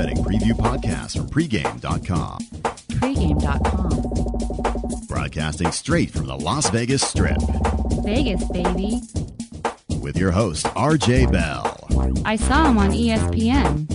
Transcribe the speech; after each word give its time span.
betting 0.00 0.24
preview 0.24 0.52
podcast 0.52 1.14
from 1.18 1.28
pregame.com. 1.28 2.38
Pregame.com. 3.00 3.90
Broadcasting 5.06 5.72
straight 5.72 6.10
from 6.10 6.26
the 6.26 6.34
Las 6.38 6.70
Vegas 6.70 7.02
Strip 7.02 7.36
Vegas, 8.02 8.42
baby. 8.48 9.02
with 10.00 10.16
your 10.16 10.30
host, 10.30 10.64
RJ 10.68 11.30
Bell. 11.30 11.86
I 12.24 12.36
saw 12.36 12.70
him 12.70 12.78
on 12.78 12.92
ESPN. 12.92 13.86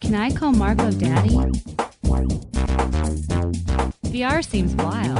Can 0.00 0.14
I 0.14 0.30
call 0.30 0.52
Marco 0.52 0.92
daddy? 0.92 1.30
VR 4.04 4.48
seems 4.48 4.72
wild. 4.76 5.18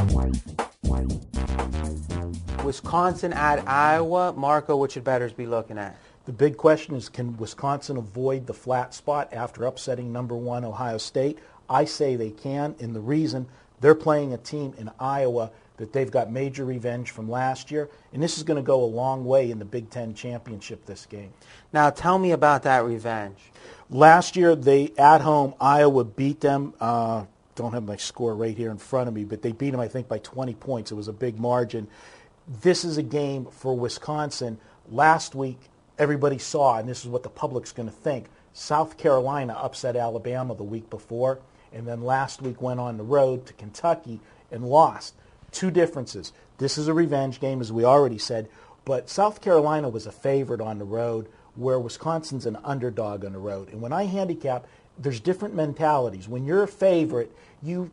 Wisconsin 2.64 3.32
at 3.32 3.66
Iowa. 3.68 4.32
Marco, 4.34 4.76
what 4.76 4.92
should 4.92 5.02
bettors 5.02 5.32
be 5.32 5.46
looking 5.46 5.76
at? 5.76 5.96
The 6.26 6.32
big 6.32 6.56
question 6.56 6.94
is 6.94 7.08
can 7.08 7.36
Wisconsin 7.36 7.96
avoid 7.96 8.46
the 8.46 8.54
flat 8.54 8.94
spot 8.94 9.32
after 9.32 9.64
upsetting 9.64 10.12
number 10.12 10.34
one 10.34 10.64
Ohio 10.64 10.98
State? 10.98 11.38
I 11.68 11.84
say 11.84 12.16
they 12.16 12.30
can, 12.30 12.74
and 12.80 12.94
the 12.94 13.00
reason 13.00 13.46
they're 13.80 13.94
playing 13.94 14.32
a 14.32 14.38
team 14.38 14.74
in 14.78 14.90
Iowa 14.98 15.50
that 15.76 15.92
they've 15.92 16.10
got 16.10 16.30
major 16.30 16.64
revenge 16.64 17.10
from 17.10 17.28
last 17.28 17.70
year, 17.70 17.90
and 18.12 18.22
this 18.22 18.38
is 18.38 18.44
going 18.44 18.56
to 18.56 18.66
go 18.66 18.82
a 18.82 18.86
long 18.86 19.24
way 19.24 19.50
in 19.50 19.58
the 19.58 19.64
Big 19.64 19.90
Ten 19.90 20.14
championship 20.14 20.86
this 20.86 21.04
game. 21.04 21.32
Now, 21.72 21.90
tell 21.90 22.18
me 22.18 22.30
about 22.30 22.62
that 22.62 22.84
revenge. 22.84 23.38
Last 23.90 24.36
year, 24.36 24.54
they 24.54 24.92
at 24.96 25.20
home 25.20 25.54
Iowa 25.60 26.04
beat 26.04 26.40
them. 26.40 26.74
Uh, 26.80 27.24
don't 27.54 27.72
have 27.72 27.84
my 27.84 27.96
score 27.96 28.34
right 28.34 28.56
here 28.56 28.70
in 28.70 28.78
front 28.78 29.08
of 29.08 29.14
me, 29.14 29.24
but 29.24 29.42
they 29.42 29.52
beat 29.52 29.70
them 29.70 29.80
I 29.80 29.88
think 29.88 30.08
by 30.08 30.18
20 30.18 30.54
points. 30.54 30.90
It 30.90 30.94
was 30.94 31.08
a 31.08 31.12
big 31.12 31.38
margin. 31.38 31.88
This 32.62 32.84
is 32.84 32.96
a 32.96 33.02
game 33.02 33.46
for 33.46 33.76
Wisconsin. 33.76 34.58
Last 34.90 35.34
week, 35.34 35.58
everybody 35.98 36.38
saw, 36.38 36.78
and 36.78 36.88
this 36.88 37.04
is 37.04 37.10
what 37.10 37.22
the 37.22 37.28
public's 37.28 37.72
going 37.72 37.88
to 37.88 37.94
think. 37.94 38.26
South 38.52 38.96
Carolina 38.96 39.54
upset 39.54 39.96
Alabama 39.96 40.54
the 40.54 40.62
week 40.62 40.88
before, 40.90 41.40
and 41.72 41.86
then 41.86 42.02
last 42.02 42.40
week 42.40 42.62
went 42.62 42.80
on 42.80 42.96
the 42.96 43.04
road 43.04 43.46
to 43.46 43.52
Kentucky 43.52 44.20
and 44.50 44.64
lost. 44.64 45.14
Two 45.50 45.70
differences. 45.70 46.32
This 46.58 46.78
is 46.78 46.88
a 46.88 46.94
revenge 46.94 47.40
game, 47.40 47.60
as 47.60 47.72
we 47.72 47.84
already 47.84 48.18
said, 48.18 48.48
but 48.84 49.08
South 49.08 49.40
Carolina 49.40 49.88
was 49.88 50.06
a 50.06 50.12
favorite 50.12 50.60
on 50.60 50.78
the 50.78 50.84
road, 50.84 51.28
where 51.56 51.78
Wisconsin's 51.78 52.46
an 52.46 52.58
underdog 52.64 53.24
on 53.24 53.32
the 53.32 53.38
road. 53.38 53.68
And 53.70 53.80
when 53.80 53.92
I 53.92 54.04
handicap, 54.04 54.66
there's 54.98 55.20
different 55.20 55.54
mentalities. 55.54 56.28
When 56.28 56.44
you're 56.44 56.62
a 56.62 56.68
favorite, 56.68 57.34
you 57.62 57.90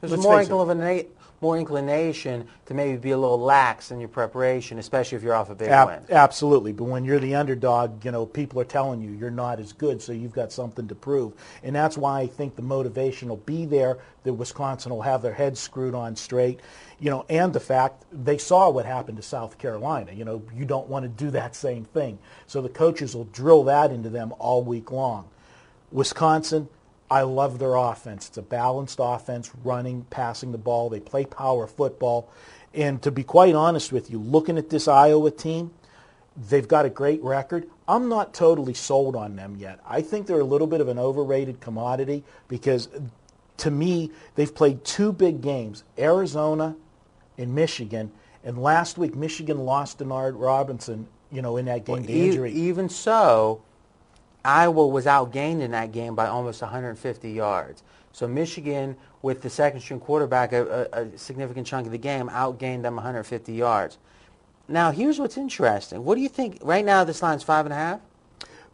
There's 0.00 0.12
more, 0.22 0.40
it, 0.40 0.48
inclina- 0.68 1.06
more 1.44 1.58
inclination 1.58 2.48
to 2.64 2.72
maybe 2.72 2.96
be 2.96 3.10
a 3.10 3.18
little 3.18 3.38
lax 3.38 3.90
in 3.90 4.00
your 4.00 4.08
preparation, 4.08 4.78
especially 4.78 5.16
if 5.16 5.22
you're 5.22 5.34
off 5.34 5.50
a 5.50 5.54
big 5.54 5.68
Ab- 5.68 5.88
win. 5.88 6.02
Absolutely, 6.08 6.72
but 6.72 6.84
when 6.84 7.04
you're 7.04 7.18
the 7.18 7.34
underdog, 7.34 8.02
you 8.02 8.10
know 8.10 8.24
people 8.24 8.58
are 8.60 8.64
telling 8.64 9.02
you 9.02 9.10
you're 9.10 9.30
not 9.30 9.60
as 9.60 9.74
good, 9.74 10.00
so 10.00 10.10
you've 10.12 10.32
got 10.32 10.50
something 10.50 10.88
to 10.88 10.94
prove, 10.94 11.34
and 11.62 11.76
that's 11.76 11.98
why 11.98 12.20
I 12.20 12.26
think 12.26 12.56
the 12.56 12.62
motivation 12.62 13.28
will 13.28 13.36
be 13.36 13.66
there. 13.66 13.98
That 14.22 14.32
Wisconsin 14.32 14.90
will 14.90 15.02
have 15.02 15.20
their 15.20 15.34
heads 15.34 15.60
screwed 15.60 15.94
on 15.94 16.16
straight, 16.16 16.60
you 16.98 17.10
know, 17.10 17.26
and 17.28 17.52
the 17.52 17.60
fact 17.60 18.06
they 18.10 18.38
saw 18.38 18.70
what 18.70 18.86
happened 18.86 19.18
to 19.18 19.22
South 19.22 19.58
Carolina. 19.58 20.12
You 20.12 20.24
know, 20.24 20.42
you 20.56 20.64
don't 20.64 20.88
want 20.88 21.02
to 21.02 21.10
do 21.10 21.30
that 21.32 21.54
same 21.54 21.84
thing, 21.84 22.18
so 22.46 22.62
the 22.62 22.70
coaches 22.70 23.14
will 23.14 23.24
drill 23.24 23.64
that 23.64 23.92
into 23.92 24.08
them 24.08 24.32
all 24.38 24.64
week 24.64 24.90
long. 24.90 25.28
Wisconsin, 25.92 26.70
I 27.14 27.22
love 27.22 27.60
their 27.60 27.76
offense. 27.76 28.26
It's 28.26 28.38
a 28.38 28.42
balanced 28.42 28.98
offense, 29.00 29.52
running, 29.62 30.04
passing 30.10 30.50
the 30.50 30.58
ball. 30.58 30.90
They 30.90 30.98
play 30.98 31.24
power 31.24 31.68
football. 31.68 32.28
And 32.74 33.00
to 33.02 33.12
be 33.12 33.22
quite 33.22 33.54
honest 33.54 33.92
with 33.92 34.10
you, 34.10 34.18
looking 34.18 34.58
at 34.58 34.68
this 34.68 34.88
Iowa 34.88 35.30
team, 35.30 35.70
they've 36.48 36.66
got 36.66 36.86
a 36.86 36.90
great 36.90 37.22
record. 37.22 37.68
I'm 37.86 38.08
not 38.08 38.34
totally 38.34 38.74
sold 38.74 39.14
on 39.14 39.36
them 39.36 39.54
yet. 39.60 39.78
I 39.86 40.00
think 40.02 40.26
they're 40.26 40.40
a 40.40 40.44
little 40.44 40.66
bit 40.66 40.80
of 40.80 40.88
an 40.88 40.98
overrated 40.98 41.60
commodity 41.60 42.24
because 42.48 42.88
to 43.58 43.70
me, 43.70 44.10
they've 44.34 44.52
played 44.52 44.84
two 44.84 45.12
big 45.12 45.40
games, 45.40 45.84
Arizona 45.96 46.74
and 47.38 47.54
Michigan. 47.54 48.10
And 48.42 48.58
last 48.58 48.98
week, 48.98 49.14
Michigan 49.14 49.58
lost 49.58 50.00
Denard 50.00 50.34
Robinson, 50.36 51.06
you 51.30 51.42
know, 51.42 51.58
in 51.58 51.66
that 51.66 51.84
game, 51.84 52.02
the 52.02 52.12
E- 52.12 52.26
injury. 52.26 52.52
even 52.52 52.88
so, 52.88 53.62
Iowa 54.44 54.86
was 54.86 55.06
outgained 55.06 55.60
in 55.60 55.70
that 55.70 55.92
game 55.92 56.14
by 56.14 56.26
almost 56.26 56.60
150 56.60 57.30
yards. 57.30 57.82
So 58.12 58.28
Michigan, 58.28 58.96
with 59.22 59.42
the 59.42 59.50
second 59.50 59.80
string 59.80 60.00
quarterback, 60.00 60.52
a, 60.52 60.88
a, 60.92 61.02
a 61.02 61.18
significant 61.18 61.66
chunk 61.66 61.86
of 61.86 61.92
the 61.92 61.98
game, 61.98 62.28
outgained 62.28 62.82
them 62.82 62.96
150 62.96 63.52
yards. 63.52 63.98
Now, 64.68 64.90
here's 64.92 65.18
what's 65.18 65.36
interesting. 65.36 66.04
What 66.04 66.14
do 66.14 66.20
you 66.20 66.28
think? 66.28 66.58
Right 66.62 66.84
now, 66.84 67.04
this 67.04 67.22
line's 67.22 67.42
five 67.42 67.66
and 67.66 67.72
a 67.72 67.76
half. 67.76 68.00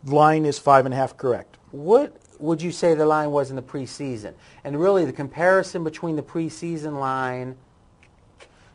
Line 0.05 0.45
is 0.45 0.59
five 0.59 0.85
and 0.85 0.95
a 0.95 0.97
half 0.97 1.17
correct. 1.17 1.57
What 1.73 2.17
would 2.39 2.63
you 2.63 2.73
say 2.73 2.95
the 2.95 3.07
line 3.07 3.31
was 3.31 3.51
in 3.51 3.57
the 3.57 3.63
preseason? 3.63 4.35
And 4.65 4.81
really, 4.81 5.05
the 5.05 5.13
comparison 5.13 5.85
between 5.85 6.17
the 6.17 6.23
preseason 6.23 6.99
line, 6.99 7.57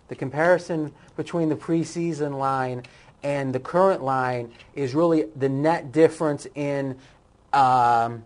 the 0.08 0.16
comparison 0.16 0.94
between 1.16 1.50
the 1.50 1.56
preseason 1.56 2.38
line 2.38 2.84
and 3.26 3.54
the 3.54 3.60
current 3.60 4.04
line 4.04 4.52
is 4.76 4.94
really 4.94 5.26
the 5.36 5.50
net 5.50 5.92
difference 5.92 6.46
in 6.54 6.96
um, 7.54 8.24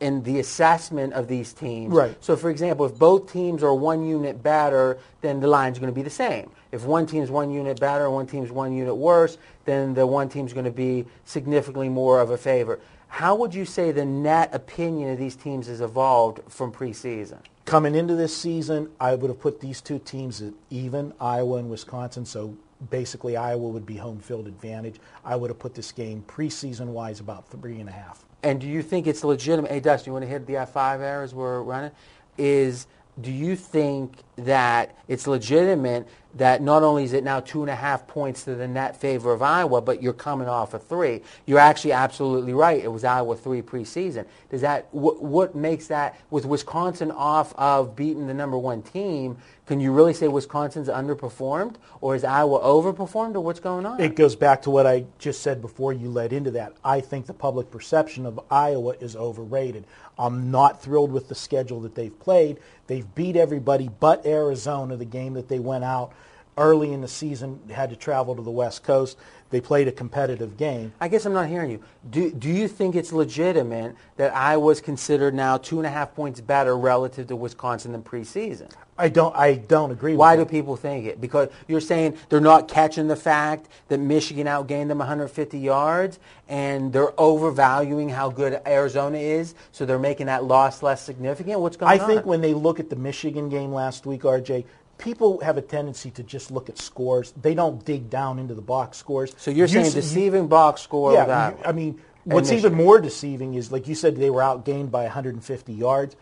in 0.00 0.22
the 0.24 0.40
assessment 0.40 1.12
of 1.14 1.28
these 1.28 1.52
teams. 1.52 1.94
Right. 1.94 2.16
So, 2.22 2.36
for 2.36 2.50
example, 2.50 2.84
if 2.84 2.98
both 2.98 3.32
teams 3.32 3.62
are 3.62 3.72
one 3.72 4.04
unit 4.04 4.42
better, 4.42 4.98
then 5.22 5.40
the 5.40 5.46
line's 5.46 5.78
going 5.78 5.90
to 5.90 5.94
be 5.94 6.02
the 6.02 6.10
same. 6.10 6.50
If 6.72 6.84
one 6.84 7.06
team's 7.06 7.30
one 7.30 7.50
unit 7.50 7.80
better 7.80 8.04
and 8.04 8.12
one 8.12 8.26
team's 8.26 8.50
one 8.50 8.76
unit 8.76 8.94
worse, 8.94 9.38
then 9.64 9.94
the 9.94 10.06
one 10.06 10.28
team's 10.28 10.52
going 10.52 10.66
to 10.66 10.70
be 10.70 11.06
significantly 11.24 11.88
more 11.88 12.20
of 12.20 12.30
a 12.30 12.36
favor. 12.36 12.80
How 13.08 13.36
would 13.36 13.54
you 13.54 13.64
say 13.64 13.92
the 13.92 14.04
net 14.04 14.52
opinion 14.52 15.10
of 15.10 15.18
these 15.18 15.36
teams 15.36 15.68
has 15.68 15.80
evolved 15.80 16.40
from 16.48 16.72
preseason? 16.72 17.38
Coming 17.64 17.94
into 17.94 18.16
this 18.16 18.36
season, 18.36 18.90
I 19.00 19.14
would 19.14 19.30
have 19.30 19.40
put 19.40 19.60
these 19.60 19.80
two 19.80 20.00
teams 20.00 20.42
at 20.42 20.52
even, 20.70 21.14
Iowa 21.20 21.58
and 21.58 21.70
Wisconsin. 21.70 22.26
So 22.26 22.56
basically, 22.90 23.36
Iowa 23.36 23.68
would 23.68 23.86
be 23.86 23.96
home 23.96 24.18
field 24.18 24.46
advantage. 24.46 24.96
I 25.24 25.36
would 25.36 25.50
have 25.50 25.58
put 25.58 25.74
this 25.74 25.92
game 25.92 26.24
preseason 26.26 26.86
wise 26.86 27.20
about 27.20 27.48
three 27.48 27.80
and 27.80 27.88
a 27.88 27.92
half. 27.92 28.24
And 28.42 28.60
do 28.60 28.66
you 28.66 28.82
think 28.82 29.06
it's 29.06 29.24
legitimate? 29.24 29.70
Hey, 29.70 29.80
Dustin, 29.80 30.10
you 30.10 30.12
want 30.12 30.24
to 30.24 30.28
hit 30.28 30.46
the 30.46 30.54
F5 30.54 30.98
there 30.98 31.22
as 31.22 31.34
we're 31.34 31.62
running? 31.62 31.90
Is 32.38 32.86
do 33.20 33.32
you 33.32 33.56
think 33.56 34.18
that 34.36 34.96
it's 35.08 35.26
legitimate 35.26 36.06
that 36.34 36.60
not 36.60 36.82
only 36.82 37.04
is 37.04 37.14
it 37.14 37.24
now 37.24 37.40
two 37.40 37.62
and 37.62 37.70
a 37.70 37.74
half 37.74 38.06
points 38.06 38.44
to 38.44 38.54
the 38.54 38.68
net 38.68 39.00
favor 39.00 39.32
of 39.32 39.40
Iowa, 39.40 39.80
but 39.80 40.02
you're 40.02 40.12
coming 40.12 40.48
off 40.48 40.74
a 40.74 40.78
three? 40.78 41.22
You're 41.46 41.58
actually 41.58 41.92
absolutely 41.92 42.52
right. 42.52 42.82
It 42.82 42.92
was 42.92 43.04
Iowa 43.04 43.36
three 43.36 43.62
preseason. 43.62 44.26
Does 44.50 44.60
that 44.60 44.88
what, 44.90 45.22
what 45.22 45.54
makes 45.54 45.86
that 45.86 46.20
with 46.30 46.44
Wisconsin 46.44 47.10
off 47.10 47.54
of 47.56 47.96
beating 47.96 48.26
the 48.26 48.34
number 48.34 48.58
one 48.58 48.82
team? 48.82 49.38
Can 49.66 49.80
you 49.80 49.92
really 49.92 50.14
say 50.14 50.28
Wisconsin's 50.28 50.88
underperformed, 50.88 51.74
or 52.00 52.14
is 52.14 52.22
Iowa 52.22 52.60
overperformed, 52.60 53.34
or 53.34 53.40
what's 53.40 53.58
going 53.58 53.84
on? 53.84 54.00
It 54.00 54.14
goes 54.14 54.36
back 54.36 54.62
to 54.62 54.70
what 54.70 54.86
I 54.86 55.06
just 55.18 55.42
said 55.42 55.60
before 55.60 55.92
you 55.92 56.08
led 56.08 56.32
into 56.32 56.52
that. 56.52 56.74
I 56.84 57.00
think 57.00 57.26
the 57.26 57.34
public 57.34 57.70
perception 57.70 58.26
of 58.26 58.38
Iowa 58.48 58.94
is 59.00 59.16
overrated. 59.16 59.84
I'm 60.18 60.50
not 60.50 60.82
thrilled 60.82 61.10
with 61.10 61.28
the 61.28 61.34
schedule 61.34 61.80
that 61.80 61.94
they've 61.94 62.16
played. 62.18 62.58
They've 62.86 63.12
beat 63.14 63.36
everybody 63.36 63.88
but 63.88 64.24
Arizona, 64.26 64.96
the 64.96 65.04
game 65.04 65.34
that 65.34 65.48
they 65.48 65.58
went 65.58 65.84
out 65.84 66.12
early 66.58 66.92
in 66.92 67.00
the 67.00 67.08
season, 67.08 67.60
had 67.70 67.90
to 67.90 67.96
travel 67.96 68.34
to 68.34 68.42
the 68.42 68.50
West 68.50 68.82
Coast. 68.82 69.16
They 69.50 69.60
played 69.60 69.86
a 69.88 69.92
competitive 69.92 70.56
game. 70.56 70.92
I 71.00 71.08
guess 71.08 71.24
I'm 71.24 71.32
not 71.32 71.48
hearing 71.48 71.70
you. 71.70 71.82
Do, 72.10 72.30
do 72.30 72.48
you 72.50 72.66
think 72.68 72.96
it's 72.96 73.12
legitimate 73.12 73.94
that 74.16 74.34
Iowa's 74.34 74.80
considered 74.80 75.34
now 75.34 75.56
two 75.56 75.78
and 75.78 75.86
a 75.86 75.90
half 75.90 76.14
points 76.14 76.40
better 76.40 76.76
relative 76.76 77.28
to 77.28 77.36
Wisconsin 77.36 77.92
than 77.92 78.02
preseason? 78.02 78.70
I 78.98 79.08
don't. 79.08 79.36
I 79.36 79.54
don't 79.54 79.90
agree. 79.90 80.16
Why 80.16 80.36
do 80.36 80.44
that. 80.44 80.50
people 80.50 80.74
think 80.76 81.04
it? 81.04 81.20
Because 81.20 81.50
you're 81.68 81.80
saying 81.82 82.16
they're 82.28 82.40
not 82.40 82.66
catching 82.66 83.08
the 83.08 83.16
fact 83.16 83.68
that 83.88 83.98
Michigan 83.98 84.46
outgained 84.46 84.88
them 84.88 84.98
150 84.98 85.58
yards, 85.58 86.18
and 86.48 86.92
they're 86.92 87.18
overvaluing 87.20 88.08
how 88.08 88.30
good 88.30 88.60
Arizona 88.66 89.18
is, 89.18 89.54
so 89.70 89.84
they're 89.84 89.98
making 89.98 90.26
that 90.26 90.44
loss 90.44 90.82
less 90.82 91.02
significant. 91.02 91.60
What's 91.60 91.76
going 91.76 91.90
I 91.90 91.98
on? 91.98 92.00
I 92.00 92.06
think 92.06 92.26
when 92.26 92.40
they 92.40 92.54
look 92.54 92.80
at 92.80 92.88
the 92.88 92.96
Michigan 92.96 93.48
game 93.50 93.72
last 93.72 94.06
week, 94.06 94.22
RJ, 94.22 94.64
people 94.98 95.40
have 95.40 95.56
a 95.56 95.62
tendency 95.62 96.10
to 96.12 96.22
just 96.22 96.50
look 96.50 96.68
at 96.68 96.78
scores. 96.78 97.32
They 97.40 97.54
don't 97.54 97.84
dig 97.84 98.08
down 98.10 98.38
into 98.38 98.54
the 98.54 98.62
box 98.62 98.98
scores. 98.98 99.34
so. 99.36 99.50
You're 99.50 99.66
You 99.66 99.74
saying 99.74 99.86
s- 99.86 99.94
you- 99.94 100.00
deceiving 100.02 100.46
box 100.48 100.80
score 100.82 101.12
Yeah, 101.12 101.50
you- 101.50 101.56
I 101.64 101.72
mean, 101.72 102.00
what's 102.24 102.50
even 102.52 102.74
more 102.74 102.98
deceiving 103.00 103.54
is, 103.54 103.70
like 103.72 103.86
you 103.88 103.94
said, 103.94 104.16
they 104.16 104.30
were 104.30 104.42
outgained 104.42 104.90
by 104.90 105.04
150 105.04 105.72
yards. 105.72 106.16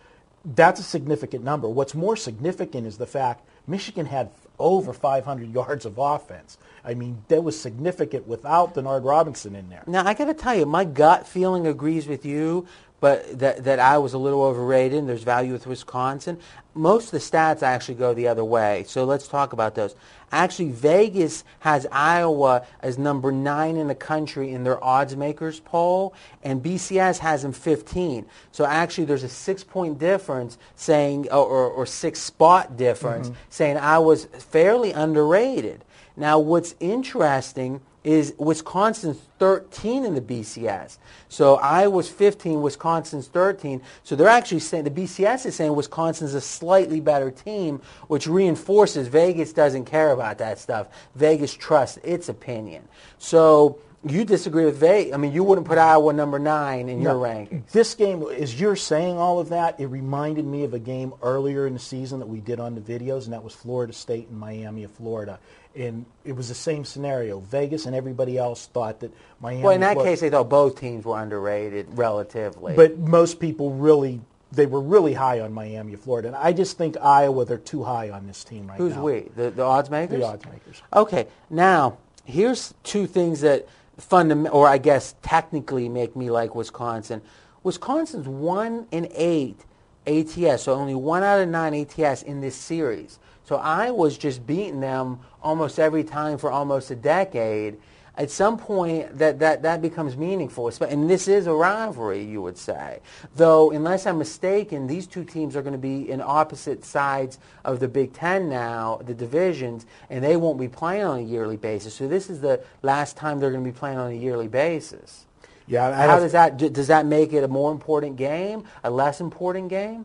That's 0.44 0.78
a 0.78 0.82
significant 0.82 1.42
number. 1.42 1.68
What's 1.68 1.94
more 1.94 2.16
significant 2.16 2.86
is 2.86 2.98
the 2.98 3.06
fact 3.06 3.46
Michigan 3.66 4.06
had 4.06 4.30
over 4.58 4.92
500 4.92 5.52
yards 5.54 5.86
of 5.86 5.96
offense. 5.98 6.58
I 6.84 6.92
mean, 6.94 7.22
that 7.28 7.42
was 7.42 7.58
significant 7.58 8.28
without 8.28 8.74
Denard 8.74 9.04
Robinson 9.04 9.56
in 9.56 9.70
there. 9.70 9.82
Now 9.86 10.06
I 10.06 10.12
got 10.14 10.26
to 10.26 10.34
tell 10.34 10.54
you, 10.54 10.66
my 10.66 10.84
gut 10.84 11.26
feeling 11.26 11.66
agrees 11.66 12.06
with 12.06 12.26
you, 12.26 12.66
but 13.00 13.38
that, 13.38 13.64
that 13.64 13.80
Iowa's 13.80 14.12
a 14.12 14.18
little 14.18 14.42
overrated 14.42 14.98
and 14.98 15.08
there's 15.08 15.22
value 15.24 15.52
with 15.52 15.66
Wisconsin. 15.66 16.38
Most 16.74 17.06
of 17.06 17.10
the 17.12 17.18
stats 17.18 17.62
actually 17.62 17.94
go 17.94 18.14
the 18.14 18.28
other 18.28 18.44
way. 18.44 18.84
So 18.86 19.04
let's 19.04 19.28
talk 19.28 19.52
about 19.52 19.74
those. 19.74 19.94
Actually, 20.32 20.70
Vegas 20.70 21.44
has 21.60 21.86
Iowa 21.92 22.66
as 22.80 22.98
number 22.98 23.30
nine 23.30 23.76
in 23.76 23.86
the 23.86 23.94
country 23.94 24.50
in 24.50 24.64
their 24.64 24.82
odds 24.82 25.16
makers 25.16 25.60
poll, 25.60 26.14
and 26.42 26.62
BCS 26.62 27.18
has 27.18 27.42
them 27.42 27.52
15. 27.52 28.26
So 28.50 28.64
actually, 28.64 29.04
there's 29.04 29.22
a 29.22 29.28
six-point 29.28 29.98
difference 30.00 30.58
saying, 30.74 31.28
or, 31.30 31.46
or, 31.46 31.70
or 31.70 31.86
six-spot 31.86 32.76
difference 32.76 33.28
mm-hmm. 33.28 33.38
saying 33.50 33.76
Iowa's 33.76 34.24
fairly 34.24 34.90
underrated. 34.90 35.84
Now, 36.16 36.40
what's 36.40 36.74
interesting 36.80 37.80
is 38.04 38.34
Wisconsin's 38.38 39.18
13 39.38 40.04
in 40.04 40.14
the 40.14 40.20
BCS. 40.20 40.98
So 41.28 41.56
Iowa's 41.56 42.08
15, 42.08 42.60
Wisconsin's 42.60 43.28
13. 43.28 43.80
So 44.02 44.14
they're 44.14 44.28
actually 44.28 44.60
saying, 44.60 44.84
the 44.84 44.90
BCS 44.90 45.46
is 45.46 45.54
saying 45.54 45.74
Wisconsin's 45.74 46.34
a 46.34 46.40
slightly 46.40 47.00
better 47.00 47.30
team, 47.30 47.80
which 48.08 48.26
reinforces 48.26 49.08
Vegas 49.08 49.52
doesn't 49.52 49.86
care 49.86 50.12
about 50.12 50.38
that 50.38 50.58
stuff. 50.58 50.88
Vegas 51.14 51.54
trusts 51.54 51.98
its 52.04 52.28
opinion. 52.28 52.86
So 53.18 53.78
you 54.06 54.26
disagree 54.26 54.66
with 54.66 54.76
Vegas. 54.76 55.14
I 55.14 55.16
mean, 55.16 55.32
you 55.32 55.42
wouldn't 55.42 55.66
put 55.66 55.78
Iowa 55.78 56.12
number 56.12 56.38
nine 56.38 56.90
in 56.90 57.00
your 57.00 57.14
No. 57.14 57.20
rankings. 57.20 57.70
This 57.70 57.94
game, 57.94 58.22
as 58.22 58.60
you're 58.60 58.76
saying 58.76 59.16
all 59.16 59.40
of 59.40 59.48
that, 59.48 59.80
it 59.80 59.86
reminded 59.86 60.44
me 60.44 60.64
of 60.64 60.74
a 60.74 60.78
game 60.78 61.14
earlier 61.22 61.66
in 61.66 61.72
the 61.72 61.78
season 61.78 62.18
that 62.18 62.26
we 62.26 62.40
did 62.40 62.60
on 62.60 62.74
the 62.74 62.82
videos, 62.82 63.24
and 63.24 63.32
that 63.32 63.42
was 63.42 63.54
Florida 63.54 63.94
State 63.94 64.28
and 64.28 64.38
Miami 64.38 64.84
of 64.84 64.90
Florida. 64.90 65.38
And 65.76 66.06
it 66.24 66.32
was 66.32 66.48
the 66.48 66.54
same 66.54 66.84
scenario. 66.84 67.40
Vegas 67.40 67.86
and 67.86 67.96
everybody 67.96 68.38
else 68.38 68.66
thought 68.66 69.00
that 69.00 69.12
Miami. 69.40 69.62
Well, 69.62 69.74
in 69.74 69.80
that 69.80 69.94
Florida- 69.94 70.12
case, 70.12 70.20
they 70.20 70.30
thought 70.30 70.48
both 70.48 70.78
teams 70.78 71.04
were 71.04 71.20
underrated 71.20 71.88
relatively. 71.98 72.74
but 72.74 72.98
most 72.98 73.40
people 73.40 73.72
really, 73.72 74.20
they 74.52 74.66
were 74.66 74.80
really 74.80 75.14
high 75.14 75.40
on 75.40 75.52
Miami 75.52 75.96
Florida. 75.96 76.28
And 76.28 76.36
I 76.36 76.52
just 76.52 76.78
think 76.78 76.96
Iowa, 77.00 77.44
they're 77.44 77.58
too 77.58 77.82
high 77.82 78.10
on 78.10 78.26
this 78.28 78.44
team 78.44 78.68
right 78.68 78.78
Who's 78.78 78.94
now. 78.94 79.02
Who's 79.02 79.24
we? 79.24 79.28
The, 79.34 79.50
the 79.50 79.62
odds 79.64 79.90
makers? 79.90 80.20
The 80.20 80.24
odds 80.26 80.44
makers. 80.46 80.80
Okay, 80.92 81.26
now 81.50 81.98
here's 82.24 82.72
two 82.84 83.06
things 83.08 83.40
that 83.40 83.66
fundament, 83.98 84.54
or 84.54 84.68
I 84.68 84.78
guess 84.78 85.16
technically 85.22 85.88
make 85.88 86.14
me 86.14 86.30
like 86.30 86.54
Wisconsin. 86.54 87.20
Wisconsin's 87.64 88.28
one 88.28 88.86
in 88.92 89.08
eight 89.12 89.64
ATS, 90.06 90.62
so 90.62 90.74
only 90.74 90.94
one 90.94 91.22
out 91.22 91.40
of 91.40 91.48
nine 91.48 91.74
ATS 91.74 92.22
in 92.22 92.40
this 92.40 92.54
series. 92.54 93.18
So 93.44 93.56
Iowa's 93.56 94.16
just 94.16 94.46
beating 94.46 94.80
them 94.80 95.20
almost 95.42 95.78
every 95.78 96.04
time 96.04 96.38
for 96.38 96.50
almost 96.50 96.90
a 96.90 96.96
decade. 96.96 97.76
At 98.16 98.30
some 98.30 98.58
point, 98.58 99.18
that, 99.18 99.40
that, 99.40 99.62
that 99.62 99.82
becomes 99.82 100.16
meaningful. 100.16 100.70
And 100.82 101.10
this 101.10 101.26
is 101.26 101.48
a 101.48 101.52
rivalry, 101.52 102.22
you 102.22 102.40
would 102.42 102.56
say. 102.56 103.00
Though, 103.34 103.72
unless 103.72 104.06
I'm 104.06 104.18
mistaken, 104.18 104.86
these 104.86 105.08
two 105.08 105.24
teams 105.24 105.56
are 105.56 105.62
going 105.62 105.72
to 105.72 105.78
be 105.78 106.08
in 106.08 106.22
opposite 106.24 106.84
sides 106.84 107.40
of 107.64 107.80
the 107.80 107.88
Big 107.88 108.12
Ten 108.12 108.48
now, 108.48 109.00
the 109.04 109.14
divisions, 109.14 109.84
and 110.08 110.22
they 110.22 110.36
won't 110.36 110.60
be 110.60 110.68
playing 110.68 111.02
on 111.02 111.18
a 111.18 111.22
yearly 111.22 111.56
basis. 111.56 111.94
So 111.94 112.06
this 112.06 112.30
is 112.30 112.40
the 112.40 112.62
last 112.82 113.16
time 113.16 113.40
they're 113.40 113.50
going 113.50 113.64
to 113.64 113.70
be 113.70 113.76
playing 113.76 113.98
on 113.98 114.12
a 114.12 114.14
yearly 114.14 114.48
basis. 114.48 115.26
Yeah, 115.66 115.88
I 115.88 116.06
How 116.06 116.20
does 116.20 116.32
that 116.32 116.58
does 116.58 116.88
that 116.88 117.06
make 117.06 117.32
it 117.32 117.42
a 117.42 117.48
more 117.48 117.72
important 117.72 118.16
game, 118.16 118.64
a 118.84 118.90
less 118.90 119.20
important 119.20 119.70
game? 119.70 120.04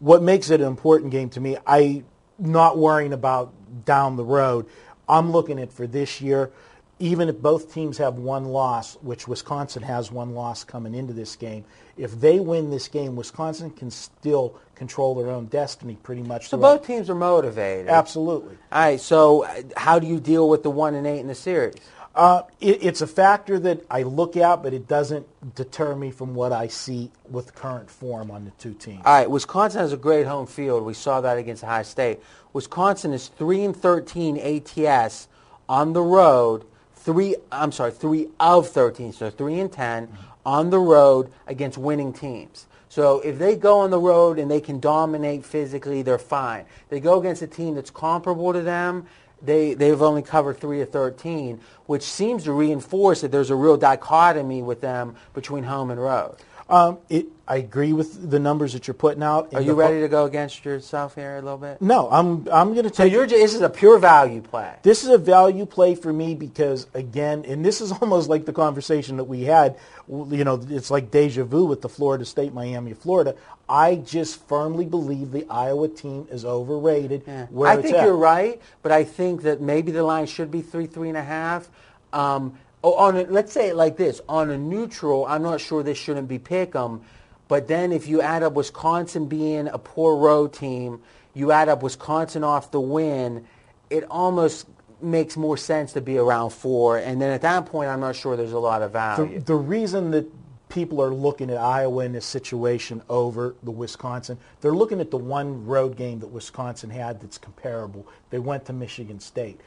what 0.00 0.22
makes 0.22 0.50
it 0.50 0.60
an 0.60 0.66
important 0.66 1.12
game 1.12 1.28
to 1.30 1.40
me, 1.40 1.56
I 1.66 2.02
not 2.40 2.78
worrying 2.78 3.12
about 3.12 3.52
down 3.84 4.16
the 4.16 4.24
road. 4.24 4.66
I'm 5.08 5.30
looking 5.30 5.58
at 5.60 5.72
for 5.72 5.86
this 5.86 6.20
year, 6.20 6.50
even 6.98 7.28
if 7.28 7.38
both 7.38 7.72
teams 7.72 7.98
have 7.98 8.14
one 8.16 8.46
loss, 8.46 8.96
which 9.02 9.26
Wisconsin 9.26 9.82
has 9.82 10.12
one 10.12 10.34
loss 10.34 10.64
coming 10.64 10.94
into 10.94 11.12
this 11.12 11.36
game, 11.36 11.64
if 11.96 12.18
they 12.20 12.40
win 12.40 12.70
this 12.70 12.88
game, 12.88 13.16
Wisconsin 13.16 13.70
can 13.70 13.90
still 13.90 14.54
control 14.74 15.14
their 15.14 15.30
own 15.30 15.46
destiny 15.46 15.96
pretty 16.02 16.22
much. 16.22 16.48
So 16.48 16.56
throughout- 16.56 16.78
both 16.78 16.86
teams 16.86 17.10
are 17.10 17.14
motivated. 17.14 17.88
Absolutely. 17.88 18.56
All 18.72 18.80
right. 18.80 19.00
So 19.00 19.44
uh, 19.44 19.62
how 19.76 19.98
do 19.98 20.06
you 20.06 20.20
deal 20.20 20.48
with 20.48 20.62
the 20.62 20.70
one 20.70 20.94
and 20.94 21.06
eight 21.06 21.20
in 21.20 21.26
the 21.26 21.34
series? 21.34 21.74
Uh, 22.20 22.42
it, 22.60 22.82
it's 22.82 23.00
a 23.00 23.06
factor 23.06 23.58
that 23.58 23.82
I 23.90 24.02
look 24.02 24.36
at, 24.36 24.62
but 24.62 24.74
it 24.74 24.86
doesn't 24.86 25.26
deter 25.54 25.96
me 25.96 26.10
from 26.10 26.34
what 26.34 26.52
I 26.52 26.66
see 26.66 27.10
with 27.30 27.54
current 27.54 27.90
form 27.90 28.30
on 28.30 28.44
the 28.44 28.50
two 28.50 28.74
teams. 28.74 29.00
All 29.06 29.14
right, 29.14 29.30
Wisconsin 29.30 29.80
has 29.80 29.94
a 29.94 29.96
great 29.96 30.26
home 30.26 30.46
field. 30.46 30.84
We 30.84 30.92
saw 30.92 31.22
that 31.22 31.38
against 31.38 31.64
Ohio 31.64 31.82
State. 31.82 32.20
Wisconsin 32.52 33.14
is 33.14 33.28
three 33.28 33.64
and 33.64 33.74
thirteen 33.74 34.36
ATS 34.36 35.28
on 35.66 35.94
the 35.94 36.02
road. 36.02 36.66
Three, 36.94 37.36
I'm 37.50 37.72
sorry, 37.72 37.92
three 37.92 38.28
of 38.38 38.68
thirteen, 38.68 39.14
so 39.14 39.30
three 39.30 39.58
and 39.58 39.72
10 39.72 40.10
on 40.44 40.68
the 40.68 40.78
road 40.78 41.32
against 41.46 41.78
winning 41.78 42.12
teams. 42.12 42.66
So 42.90 43.20
if 43.20 43.38
they 43.38 43.56
go 43.56 43.78
on 43.78 43.90
the 43.90 43.98
road 43.98 44.38
and 44.38 44.50
they 44.50 44.60
can 44.60 44.78
dominate 44.78 45.46
physically, 45.46 46.02
they're 46.02 46.18
fine. 46.18 46.66
They 46.90 47.00
go 47.00 47.18
against 47.18 47.40
a 47.40 47.46
team 47.46 47.76
that's 47.76 47.90
comparable 47.90 48.52
to 48.52 48.60
them. 48.60 49.06
They 49.42 49.74
they've 49.74 50.00
only 50.02 50.22
covered 50.22 50.58
three 50.58 50.80
of 50.80 50.90
thirteen, 50.90 51.60
which 51.86 52.02
seems 52.02 52.44
to 52.44 52.52
reinforce 52.52 53.22
that 53.22 53.32
there's 53.32 53.50
a 53.50 53.56
real 53.56 53.76
dichotomy 53.76 54.62
with 54.62 54.80
them 54.80 55.16
between 55.34 55.64
home 55.64 55.90
and 55.90 56.00
road. 56.00 56.36
Um, 56.70 56.98
it, 57.08 57.26
I 57.48 57.56
agree 57.56 57.92
with 57.92 58.30
the 58.30 58.38
numbers 58.38 58.74
that 58.74 58.86
you're 58.86 58.94
putting 58.94 59.24
out. 59.24 59.52
Are 59.54 59.60
you 59.60 59.74
ready 59.74 60.00
to 60.00 60.08
go 60.08 60.24
against 60.24 60.64
yourself 60.64 61.16
here 61.16 61.36
a 61.36 61.42
little 61.42 61.58
bit? 61.58 61.82
No, 61.82 62.08
I'm. 62.08 62.48
I'm 62.52 62.74
going 62.74 62.88
to 62.88 62.94
So 62.94 63.02
you're 63.02 63.26
ju- 63.26 63.36
this 63.36 63.54
is 63.54 63.60
a 63.60 63.68
pure 63.68 63.98
value 63.98 64.40
play. 64.40 64.72
This 64.82 65.02
is 65.02 65.10
a 65.10 65.18
value 65.18 65.66
play 65.66 65.96
for 65.96 66.12
me 66.12 66.36
because, 66.36 66.86
again, 66.94 67.44
and 67.48 67.64
this 67.64 67.80
is 67.80 67.90
almost 68.00 68.28
like 68.28 68.44
the 68.44 68.52
conversation 68.52 69.16
that 69.16 69.24
we 69.24 69.42
had. 69.42 69.76
You 70.08 70.44
know, 70.44 70.64
it's 70.68 70.92
like 70.92 71.10
deja 71.10 71.42
vu 71.42 71.64
with 71.64 71.82
the 71.82 71.88
Florida 71.88 72.24
State, 72.24 72.54
Miami, 72.54 72.94
Florida. 72.94 73.34
I 73.68 73.96
just 73.96 74.46
firmly 74.48 74.84
believe 74.84 75.32
the 75.32 75.46
Iowa 75.50 75.88
team 75.88 76.28
is 76.30 76.44
overrated. 76.44 77.24
Yeah. 77.26 77.46
Where 77.46 77.68
I 77.68 77.82
think 77.82 77.96
at. 77.96 78.04
you're 78.04 78.16
right, 78.16 78.60
but 78.82 78.92
I 78.92 79.04
think 79.04 79.42
that 79.42 79.60
maybe 79.60 79.90
the 79.92 80.02
line 80.04 80.26
should 80.26 80.50
be 80.50 80.62
three, 80.62 80.86
three 80.86 81.08
and 81.08 81.18
a 81.18 81.22
half. 81.22 81.68
Um, 82.12 82.58
oh, 82.82 82.94
on 82.94 83.16
a, 83.16 83.22
let's 83.24 83.52
say 83.52 83.68
it 83.68 83.76
like 83.76 83.96
this: 83.96 84.20
on 84.28 84.50
a 84.50 84.58
neutral, 84.58 85.26
I'm 85.26 85.42
not 85.42 85.60
sure 85.60 85.82
this 85.82 85.98
shouldn't 85.98 86.28
be 86.28 86.38
pick 86.38 86.74
'em, 86.74 87.02
but 87.48 87.68
then 87.68 87.92
if 87.92 88.06
you 88.08 88.20
add 88.20 88.42
up 88.42 88.54
Wisconsin 88.54 89.26
being 89.26 89.68
a 89.68 89.78
poor 89.78 90.16
road 90.16 90.52
team, 90.52 91.00
you 91.34 91.52
add 91.52 91.68
up 91.68 91.82
Wisconsin 91.82 92.44
off 92.44 92.70
the 92.70 92.80
win, 92.80 93.46
it 93.88 94.04
almost 94.10 94.66
makes 95.02 95.36
more 95.36 95.56
sense 95.56 95.92
to 95.94 96.00
be 96.00 96.18
around 96.18 96.50
four. 96.50 96.98
And 96.98 97.20
then 97.20 97.30
at 97.32 97.42
that 97.42 97.66
point, 97.66 97.88
I'm 97.88 98.00
not 98.00 98.16
sure 98.16 98.36
there's 98.36 98.52
a 98.52 98.58
lot 98.58 98.82
of 98.82 98.92
value. 98.92 99.38
The, 99.38 99.44
the 99.46 99.54
reason 99.54 100.10
that 100.12 100.30
people 100.68 101.02
are 101.02 101.12
looking 101.12 101.50
at 101.50 101.56
Iowa 101.56 102.04
in 102.04 102.12
this 102.12 102.24
situation 102.26 103.02
over 103.08 103.54
the 103.62 103.70
Wisconsin, 103.70 104.38
they're 104.60 104.74
looking 104.74 105.00
at 105.00 105.10
the 105.10 105.16
one 105.16 105.66
road 105.66 105.96
game 105.96 106.20
that 106.20 106.28
Wisconsin 106.28 106.90
had 106.90 107.20
that's 107.20 107.38
comparable. 107.38 108.06
They 108.30 108.38
went 108.38 108.66
to 108.66 108.72
Michigan 108.72 109.20
State, 109.20 109.60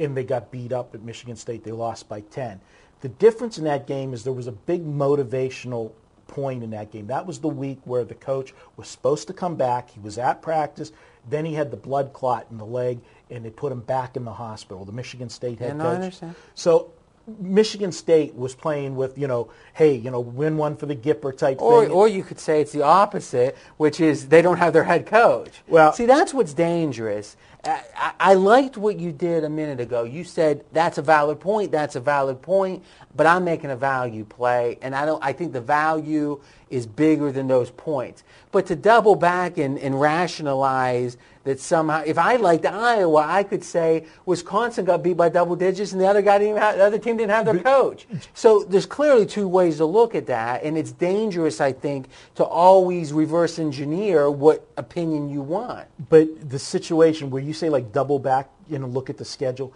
and 0.00 0.16
they 0.16 0.24
got 0.24 0.50
beat 0.50 0.72
up 0.72 0.94
at 0.94 1.02
Michigan 1.02 1.36
State. 1.36 1.64
They 1.64 1.72
lost 1.72 2.08
by 2.08 2.20
10. 2.22 2.60
The 3.02 3.08
difference 3.08 3.58
in 3.58 3.64
that 3.64 3.86
game 3.86 4.12
is 4.12 4.24
there 4.24 4.32
was 4.32 4.46
a 4.46 4.52
big 4.52 4.84
motivational 4.84 5.92
point 6.26 6.62
in 6.62 6.70
that 6.70 6.90
game. 6.92 7.06
That 7.08 7.26
was 7.26 7.38
the 7.40 7.48
week 7.48 7.78
where 7.84 8.04
the 8.04 8.14
coach 8.14 8.54
was 8.76 8.88
supposed 8.88 9.26
to 9.28 9.32
come 9.34 9.56
back. 9.56 9.90
He 9.90 10.00
was 10.00 10.16
at 10.18 10.42
practice. 10.42 10.92
Then 11.28 11.44
he 11.44 11.54
had 11.54 11.70
the 11.70 11.76
blood 11.76 12.12
clot 12.12 12.46
in 12.50 12.58
the 12.58 12.64
leg, 12.64 13.00
and 13.30 13.44
they 13.44 13.50
put 13.50 13.72
him 13.72 13.80
back 13.80 14.16
in 14.16 14.24
the 14.24 14.32
hospital. 14.32 14.84
The 14.84 14.92
Michigan 14.92 15.28
State 15.28 15.58
head 15.58 15.68
Yeah, 15.68 15.74
no, 15.74 15.84
coach. 15.84 15.92
I 15.92 15.94
understand. 15.96 16.34
So 16.54 16.92
Michigan 17.38 17.92
State 17.92 18.34
was 18.34 18.54
playing 18.54 18.96
with, 18.96 19.18
you 19.18 19.26
know, 19.28 19.50
hey, 19.74 19.94
you 19.94 20.10
know, 20.10 20.20
win 20.20 20.56
one 20.56 20.76
for 20.76 20.86
the 20.86 20.96
Gipper 20.96 21.36
type 21.36 21.60
Or, 21.60 21.82
thing. 21.84 21.92
or 21.92 22.08
you 22.08 22.22
could 22.22 22.38
say 22.38 22.60
it's 22.60 22.72
the 22.72 22.82
opposite, 22.82 23.56
which 23.76 24.00
is 24.00 24.28
they 24.28 24.42
don't 24.42 24.56
have 24.58 24.72
their 24.72 24.84
head 24.84 25.06
coach. 25.06 25.62
Well- 25.68 25.92
see, 25.92 26.06
that's 26.06 26.32
what's 26.32 26.54
dangerous. 26.54 27.36
I, 27.64 28.34
liked 28.34 28.76
what 28.76 28.98
you 28.98 29.12
did 29.12 29.44
a 29.44 29.50
minute 29.50 29.80
ago. 29.80 30.04
You 30.04 30.24
said 30.24 30.64
that's 30.72 30.98
a 30.98 31.02
valid 31.02 31.40
point. 31.40 31.70
That's 31.70 31.94
a 31.94 32.00
valid 32.00 32.40
point. 32.40 32.82
But 33.14 33.26
I'm 33.26 33.44
making 33.44 33.70
a 33.70 33.76
value 33.76 34.24
play, 34.24 34.78
and 34.80 34.94
I 34.94 35.04
don't. 35.04 35.22
I 35.22 35.32
think 35.32 35.52
the 35.52 35.60
value 35.60 36.40
is 36.70 36.86
bigger 36.86 37.32
than 37.32 37.48
those 37.48 37.70
points. 37.70 38.22
But 38.52 38.66
to 38.66 38.76
double 38.76 39.16
back 39.16 39.58
and, 39.58 39.78
and 39.78 40.00
rationalize 40.00 41.16
that 41.44 41.58
somehow, 41.58 42.02
if 42.04 42.18
I 42.18 42.36
liked 42.36 42.66
Iowa, 42.66 43.24
I 43.26 43.42
could 43.42 43.64
say 43.64 44.04
Wisconsin 44.26 44.84
got 44.84 45.02
beat 45.02 45.16
by 45.16 45.30
double 45.30 45.56
digits, 45.56 45.92
and 45.92 46.00
the 46.00 46.06
other 46.06 46.22
guy 46.22 46.38
didn't 46.38 46.58
have, 46.58 46.76
the 46.76 46.84
other 46.84 46.98
team 46.98 47.16
didn't 47.16 47.30
have 47.30 47.46
their 47.46 47.58
coach. 47.58 48.06
So 48.34 48.64
there's 48.64 48.86
clearly 48.86 49.24
two 49.24 49.48
ways 49.48 49.78
to 49.78 49.86
look 49.86 50.14
at 50.14 50.26
that, 50.26 50.62
and 50.62 50.76
it's 50.76 50.92
dangerous, 50.92 51.60
I 51.60 51.72
think, 51.72 52.08
to 52.34 52.44
always 52.44 53.12
reverse 53.12 53.58
engineer 53.58 54.30
what 54.30 54.66
opinion 54.76 55.30
you 55.30 55.40
want. 55.40 55.88
But 56.10 56.50
the 56.50 56.58
situation 56.58 57.30
where 57.30 57.42
you 57.42 57.49
say 57.52 57.68
like 57.70 57.92
double 57.92 58.18
back, 58.18 58.48
you 58.68 58.78
know, 58.78 58.86
look 58.86 59.10
at 59.10 59.16
the 59.18 59.24
schedule, 59.24 59.72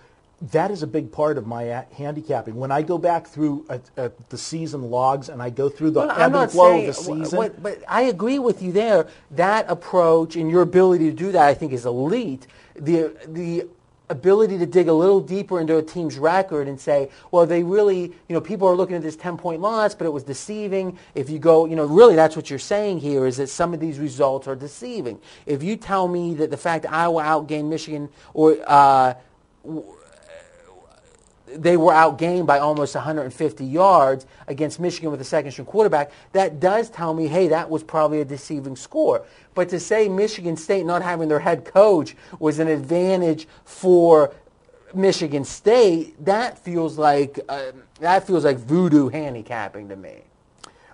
that 0.52 0.70
is 0.70 0.82
a 0.82 0.86
big 0.86 1.10
part 1.12 1.38
of 1.38 1.46
my 1.46 1.62
a- 1.64 1.84
handicapping. 1.96 2.56
When 2.56 2.70
I 2.72 2.82
go 2.82 2.98
back 2.98 3.26
through 3.26 3.64
uh 3.70 3.78
uh 3.96 4.08
the 4.30 4.38
season 4.38 4.90
logs 4.90 5.28
and 5.28 5.40
I 5.42 5.50
go 5.50 5.68
through 5.68 5.90
the 5.92 6.00
Well, 6.00 6.10
ebb 6.10 6.34
and 6.34 6.50
flow 6.50 6.64
saying, 6.72 6.80
of 6.80 6.86
the 6.96 7.02
season, 7.02 7.38
what- 7.38 7.62
but 7.62 7.78
I 7.88 8.02
agree 8.02 8.38
with 8.38 8.62
you 8.62 8.72
there. 8.72 9.06
That 9.30 9.70
approach 9.70 10.36
and 10.36 10.50
your 10.50 10.62
ability 10.62 11.10
to 11.10 11.16
do 11.16 11.32
that, 11.32 11.46
I 11.46 11.54
think, 11.54 11.72
is 11.72 11.86
elite. 11.86 12.46
The 12.74 13.14
the 13.28 13.68
ability 14.10 14.58
to 14.58 14.66
dig 14.66 14.88
a 14.88 14.92
little 14.92 15.20
deeper 15.20 15.60
into 15.60 15.78
a 15.78 15.82
team's 15.82 16.18
record 16.18 16.68
and 16.68 16.78
say, 16.78 17.10
well, 17.30 17.46
they 17.46 17.62
really, 17.62 18.02
you 18.02 18.34
know, 18.34 18.40
people 18.40 18.68
are 18.68 18.76
looking 18.76 18.96
at 18.96 19.02
this 19.02 19.16
10-point 19.16 19.60
loss, 19.60 19.94
but 19.94 20.06
it 20.06 20.10
was 20.10 20.22
deceiving. 20.22 20.98
If 21.14 21.30
you 21.30 21.38
go, 21.38 21.64
you 21.64 21.74
know, 21.74 21.86
really 21.86 22.14
that's 22.14 22.36
what 22.36 22.50
you're 22.50 22.58
saying 22.58 23.00
here 23.00 23.26
is 23.26 23.38
that 23.38 23.48
some 23.48 23.72
of 23.72 23.80
these 23.80 23.98
results 23.98 24.46
are 24.46 24.56
deceiving. 24.56 25.18
If 25.46 25.62
you 25.62 25.76
tell 25.76 26.06
me 26.06 26.34
that 26.34 26.50
the 26.50 26.56
fact 26.56 26.84
Iowa 26.86 27.22
outgained 27.22 27.68
Michigan 27.68 28.10
or 28.34 28.58
uh, 28.66 29.14
they 31.56 31.76
were 31.76 31.92
outgained 31.92 32.46
by 32.46 32.58
almost 32.58 32.94
150 32.94 33.64
yards 33.64 34.26
against 34.46 34.80
Michigan 34.80 35.10
with 35.10 35.20
a 35.20 35.24
second-string 35.24 35.66
quarterback, 35.66 36.10
that 36.32 36.60
does 36.60 36.90
tell 36.90 37.14
me, 37.14 37.26
hey, 37.26 37.48
that 37.48 37.68
was 37.70 37.82
probably 37.82 38.20
a 38.20 38.24
deceiving 38.24 38.76
score. 38.76 39.24
But 39.54 39.68
to 39.70 39.80
say 39.80 40.08
Michigan 40.08 40.56
State 40.56 40.84
not 40.86 41.02
having 41.02 41.28
their 41.28 41.38
head 41.38 41.64
coach 41.64 42.16
was 42.38 42.58
an 42.58 42.68
advantage 42.68 43.46
for 43.64 44.34
Michigan 44.94 45.44
State, 45.44 46.24
that 46.24 46.58
feels 46.58 46.98
like 46.98 47.40
uh, 47.48 47.72
that 48.00 48.26
feels 48.26 48.44
like 48.44 48.58
voodoo 48.58 49.08
handicapping 49.08 49.88
to 49.88 49.96
me. 49.96 50.22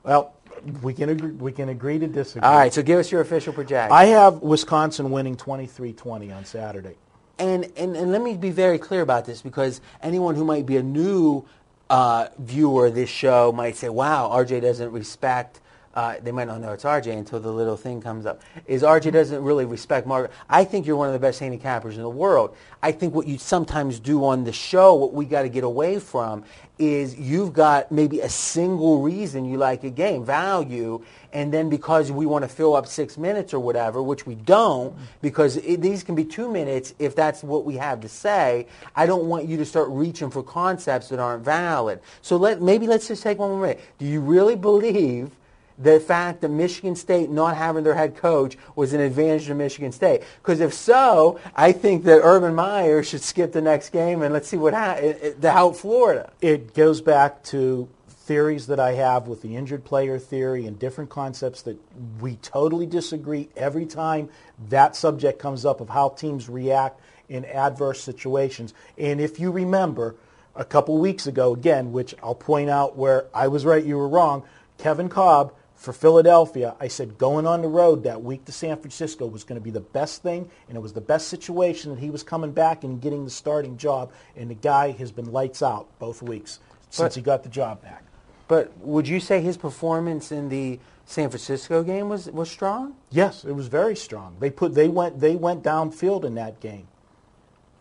Well, 0.03 0.35
we 0.83 0.95
can 0.95 1.11
agree, 1.11 1.31
we 1.33 1.53
can 1.53 1.69
agree 1.69 1.99
to 1.99 2.07
disagree. 2.07 2.47
All 2.47 2.57
right, 2.57 2.73
so 2.73 2.83
give 2.83 2.99
us 2.99 3.11
your 3.13 3.21
official 3.21 3.53
projection. 3.53 3.93
I 3.93 4.07
have 4.07 4.41
Wisconsin 4.43 5.11
winning 5.11 5.37
23-20 5.37 6.35
on 6.35 6.45
Saturday. 6.45 6.97
And, 7.41 7.73
and, 7.77 7.97
and 7.97 8.13
let 8.13 8.21
me 8.21 8.37
be 8.37 8.51
very 8.51 8.79
clear 8.79 9.01
about 9.01 9.25
this 9.25 9.41
because 9.41 9.81
anyone 10.03 10.35
who 10.35 10.45
might 10.45 10.67
be 10.67 10.77
a 10.77 10.83
new 10.83 11.47
uh, 11.89 12.29
viewer 12.39 12.87
of 12.87 12.95
this 12.95 13.09
show 13.09 13.51
might 13.51 13.77
say, 13.77 13.89
wow, 13.89 14.29
RJ 14.31 14.61
doesn't 14.61 14.93
respect, 14.93 15.61
uh, 15.95 16.15
they 16.23 16.31
might 16.31 16.47
not 16.47 16.61
know 16.61 16.73
it's 16.73 16.85
RJ 16.85 17.17
until 17.17 17.41
the 17.41 17.51
little 17.51 17.77
thing 17.77 18.01
comes 18.01 18.25
up, 18.25 18.43
is 18.67 18.83
RJ 18.83 19.13
doesn't 19.13 19.43
really 19.43 19.65
respect 19.65 20.07
Marco. 20.07 20.33
I 20.49 20.65
think 20.65 20.87
you're 20.87 20.97
one 20.97 21.09
of 21.09 21.13
the 21.13 21.19
best 21.19 21.41
handicappers 21.41 21.95
in 21.95 22.03
the 22.03 22.09
world. 22.09 22.55
I 22.83 22.93
think 22.93 23.13
what 23.13 23.27
you 23.27 23.39
sometimes 23.39 23.99
do 23.99 24.25
on 24.25 24.45
the 24.45 24.53
show, 24.53 24.95
what 24.95 25.13
we 25.13 25.25
got 25.25 25.43
to 25.43 25.49
get 25.49 25.65
away 25.65 25.99
from, 25.99 26.45
is 26.79 27.19
you've 27.19 27.53
got 27.53 27.91
maybe 27.91 28.21
a 28.21 28.29
single 28.29 29.03
reason 29.03 29.45
you 29.45 29.59
like 29.59 29.83
a 29.83 29.91
game, 29.91 30.25
value, 30.25 31.05
and 31.33 31.53
then 31.53 31.69
because 31.69 32.13
we 32.13 32.25
want 32.25 32.43
to 32.43 32.49
fill 32.49 32.75
up 32.75 32.87
six 32.87 33.19
minutes 33.19 33.53
or 33.53 33.59
whatever, 33.59 34.01
which 34.01 34.27
we 34.27 34.37
don't, 34.37 34.97
because 35.21 35.57
it, 35.57 35.83
these 35.83 36.05
can 36.05 36.15
be 36.15 36.25
two 36.25 36.49
minutes 36.49 36.95
if 37.01 37.17
that's 37.17 37.43
what 37.43 37.65
we 37.65 37.75
have 37.77 38.01
to 38.01 38.09
say. 38.09 38.67
I 38.95 39.07
don't 39.07 39.27
want 39.27 39.47
you 39.47 39.57
to 39.57 39.65
start 39.65 39.89
reaching 39.91 40.31
for 40.31 40.43
concepts 40.43 41.09
that 41.09 41.19
aren't 41.19 41.45
valid. 41.45 42.01
So 42.23 42.37
let 42.37 42.63
maybe 42.63 42.87
let's 42.87 43.09
just 43.09 43.25
take 43.25 43.39
one 43.39 43.51
more 43.51 43.61
minute. 43.61 43.81
Do 43.99 44.07
you 44.07 44.21
really 44.21 44.57
believe? 44.57 45.33
The 45.81 45.99
fact 45.99 46.43
that 46.43 46.51
Michigan 46.51 46.95
State 46.95 47.31
not 47.31 47.57
having 47.57 47.85
their 47.85 47.95
head 47.95 48.17
coach 48.17 48.57
was 48.77 48.93
an 48.93 49.01
advantage 49.01 49.47
to 49.47 49.55
Michigan 49.55 49.93
State? 49.93 50.23
Because 50.43 50.61
if 50.61 50.75
so, 50.75 51.41
I 51.57 51.73
think 51.73 52.05
that 52.05 52.21
Urban 52.23 52.55
Meyer 52.55 53.03
should 53.03 53.23
skip 53.23 53.53
the 53.53 53.63
next 53.63 53.91
game 53.91 54.23
and 54.23 54.33
let's 54.33 54.49
see 54.49 54.57
what 54.57 54.75
happens. 54.75 55.37
The 55.41 55.53
help 55.53 55.77
Florida. 55.77 56.33
It 56.41 56.75
goes 56.75 57.01
back 57.01 57.43
to 57.45 57.89
theories 58.09 58.67
that 58.69 58.79
I 58.79 58.93
have 58.93 59.27
with 59.27 59.43
the 59.43 59.57
injured 59.57 59.85
player 59.85 60.19
theory 60.19 60.67
and 60.67 60.79
different 60.79 61.11
concepts 61.11 61.63
that 61.63 61.77
we 62.21 62.37
totally 62.37 62.87
disagree 62.87 63.49
every 63.57 63.87
time 63.87 64.29
that 64.69 64.95
subject 64.95 65.39
comes 65.39 65.65
up 65.65 65.81
of 65.81 65.89
how 65.89 66.11
teams 66.11 66.49
react 66.49 67.01
in 67.29 67.45
adverse 67.47 68.01
situations. 68.03 68.75
And 68.99 69.21
if 69.21 69.41
you 69.41 69.51
remember, 69.51 70.15
a 70.55 70.65
couple 70.65 70.99
weeks 70.99 71.27
ago, 71.27 71.55
again, 71.55 71.93
which 71.93 72.15
I'll 72.23 72.35
point 72.35 72.69
out 72.71 72.97
where 72.97 73.27
I 73.35 73.49
was 73.49 73.65
right, 73.65 73.85
you 73.85 73.97
were 73.97 74.09
wrong, 74.09 74.45
Kevin 74.79 75.09
Kolb 75.09 75.53
for 75.81 75.95
Philadelphia, 75.95 76.77
I 76.79 76.89
said 76.89 77.17
going 77.17 77.47
on 77.47 77.63
the 77.63 77.69
road 77.69 78.05
that 78.05 78.23
week 78.23 78.45
to 78.45 78.53
San 78.53 78.77
Francisco 78.77 79.25
was 79.27 79.45
going 79.45 79.59
to 79.59 79.65
be 79.65 79.71
the 79.71 79.81
best 79.81 80.23
thing, 80.23 80.51
and 80.69 80.77
it 80.77 80.81
was 80.81 80.93
the 80.93 81.01
best 81.01 81.29
situation 81.29 81.91
that 81.91 81.99
he 81.99 82.11
was 82.11 82.23
coming 82.23 82.53
back 82.53 82.85
and 82.85 83.01
getting 83.01 83.25
the 83.25 83.31
starting 83.31 83.79
job. 83.79 84.13
And 84.37 84.51
the 84.51 84.55
guy 84.55 84.91
has 84.91 85.11
been 85.11 85.33
lights 85.33 85.63
out 85.63 85.87
both 85.99 86.21
weeks 86.21 86.61
since 86.91 87.15
But- 87.15 87.17
he 87.17 87.23
got 87.23 87.45
the 87.45 87.49
job 87.49 87.81
back. 87.81 88.05
But 88.47 88.77
would 88.81 89.09
you 89.09 89.21
say 89.21 89.41
his 89.41 89.57
performance 89.57 90.31
in 90.31 90.51
the 90.51 90.81
San 91.07 91.31
Francisco 91.31 91.83
game 91.83 92.11
was, 92.11 92.31
was 92.31 92.51
strong? 92.51 92.95
Yes, 93.09 93.45
it 93.45 93.53
was 93.53 93.69
very 93.69 93.97
strong. 93.97 94.37
They 94.39 94.51
put 94.51 94.75
they 94.75 94.89
went 94.89 95.21
they 95.21 95.37
went 95.37 95.63
downfield 95.63 96.25
in 96.25 96.35
that 96.35 96.61
game. 96.61 96.89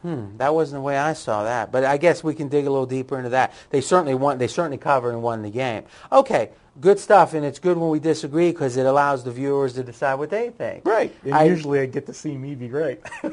Hmm, 0.03 0.37
that 0.37 0.53
wasn't 0.53 0.77
the 0.77 0.81
way 0.83 0.97
I 0.97 1.13
saw 1.13 1.43
that. 1.43 1.71
But 1.71 1.83
I 1.83 1.97
guess 1.97 2.23
we 2.23 2.33
can 2.33 2.47
dig 2.47 2.65
a 2.65 2.69
little 2.69 2.85
deeper 2.85 3.17
into 3.17 3.31
that. 3.31 3.51
They 3.71 3.81
certainly 3.81 4.13
won. 4.13 4.37
They 4.37 4.47
certainly 4.47 4.77
covered 4.77 5.09
and 5.11 5.21
won 5.21 5.41
the 5.41 5.49
game. 5.49 5.83
Okay, 6.11 6.51
good 6.79 6.99
stuff, 6.99 7.33
and 7.33 7.45
it's 7.45 7.59
good 7.59 7.77
when 7.77 7.89
we 7.89 7.99
disagree 7.99 8.51
because 8.51 8.77
it 8.77 8.85
allows 8.85 9.23
the 9.23 9.31
viewers 9.31 9.73
to 9.73 9.83
decide 9.83 10.15
what 10.15 10.29
they 10.29 10.49
think. 10.49 10.85
Right. 10.85 11.15
And 11.23 11.33
I- 11.33 11.43
usually 11.43 11.79
I 11.79 11.85
get 11.85 12.05
to 12.07 12.13
see 12.13 12.37
me 12.37 12.55
be 12.55 12.69
right. 12.69 13.01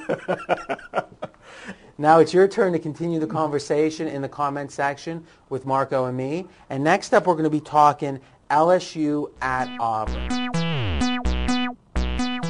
Now 1.98 2.18
it's 2.18 2.34
your 2.34 2.46
turn 2.46 2.74
to 2.74 2.78
continue 2.78 3.18
the 3.18 3.26
conversation 3.26 4.06
in 4.06 4.20
the 4.20 4.28
comment 4.28 4.70
section 4.70 5.24
with 5.48 5.64
Marco 5.64 6.04
and 6.04 6.14
me. 6.14 6.46
And 6.68 6.84
next 6.84 7.14
up, 7.14 7.26
we're 7.26 7.34
going 7.34 7.44
to 7.44 7.50
be 7.50 7.60
talking 7.60 8.20
LSU 8.50 9.30
at 9.40 9.74
Auburn. 9.80 10.28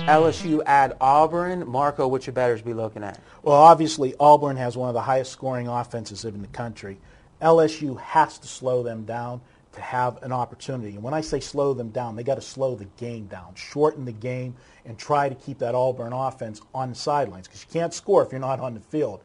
LSU 0.08 0.66
at 0.66 0.96
Auburn. 1.00 1.68
Marco, 1.68 2.08
what 2.08 2.26
your 2.26 2.34
betters 2.34 2.60
be 2.60 2.74
looking 2.74 3.04
at? 3.04 3.20
Well, 3.44 3.54
obviously 3.54 4.14
Auburn 4.18 4.56
has 4.56 4.76
one 4.76 4.88
of 4.88 4.94
the 4.94 5.02
highest 5.02 5.30
scoring 5.30 5.68
offenses 5.68 6.24
in 6.24 6.42
the 6.42 6.48
country. 6.48 6.98
LSU 7.40 8.00
has 8.00 8.38
to 8.38 8.48
slow 8.48 8.82
them 8.82 9.04
down 9.04 9.40
to 9.76 9.82
have 9.82 10.22
an 10.22 10.32
opportunity. 10.32 10.94
And 10.94 11.02
when 11.02 11.14
I 11.14 11.20
say 11.20 11.40
slow 11.40 11.72
them 11.72 11.90
down, 11.90 12.16
they 12.16 12.22
got 12.22 12.34
to 12.34 12.40
slow 12.40 12.74
the 12.74 12.86
game 12.96 13.26
down, 13.26 13.54
shorten 13.54 14.04
the 14.04 14.12
game, 14.12 14.54
and 14.84 14.98
try 14.98 15.28
to 15.28 15.34
keep 15.34 15.58
that 15.58 15.74
Auburn 15.74 16.12
offense 16.12 16.60
on 16.74 16.90
the 16.90 16.94
sidelines 16.94 17.46
because 17.46 17.62
you 17.62 17.70
can't 17.72 17.94
score 17.94 18.24
if 18.24 18.32
you're 18.32 18.40
not 18.40 18.60
on 18.60 18.74
the 18.74 18.80
field. 18.80 19.20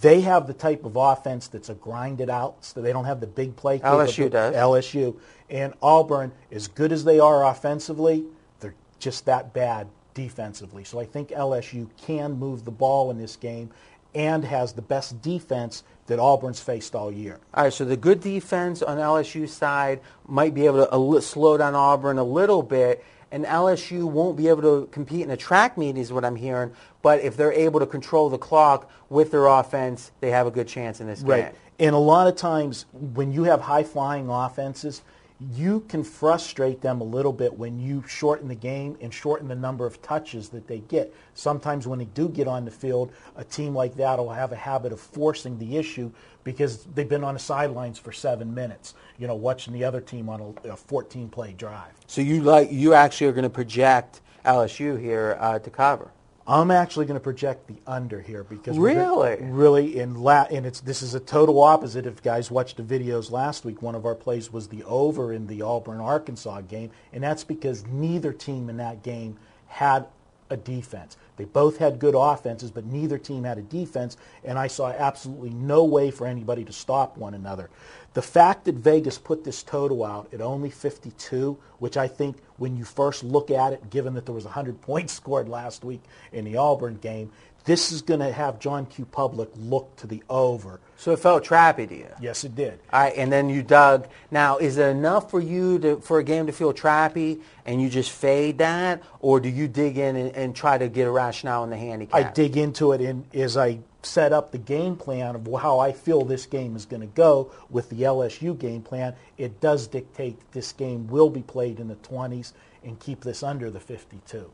They 0.00 0.22
have 0.22 0.46
the 0.46 0.54
type 0.54 0.84
of 0.84 0.96
offense 0.96 1.48
that's 1.48 1.68
a 1.68 1.74
grinded 1.74 2.30
out, 2.30 2.64
so 2.64 2.80
they 2.80 2.92
don't 2.92 3.04
have 3.04 3.20
the 3.20 3.26
big 3.26 3.56
play. 3.56 3.78
LSU 3.78 4.30
does. 4.30 4.54
LSU 4.54 5.16
and 5.50 5.74
Auburn, 5.82 6.32
as 6.50 6.66
good 6.66 6.92
as 6.92 7.04
they 7.04 7.20
are 7.20 7.44
offensively, 7.46 8.24
they're 8.60 8.74
just 8.98 9.26
that 9.26 9.52
bad 9.52 9.88
defensively. 10.14 10.84
So 10.84 10.98
I 10.98 11.04
think 11.04 11.28
LSU 11.28 11.88
can 12.06 12.32
move 12.38 12.64
the 12.64 12.70
ball 12.70 13.10
in 13.10 13.18
this 13.18 13.36
game 13.36 13.70
and 14.14 14.44
has 14.44 14.72
the 14.74 14.82
best 14.82 15.22
defense 15.22 15.84
that 16.06 16.18
Auburn's 16.18 16.60
faced 16.60 16.94
all 16.94 17.12
year. 17.12 17.38
All 17.54 17.64
right, 17.64 17.72
so 17.72 17.84
the 17.84 17.96
good 17.96 18.20
defense 18.20 18.82
on 18.82 18.98
LSU's 18.98 19.52
side 19.52 20.00
might 20.26 20.54
be 20.54 20.66
able 20.66 20.86
to 20.86 21.22
slow 21.22 21.56
down 21.56 21.74
Auburn 21.74 22.18
a 22.18 22.24
little 22.24 22.62
bit, 22.62 23.04
and 23.30 23.44
LSU 23.46 24.04
won't 24.04 24.36
be 24.36 24.48
able 24.48 24.62
to 24.62 24.88
compete 24.90 25.22
in 25.22 25.30
a 25.30 25.36
track 25.36 25.78
meet, 25.78 25.96
is 25.96 26.12
what 26.12 26.24
I'm 26.24 26.36
hearing. 26.36 26.72
But 27.00 27.20
if 27.20 27.36
they're 27.36 27.52
able 27.52 27.80
to 27.80 27.86
control 27.86 28.28
the 28.28 28.38
clock 28.38 28.90
with 29.08 29.30
their 29.30 29.46
offense, 29.46 30.10
they 30.20 30.30
have 30.30 30.46
a 30.46 30.50
good 30.50 30.68
chance 30.68 31.00
in 31.00 31.06
this 31.06 31.22
game. 31.22 31.50
And 31.78 31.94
a 31.94 31.98
lot 31.98 32.26
of 32.26 32.36
times 32.36 32.84
when 32.92 33.32
you 33.32 33.44
have 33.44 33.62
high 33.62 33.84
flying 33.84 34.28
offenses, 34.28 35.02
you 35.50 35.80
can 35.88 36.04
frustrate 36.04 36.80
them 36.80 37.00
a 37.00 37.04
little 37.04 37.32
bit 37.32 37.56
when 37.56 37.80
you 37.80 38.04
shorten 38.06 38.48
the 38.48 38.54
game 38.54 38.96
and 39.00 39.12
shorten 39.12 39.48
the 39.48 39.54
number 39.54 39.86
of 39.86 40.00
touches 40.02 40.48
that 40.50 40.66
they 40.66 40.80
get. 40.80 41.14
Sometimes 41.34 41.86
when 41.86 41.98
they 41.98 42.04
do 42.06 42.28
get 42.28 42.46
on 42.46 42.64
the 42.64 42.70
field, 42.70 43.12
a 43.36 43.44
team 43.44 43.74
like 43.74 43.94
that 43.96 44.18
will 44.18 44.30
have 44.30 44.52
a 44.52 44.56
habit 44.56 44.92
of 44.92 45.00
forcing 45.00 45.58
the 45.58 45.76
issue 45.76 46.10
because 46.44 46.84
they've 46.94 47.08
been 47.08 47.24
on 47.24 47.34
the 47.34 47.40
sidelines 47.40 47.98
for 47.98 48.12
seven 48.12 48.54
minutes, 48.54 48.94
you 49.18 49.26
know, 49.26 49.34
watching 49.34 49.72
the 49.72 49.84
other 49.84 50.00
team 50.00 50.28
on 50.28 50.40
a, 50.40 50.68
a 50.68 50.76
14-play 50.76 51.54
drive. 51.54 51.92
So 52.06 52.20
you 52.20 52.42
like 52.42 52.70
you 52.70 52.94
actually 52.94 53.28
are 53.28 53.32
going 53.32 53.44
to 53.44 53.50
project 53.50 54.20
LSU 54.44 55.00
here 55.00 55.36
uh, 55.40 55.58
to 55.58 55.70
cover. 55.70 56.10
I'm 56.46 56.70
actually 56.70 57.06
going 57.06 57.18
to 57.18 57.22
project 57.22 57.68
the 57.68 57.76
under 57.86 58.20
here 58.20 58.42
because 58.44 58.76
Really? 58.78 59.36
really 59.40 59.98
in 59.98 60.16
la- 60.22 60.46
and 60.50 60.66
it's 60.66 60.80
this 60.80 61.00
is 61.02 61.14
a 61.14 61.20
total 61.20 61.62
opposite. 61.62 62.04
If 62.06 62.22
guys 62.22 62.50
watched 62.50 62.76
the 62.78 62.82
videos 62.82 63.30
last 63.30 63.64
week, 63.64 63.80
one 63.80 63.94
of 63.94 64.04
our 64.04 64.14
plays 64.14 64.52
was 64.52 64.68
the 64.68 64.82
over 64.84 65.32
in 65.32 65.46
the 65.46 65.62
Auburn 65.62 66.00
Arkansas 66.00 66.62
game, 66.62 66.90
and 67.12 67.22
that's 67.22 67.44
because 67.44 67.86
neither 67.86 68.32
team 68.32 68.68
in 68.68 68.76
that 68.78 69.02
game 69.02 69.36
had 69.68 70.06
a 70.52 70.56
defense. 70.56 71.16
They 71.36 71.44
both 71.44 71.78
had 71.78 71.98
good 71.98 72.14
offenses, 72.16 72.70
but 72.70 72.84
neither 72.84 73.18
team 73.18 73.44
had 73.44 73.58
a 73.58 73.62
defense, 73.62 74.16
and 74.44 74.58
I 74.58 74.68
saw 74.68 74.90
absolutely 74.90 75.50
no 75.50 75.84
way 75.84 76.10
for 76.10 76.26
anybody 76.26 76.64
to 76.64 76.72
stop 76.72 77.16
one 77.16 77.34
another. 77.34 77.70
The 78.14 78.22
fact 78.22 78.66
that 78.66 78.74
Vegas 78.74 79.16
put 79.18 79.42
this 79.42 79.62
total 79.62 80.04
out 80.04 80.32
at 80.34 80.42
only 80.42 80.70
52, 80.70 81.56
which 81.78 81.96
I 81.96 82.06
think 82.06 82.36
when 82.58 82.76
you 82.76 82.84
first 82.84 83.24
look 83.24 83.50
at 83.50 83.72
it, 83.72 83.90
given 83.90 84.14
that 84.14 84.26
there 84.26 84.34
was 84.34 84.44
100 84.44 84.80
points 84.82 85.14
scored 85.14 85.48
last 85.48 85.82
week 85.82 86.02
in 86.32 86.44
the 86.44 86.56
Auburn 86.56 86.96
game, 86.96 87.32
this 87.64 87.92
is 87.92 88.02
going 88.02 88.20
to 88.20 88.32
have 88.32 88.58
John 88.58 88.86
Q. 88.86 89.04
Public 89.04 89.50
look 89.56 89.94
to 89.96 90.06
the 90.06 90.22
over. 90.28 90.80
So 90.96 91.12
it 91.12 91.18
felt 91.18 91.44
trappy 91.44 91.88
to 91.88 91.96
you. 91.96 92.08
Yes, 92.20 92.44
it 92.44 92.54
did. 92.54 92.78
All 92.92 93.00
right, 93.00 93.12
and 93.16 93.32
then 93.32 93.48
you 93.48 93.62
dug. 93.62 94.08
Now, 94.30 94.58
is 94.58 94.78
it 94.78 94.88
enough 94.88 95.30
for 95.30 95.40
you 95.40 95.78
to 95.80 96.00
for 96.00 96.18
a 96.18 96.24
game 96.24 96.46
to 96.46 96.52
feel 96.52 96.72
trappy, 96.72 97.40
and 97.66 97.80
you 97.80 97.88
just 97.88 98.10
fade 98.10 98.58
that, 98.58 99.02
or 99.20 99.40
do 99.40 99.48
you 99.48 99.68
dig 99.68 99.98
in 99.98 100.16
and, 100.16 100.34
and 100.36 100.56
try 100.56 100.78
to 100.78 100.88
get 100.88 101.06
a 101.06 101.10
rationale 101.10 101.64
in 101.64 101.70
the 101.70 101.76
handicap? 101.76 102.14
I 102.14 102.30
dig 102.30 102.56
into 102.56 102.92
it 102.92 103.00
and 103.00 103.24
as 103.34 103.56
I 103.56 103.78
set 104.02 104.32
up 104.32 104.50
the 104.50 104.58
game 104.58 104.96
plan 104.96 105.36
of 105.36 105.48
how 105.60 105.78
I 105.78 105.92
feel 105.92 106.24
this 106.24 106.46
game 106.46 106.76
is 106.76 106.86
going 106.86 107.00
to 107.02 107.06
go 107.06 107.52
with 107.70 107.88
the 107.90 108.02
LSU 108.02 108.58
game 108.58 108.82
plan, 108.82 109.14
it 109.38 109.60
does 109.60 109.86
dictate 109.86 110.38
that 110.38 110.52
this 110.52 110.72
game 110.72 111.06
will 111.06 111.30
be 111.30 111.42
played 111.42 111.78
in 111.78 111.88
the 111.88 111.96
20s 111.96 112.52
and 112.84 112.98
keep 112.98 113.22
this 113.22 113.42
under 113.42 113.70
the 113.70 113.80
52. 113.80 114.50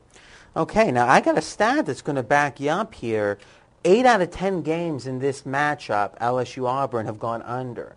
Okay, 0.57 0.90
now 0.90 1.07
I 1.07 1.21
got 1.21 1.37
a 1.37 1.43
stat 1.43 1.87
that's 1.87 2.00
going 2.02 2.17
to 2.17 2.23
back 2.23 2.59
you 2.59 2.71
up 2.71 2.95
here. 2.95 3.38
eight 3.85 4.07
out 4.07 4.21
of 4.23 4.31
ten 4.31 4.62
games 4.62 5.07
in 5.07 5.19
this 5.19 5.43
matchup, 5.43 6.19
LSU 6.19 6.67
Auburn 6.67 7.07
have 7.07 7.19
gone 7.19 7.43
under. 7.43 7.95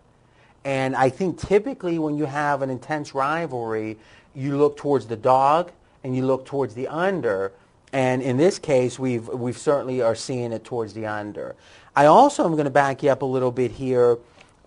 And 0.63 0.95
I 0.95 1.09
think 1.09 1.39
typically 1.39 1.97
when 1.97 2.17
you 2.17 2.25
have 2.25 2.61
an 2.61 2.69
intense 2.69 3.15
rivalry, 3.15 3.97
you 4.35 4.57
look 4.57 4.77
towards 4.77 5.07
the 5.07 5.15
dog 5.15 5.71
and 6.03 6.15
you 6.15 6.25
look 6.25 6.45
towards 6.45 6.75
the 6.75 6.87
under. 6.87 7.51
And 7.93 8.21
in 8.21 8.37
this 8.37 8.59
case, 8.59 8.99
we've 8.99 9.27
we've 9.29 9.57
certainly 9.57 10.01
are 10.01 10.15
seeing 10.15 10.51
it 10.51 10.63
towards 10.63 10.93
the 10.93 11.07
under. 11.07 11.55
I 11.95 12.05
also 12.05 12.45
am 12.45 12.51
going 12.51 12.65
to 12.65 12.69
back 12.69 13.01
you 13.01 13.09
up 13.09 13.21
a 13.21 13.25
little 13.25 13.51
bit 13.51 13.71
here. 13.71 14.17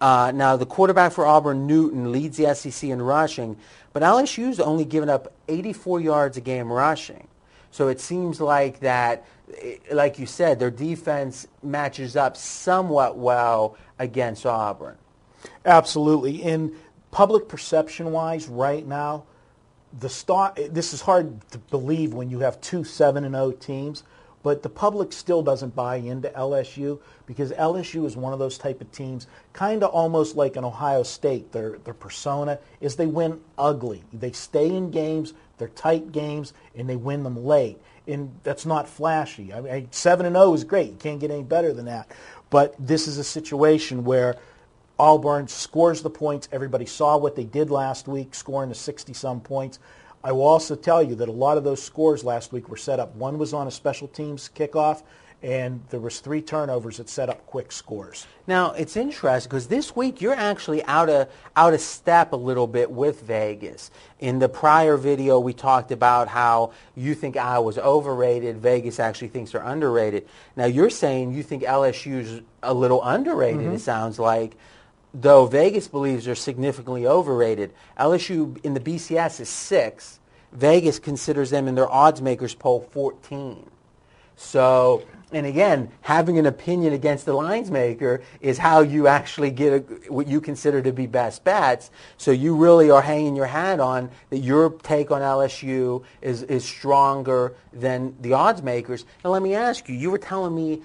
Uh, 0.01 0.33
now, 0.35 0.57
the 0.57 0.67
quarterback 0.67 1.13
for 1.13 1.25
Auburn, 1.25 1.67
Newton, 1.67 2.13
leads 2.13 2.37
the 2.39 2.55
SEC 2.55 2.91
in 2.91 3.01
rushing, 3.01 3.57
but 3.93 4.03
LSU's 4.03 4.59
only 4.59 4.85
given 4.85 5.09
up 5.09 5.33
84 5.49 6.01
yards 6.01 6.37
a 6.37 6.41
game 6.41 6.73
rushing. 6.73 7.29
So 7.75 7.89
it 7.89 7.99
seems 7.99 8.41
like 8.41 8.79
that, 8.81 9.25
eh, 9.61 9.79
like 9.91 10.17
you 10.21 10.27
said, 10.27 10.61
their 10.61 10.71
defense 10.71 11.49
matches 11.61 12.15
up 12.15 12.37
somewhat 12.37 13.19
well 13.19 13.77
against 13.99 14.47
Auburn. 14.47 14.97
Absolutely. 15.67 16.41
In 16.41 16.77
public 17.11 17.49
perception-wise, 17.49 18.47
right 18.47 18.87
now, 18.87 19.25
the 19.99 20.09
start. 20.09 20.57
This 20.73 20.95
is 20.95 21.01
hard 21.01 21.41
to 21.51 21.59
believe 21.59 22.15
when 22.15 22.31
you 22.31 22.39
have 22.39 22.61
two 22.61 22.85
seven 22.85 23.25
and 23.25 23.35
zero 23.35 23.51
teams, 23.51 24.05
but 24.45 24.63
the 24.63 24.69
public 24.69 25.11
still 25.11 25.43
doesn't 25.43 25.75
buy 25.75 25.97
into 25.97 26.29
LSU 26.29 27.01
because 27.27 27.51
LSU 27.53 28.05
is 28.05 28.15
one 28.15 28.35
of 28.35 28.39
those 28.39 28.59
type 28.59 28.83
of 28.83 28.93
teams, 28.93 29.27
kind 29.55 29.83
of 29.83 29.91
almost 29.91 30.37
like 30.37 30.57
an 30.57 30.65
Ohio 30.65 31.03
State. 31.03 31.51
Their 31.51 31.79
their 31.79 31.95
persona 31.95 32.59
is 32.81 32.95
they 32.95 33.07
win 33.07 33.41
ugly. 33.59 34.05
They 34.13 34.33
stay 34.33 34.69
in 34.69 34.91
games. 34.91 35.33
They're 35.57 35.69
tight 35.69 36.13
games, 36.13 36.53
and 36.77 36.89
they 36.89 36.97
win 36.97 37.25
them 37.25 37.43
late. 37.43 37.79
And 38.07 38.39
that's 38.43 38.67
not 38.67 38.87
flashy. 38.87 39.51
I 39.53 39.63
mean, 39.63 39.89
seven 39.91 40.27
and 40.27 40.37
zero 40.37 40.53
is 40.53 40.63
great. 40.63 40.91
You 40.91 40.97
can't 40.97 41.19
get 41.19 41.31
any 41.31 41.43
better 41.43 41.73
than 41.73 41.87
that. 41.87 42.11
But 42.51 42.75
this 42.79 43.09
is 43.09 43.17
a 43.17 43.25
situation 43.25 44.05
where 44.05 44.37
Auburn 44.99 45.49
scores 45.49 46.03
the 46.03 46.11
points. 46.11 46.51
Everybody 46.53 46.85
saw 46.85 47.17
what 47.17 47.35
they 47.35 47.45
did 47.45 47.71
last 47.71 48.07
week, 48.09 48.35
scoring 48.35 48.69
the 48.69 48.75
60-some 48.75 49.41
points. 49.41 49.79
I 50.25 50.33
will 50.33 50.47
also 50.47 50.75
tell 50.75 51.03
you 51.03 51.15
that 51.17 51.29
a 51.29 51.33
lot 51.33 51.59
of 51.59 51.65
those 51.65 51.83
scores 51.83 52.25
last 52.25 52.51
week 52.51 52.71
were 52.71 52.79
set 52.79 52.99
up. 52.99 53.15
One 53.15 53.37
was 53.37 53.53
on 53.53 53.67
a 53.67 53.71
special 53.71 54.09
teams 54.09 54.49
kickoff, 54.57 55.03
and 55.43 55.83
there 55.91 56.01
was 56.01 56.21
three 56.21 56.41
turnovers 56.41 56.97
that 56.97 57.11
set 57.11 57.29
up 57.29 57.45
quick 57.45 57.71
scores. 57.71 58.27
Now 58.47 58.73
it's 58.73 58.97
interesting 58.97 59.51
because 59.51 59.67
this 59.67 59.95
week 59.95 60.23
you're 60.23 60.33
actually 60.35 60.83
out 60.85 61.11
of 61.11 61.29
out 61.55 61.75
of 61.75 61.83
step 61.83 62.33
a 62.33 62.37
little 62.37 62.67
bit 62.67 62.91
with 62.91 63.21
Vegas. 63.21 63.91
In 64.21 64.39
the 64.39 64.49
prior 64.49 64.97
video, 64.97 65.39
we 65.39 65.53
talked 65.53 65.93
about 65.93 66.29
how 66.29 66.73
you 66.95 67.15
think 67.15 67.37
Iowa's 67.37 67.77
overrated. 67.77 68.57
Vegas 68.57 68.99
actually 68.99 69.29
thinks 69.29 69.53
they're 69.53 69.61
underrated. 69.61 70.27
Now 70.57 70.65
you're 70.65 70.89
saying 70.89 71.35
you 71.35 71.43
think 71.43 71.65
LSU's 71.65 72.41
a 72.63 72.73
little 72.73 73.05
underrated. 73.05 73.61
Mm-hmm. 73.61 73.75
It 73.75 73.81
sounds 73.81 74.19
like. 74.19 74.57
Though 75.15 75.47
Vegas 75.47 75.87
believes 75.87 76.25
they're 76.25 76.35
significantly 76.35 77.07
overrated. 77.07 77.73
LSU 77.99 78.63
in 78.65 78.75
the 78.75 78.81
BCS 78.81 79.41
is 79.41 79.49
six. 79.49 80.19
Vegas 80.53 80.99
considers 80.99 81.51
them 81.51 81.69
in 81.69 81.77
their 81.77 81.91
odds 81.91 82.21
makers 82.21 82.55
poll 82.55 82.81
14. 82.91 83.71
So, 84.37 85.05
and 85.31 85.47
again, 85.47 85.93
having 86.01 86.39
an 86.39 86.47
opinion 86.47 86.93
against 86.93 87.25
the 87.27 87.33
lines 87.33 87.71
maker 87.71 88.23
is 88.41 88.59
how 88.59 88.81
you 88.81 89.07
actually 89.07 89.53
get 89.53 89.73
a, 89.73 89.79
what 90.13 90.27
you 90.27 90.41
consider 90.41 90.83
to 90.83 90.93
be 90.93 91.07
best 91.07 91.45
bets. 91.45 91.93
So 92.17 92.33
you 92.33 92.57
really 92.57 92.91
are 92.91 93.03
hanging 93.03 93.37
your 93.37 93.47
hat 93.47 93.79
on 93.79 94.11
that 94.31 94.39
your 94.39 94.71
take 94.71 95.13
on 95.13 95.23
LSU 95.23 96.03
is, 96.23 96.43
is 96.43 96.65
stronger 96.65 97.55
than 97.73 98.17
the 98.21 98.33
odds 98.33 98.63
makers. 98.63 99.05
Now 99.25 99.31
let 99.31 99.43
me 99.43 99.55
ask 99.55 99.89
you, 99.89 99.95
you 99.95 100.11
were 100.11 100.19
telling 100.19 100.55
me 100.55 100.83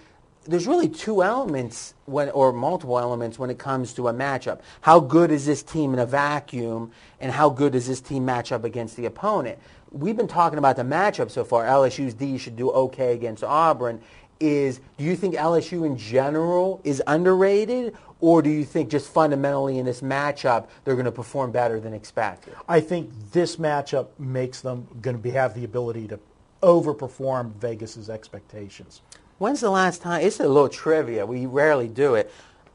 there's 0.49 0.65
really 0.65 0.89
two 0.89 1.21
elements 1.21 1.93
when, 2.05 2.29
or 2.31 2.51
multiple 2.51 2.97
elements 2.97 3.37
when 3.37 3.51
it 3.51 3.59
comes 3.59 3.93
to 3.93 4.07
a 4.07 4.13
matchup. 4.13 4.61
How 4.81 4.99
good 4.99 5.29
is 5.31 5.45
this 5.45 5.61
team 5.61 5.93
in 5.93 5.99
a 5.99 6.05
vacuum, 6.05 6.91
and 7.19 7.31
how 7.31 7.49
good 7.49 7.73
does 7.73 7.87
this 7.87 8.01
team 8.01 8.25
match 8.25 8.51
up 8.51 8.63
against 8.63 8.97
the 8.97 9.05
opponent? 9.05 9.59
We've 9.91 10.17
been 10.17 10.27
talking 10.27 10.57
about 10.57 10.75
the 10.75 10.83
matchup 10.83 11.29
so 11.29 11.43
far. 11.43 11.65
LSU's 11.65 12.15
D 12.15 12.37
should 12.39 12.55
do 12.55 12.71
okay 12.71 13.13
against 13.13 13.43
Auburn. 13.43 14.01
Is 14.39 14.79
do 14.97 15.03
you 15.03 15.15
think 15.15 15.35
LSU 15.35 15.85
in 15.85 15.97
general 15.97 16.81
is 16.83 17.03
underrated, 17.05 17.95
or 18.19 18.41
do 18.41 18.49
you 18.49 18.65
think 18.65 18.89
just 18.89 19.11
fundamentally 19.11 19.77
in 19.77 19.85
this 19.85 20.01
matchup 20.01 20.67
they're 20.83 20.95
going 20.95 21.05
to 21.05 21.11
perform 21.11 21.51
better 21.51 21.79
than 21.79 21.93
expected? 21.93 22.55
I 22.67 22.79
think 22.79 23.11
this 23.31 23.57
matchup 23.57 24.07
makes 24.17 24.61
them 24.61 24.87
going 25.01 25.15
to 25.15 25.21
be, 25.21 25.31
have 25.31 25.53
the 25.53 25.65
ability 25.65 26.07
to 26.07 26.19
overperform 26.63 27.53
Vegas's 27.55 28.09
expectations. 28.09 29.01
When's 29.39 29.61
the 29.61 29.69
last 29.71 30.01
time? 30.01 30.21
It's 30.21 30.39
a 30.39 30.47
little 30.47 30.69
trivia. 30.69 31.25
We 31.25 31.45
rarely 31.45 31.87
do 31.87 32.15
it. 32.15 32.31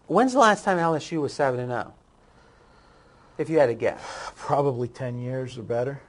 When's 0.06 0.32
the 0.32 0.38
last 0.38 0.64
time 0.64 0.78
LSU 0.78 1.20
was 1.20 1.32
seven 1.32 1.60
and 1.60 1.70
zero? 1.70 1.94
If 3.36 3.50
you 3.50 3.58
had 3.58 3.66
to 3.66 3.74
guess, 3.74 4.00
Probably 4.36 4.88
10 4.88 5.18
years 5.18 5.58
or 5.58 5.62
better. 5.62 6.00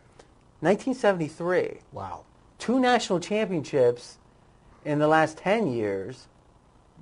1973. 0.62 1.80
Wow. 1.91 2.24
Two 2.58 2.80
national 2.80 3.20
championships 3.20 4.18
in 4.84 5.00
the 5.00 5.08
last 5.08 5.38
10 5.38 5.72
years, 5.72 6.28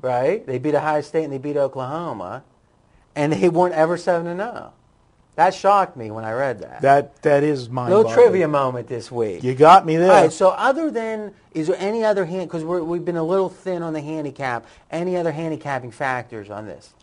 right? 0.02 0.46
They 0.46 0.58
beat 0.58 0.76
Ohio 0.76 1.02
State 1.02 1.24
and 1.24 1.34
they 1.34 1.38
beat 1.38 1.58
Oklahoma, 1.58 2.44
and 3.16 3.34
they 3.34 3.50
weren't 3.50 3.76
ever 3.76 3.98
seven 3.98 4.28
and 4.28 4.40
zero. 4.40 4.74
That 5.36 5.54
shocked 5.56 5.98
me 5.98 6.12
when 6.12 6.26
I 6.26 6.34
read 6.34 6.60
that. 6.60 6.82
That 6.82 7.22
that 7.24 7.44
is 7.44 7.70
my 7.70 7.90
little 7.90 8.12
trivia 8.12 8.48
moment 8.48 8.88
this 8.88 9.12
week. 9.12 9.44
You 9.44 9.56
got 9.56 9.86
me 9.86 9.98
there. 9.98 10.12
All 10.12 10.22
right. 10.24 10.32
So 10.32 10.50
other 10.50 10.92
than 10.92 11.34
is 11.54 11.68
there 11.68 11.76
any 11.80 12.04
other 12.04 12.26
hand? 12.26 12.48
Because 12.48 12.64
we've 12.64 13.04
been 13.04 13.18
a 13.18 13.24
little 13.24 13.50
thin 13.50 13.82
on 13.82 13.94
the 13.94 14.02
handicap. 14.02 14.66
Any 14.92 15.18
other 15.18 15.32
handicapping 15.32 15.92
factors 15.92 16.52
on 16.52 16.68
this? 16.68 16.94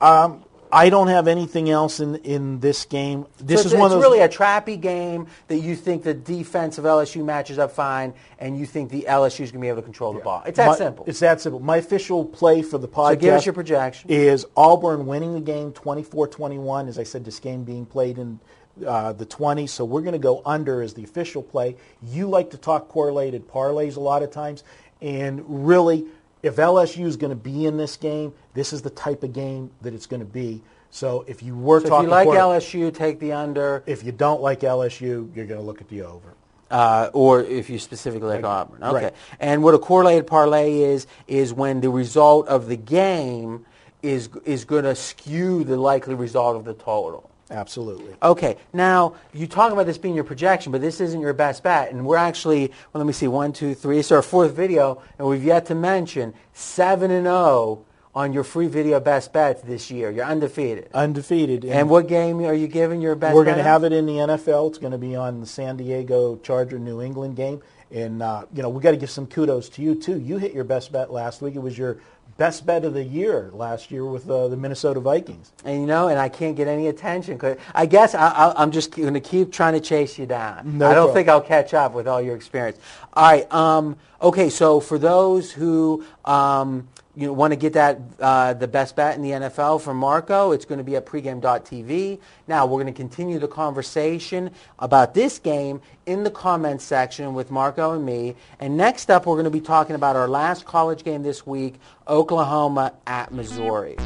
Um, 0.00 0.44
I 0.72 0.90
don't 0.90 1.08
have 1.08 1.28
anything 1.28 1.70
else 1.70 2.00
in, 2.00 2.16
in 2.16 2.60
this 2.60 2.84
game. 2.84 3.26
This 3.38 3.62
so 3.62 3.68
is 3.68 3.74
one 3.74 3.82
of 3.82 3.86
it's 3.86 3.94
those. 3.94 4.02
really 4.02 4.20
a 4.20 4.28
trappy 4.28 4.80
game 4.80 5.26
that 5.48 5.58
you 5.58 5.76
think 5.76 6.02
the 6.02 6.14
defense 6.14 6.78
of 6.78 6.84
LSU 6.84 7.24
matches 7.24 7.58
up 7.58 7.72
fine, 7.72 8.14
and 8.38 8.58
you 8.58 8.66
think 8.66 8.90
the 8.90 9.06
LSU 9.08 9.40
is 9.40 9.50
going 9.52 9.60
to 9.60 9.64
be 9.64 9.68
able 9.68 9.76
to 9.78 9.82
control 9.82 10.12
the 10.12 10.20
ball. 10.20 10.42
It's 10.46 10.56
that 10.56 10.68
my- 10.68 10.76
simple. 10.76 11.04
It's 11.06 11.20
that 11.20 11.40
simple. 11.40 11.60
My 11.60 11.78
official 11.78 12.24
play 12.24 12.62
for 12.62 12.78
the 12.78 12.88
podcast 12.88 13.10
so 13.10 13.16
give 13.16 13.34
us 13.34 13.46
your 13.46 13.52
projection. 13.52 14.10
is 14.10 14.46
Auburn 14.56 15.06
winning 15.06 15.34
the 15.34 15.40
game 15.40 15.72
24-21. 15.72 16.88
As 16.88 16.98
I 16.98 17.02
said, 17.02 17.24
this 17.24 17.40
game 17.40 17.64
being 17.64 17.86
played 17.86 18.18
in 18.18 18.40
uh, 18.86 19.12
the 19.12 19.26
20s, 19.26 19.70
so 19.70 19.84
we're 19.84 20.02
going 20.02 20.12
to 20.12 20.18
go 20.18 20.42
under 20.44 20.82
as 20.82 20.94
the 20.94 21.04
official 21.04 21.42
play. 21.42 21.76
You 22.02 22.28
like 22.28 22.50
to 22.50 22.58
talk 22.58 22.88
correlated 22.88 23.48
parlays 23.48 23.96
a 23.96 24.00
lot 24.00 24.22
of 24.22 24.30
times, 24.30 24.64
and 25.00 25.42
really, 25.66 26.06
if 26.46 26.56
LSU 26.56 27.04
is 27.06 27.16
going 27.16 27.30
to 27.30 27.36
be 27.36 27.66
in 27.66 27.76
this 27.76 27.96
game, 27.96 28.32
this 28.54 28.72
is 28.72 28.82
the 28.82 28.90
type 28.90 29.22
of 29.22 29.32
game 29.32 29.70
that 29.82 29.92
it's 29.94 30.06
going 30.06 30.20
to 30.20 30.26
be. 30.26 30.62
So 30.90 31.24
if 31.28 31.42
you 31.42 31.56
were 31.56 31.80
so 31.80 31.96
if 31.98 32.04
you 32.04 32.08
like 32.08 32.28
LSU, 32.28 32.94
take 32.94 33.20
the 33.20 33.32
under, 33.32 33.82
if 33.86 34.02
you 34.04 34.12
don't 34.12 34.40
like 34.40 34.60
LSU, 34.60 35.34
you're 35.34 35.46
going 35.46 35.60
to 35.60 35.66
look 35.66 35.80
at 35.80 35.88
the 35.88 36.02
over. 36.02 36.34
uh, 36.70 37.10
or 37.12 37.42
if 37.42 37.68
you 37.70 37.78
specifically 37.78 38.28
like 38.28 38.44
Auburn. 38.44 38.82
Okay. 38.82 39.04
Right. 39.06 39.14
And 39.40 39.62
what 39.62 39.74
a 39.74 39.78
correlated 39.78 40.26
parlay 40.26 40.80
is 40.80 41.06
is 41.28 41.52
when 41.52 41.80
the 41.80 41.90
result 41.90 42.48
of 42.48 42.66
the 42.68 42.76
game 42.76 43.66
is 44.02 44.28
is 44.44 44.64
going 44.64 44.84
to 44.84 44.94
skew 44.94 45.64
the 45.64 45.76
likely 45.76 46.14
result 46.14 46.56
of 46.56 46.64
the 46.64 46.74
total. 46.74 47.30
Absolutely. 47.50 48.14
Okay, 48.22 48.56
now 48.72 49.14
you 49.32 49.46
talk 49.46 49.72
about 49.72 49.86
this 49.86 49.98
being 49.98 50.14
your 50.14 50.24
projection, 50.24 50.72
but 50.72 50.80
this 50.80 51.00
isn't 51.00 51.20
your 51.20 51.32
best 51.32 51.62
bet, 51.62 51.92
and 51.92 52.04
we're 52.04 52.16
actually 52.16 52.68
well. 52.92 53.02
Let 53.02 53.06
me 53.06 53.12
see, 53.12 53.28
one, 53.28 53.52
two, 53.52 53.74
three. 53.74 53.98
It's 53.98 54.10
our 54.10 54.22
fourth 54.22 54.52
video, 54.52 55.00
and 55.18 55.28
we've 55.28 55.44
yet 55.44 55.66
to 55.66 55.74
mention 55.74 56.34
seven 56.52 57.10
and 57.10 57.26
zero 57.26 57.84
on 58.16 58.32
your 58.32 58.42
free 58.42 58.66
video 58.66 58.98
best 58.98 59.32
bets 59.32 59.60
this 59.60 59.90
year. 59.90 60.10
You're 60.10 60.24
undefeated. 60.24 60.88
Undefeated. 60.94 61.66
and 61.66 61.90
what 61.90 62.08
game 62.08 62.40
are 62.40 62.54
you 62.54 62.66
giving 62.66 63.02
your 63.02 63.14
best? 63.14 63.30
Bet? 63.30 63.34
We're 63.36 63.44
going 63.44 63.58
to 63.58 63.62
have 63.62 63.84
it 63.84 63.92
in 63.92 64.06
the 64.06 64.14
NFL. 64.14 64.70
It's 64.70 64.78
going 64.78 64.92
to 64.92 64.98
be 64.98 65.14
on 65.14 65.40
the 65.40 65.46
San 65.46 65.76
Diego 65.76 66.36
Charger 66.36 66.78
New 66.78 67.02
England 67.02 67.36
game. 67.36 67.60
And, 67.92 68.22
uh, 68.22 68.46
you 68.52 68.62
know, 68.62 68.70
we 68.70 68.82
got 68.82 68.92
to 68.92 68.96
give 68.96 69.10
some 69.10 69.26
kudos 69.26 69.68
to 69.70 69.82
you, 69.82 69.94
too. 69.94 70.18
You 70.18 70.38
hit 70.38 70.54
your 70.54 70.64
best 70.64 70.90
bet 70.90 71.12
last 71.12 71.42
week. 71.42 71.54
It 71.54 71.60
was 71.60 71.76
your 71.76 71.98
best 72.36 72.66
bet 72.66 72.84
of 72.84 72.94
the 72.94 73.02
year 73.02 73.50
last 73.52 73.90
year 73.90 74.04
with 74.04 74.28
uh, 74.28 74.48
the 74.48 74.56
Minnesota 74.56 75.00
Vikings. 75.00 75.52
And 75.64 75.80
you 75.80 75.86
know, 75.86 76.08
and 76.08 76.18
I 76.18 76.28
can't 76.28 76.56
get 76.56 76.68
any 76.68 76.88
attention. 76.88 77.38
Cause 77.38 77.56
I 77.74 77.86
guess 77.86 78.14
I, 78.14 78.28
I, 78.28 78.62
I'm 78.62 78.70
just 78.70 78.90
going 78.90 79.14
to 79.14 79.20
keep 79.20 79.52
trying 79.52 79.74
to 79.74 79.80
chase 79.80 80.18
you 80.18 80.26
down. 80.26 80.78
No 80.78 80.86
I 80.86 80.94
don't 80.94 81.06
problem. 81.06 81.14
think 81.14 81.28
I'll 81.28 81.40
catch 81.40 81.74
up 81.74 81.92
with 81.92 82.06
all 82.06 82.20
your 82.20 82.36
experience. 82.36 82.78
All 83.14 83.24
right. 83.24 83.52
Um, 83.52 83.96
okay. 84.20 84.50
So 84.50 84.80
for 84.80 84.98
those 84.98 85.52
who 85.52 86.04
um, 86.24 86.88
you 87.16 87.32
want 87.32 87.52
to 87.52 87.56
get 87.56 87.72
that 87.72 87.98
uh, 88.20 88.52
the 88.52 88.68
best 88.68 88.94
bet 88.94 89.16
in 89.16 89.22
the 89.22 89.30
NFL 89.30 89.80
from 89.80 89.96
Marco, 89.96 90.52
it's 90.52 90.66
going 90.66 90.78
to 90.78 90.84
be 90.84 90.96
at 90.96 91.06
pregame.tv. 91.06 92.20
Now 92.46 92.66
we're 92.66 92.82
going 92.82 92.92
to 92.92 92.96
continue 92.96 93.38
the 93.38 93.48
conversation 93.48 94.50
about 94.78 95.14
this 95.14 95.38
game 95.38 95.80
in 96.04 96.24
the 96.24 96.30
comments 96.30 96.84
section 96.84 97.32
with 97.32 97.50
Marco 97.50 97.92
and 97.92 98.04
me. 98.04 98.36
And 98.60 98.76
next 98.76 99.10
up, 99.10 99.24
we're 99.24 99.34
going 99.34 99.44
to 99.44 99.50
be 99.50 99.62
talking 99.62 99.96
about 99.96 100.14
our 100.14 100.28
last 100.28 100.66
college 100.66 101.04
game 101.04 101.22
this 101.22 101.46
week, 101.46 101.76
Oklahoma 102.06 102.92
at 103.06 103.32
Missouri. 103.32 103.96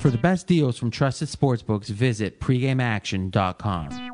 For 0.00 0.08
the 0.08 0.18
best 0.20 0.46
deals 0.46 0.78
from 0.78 0.90
trusted 0.90 1.28
sportsbooks, 1.28 1.88
visit 1.88 2.40
pregameaction.com. 2.40 4.10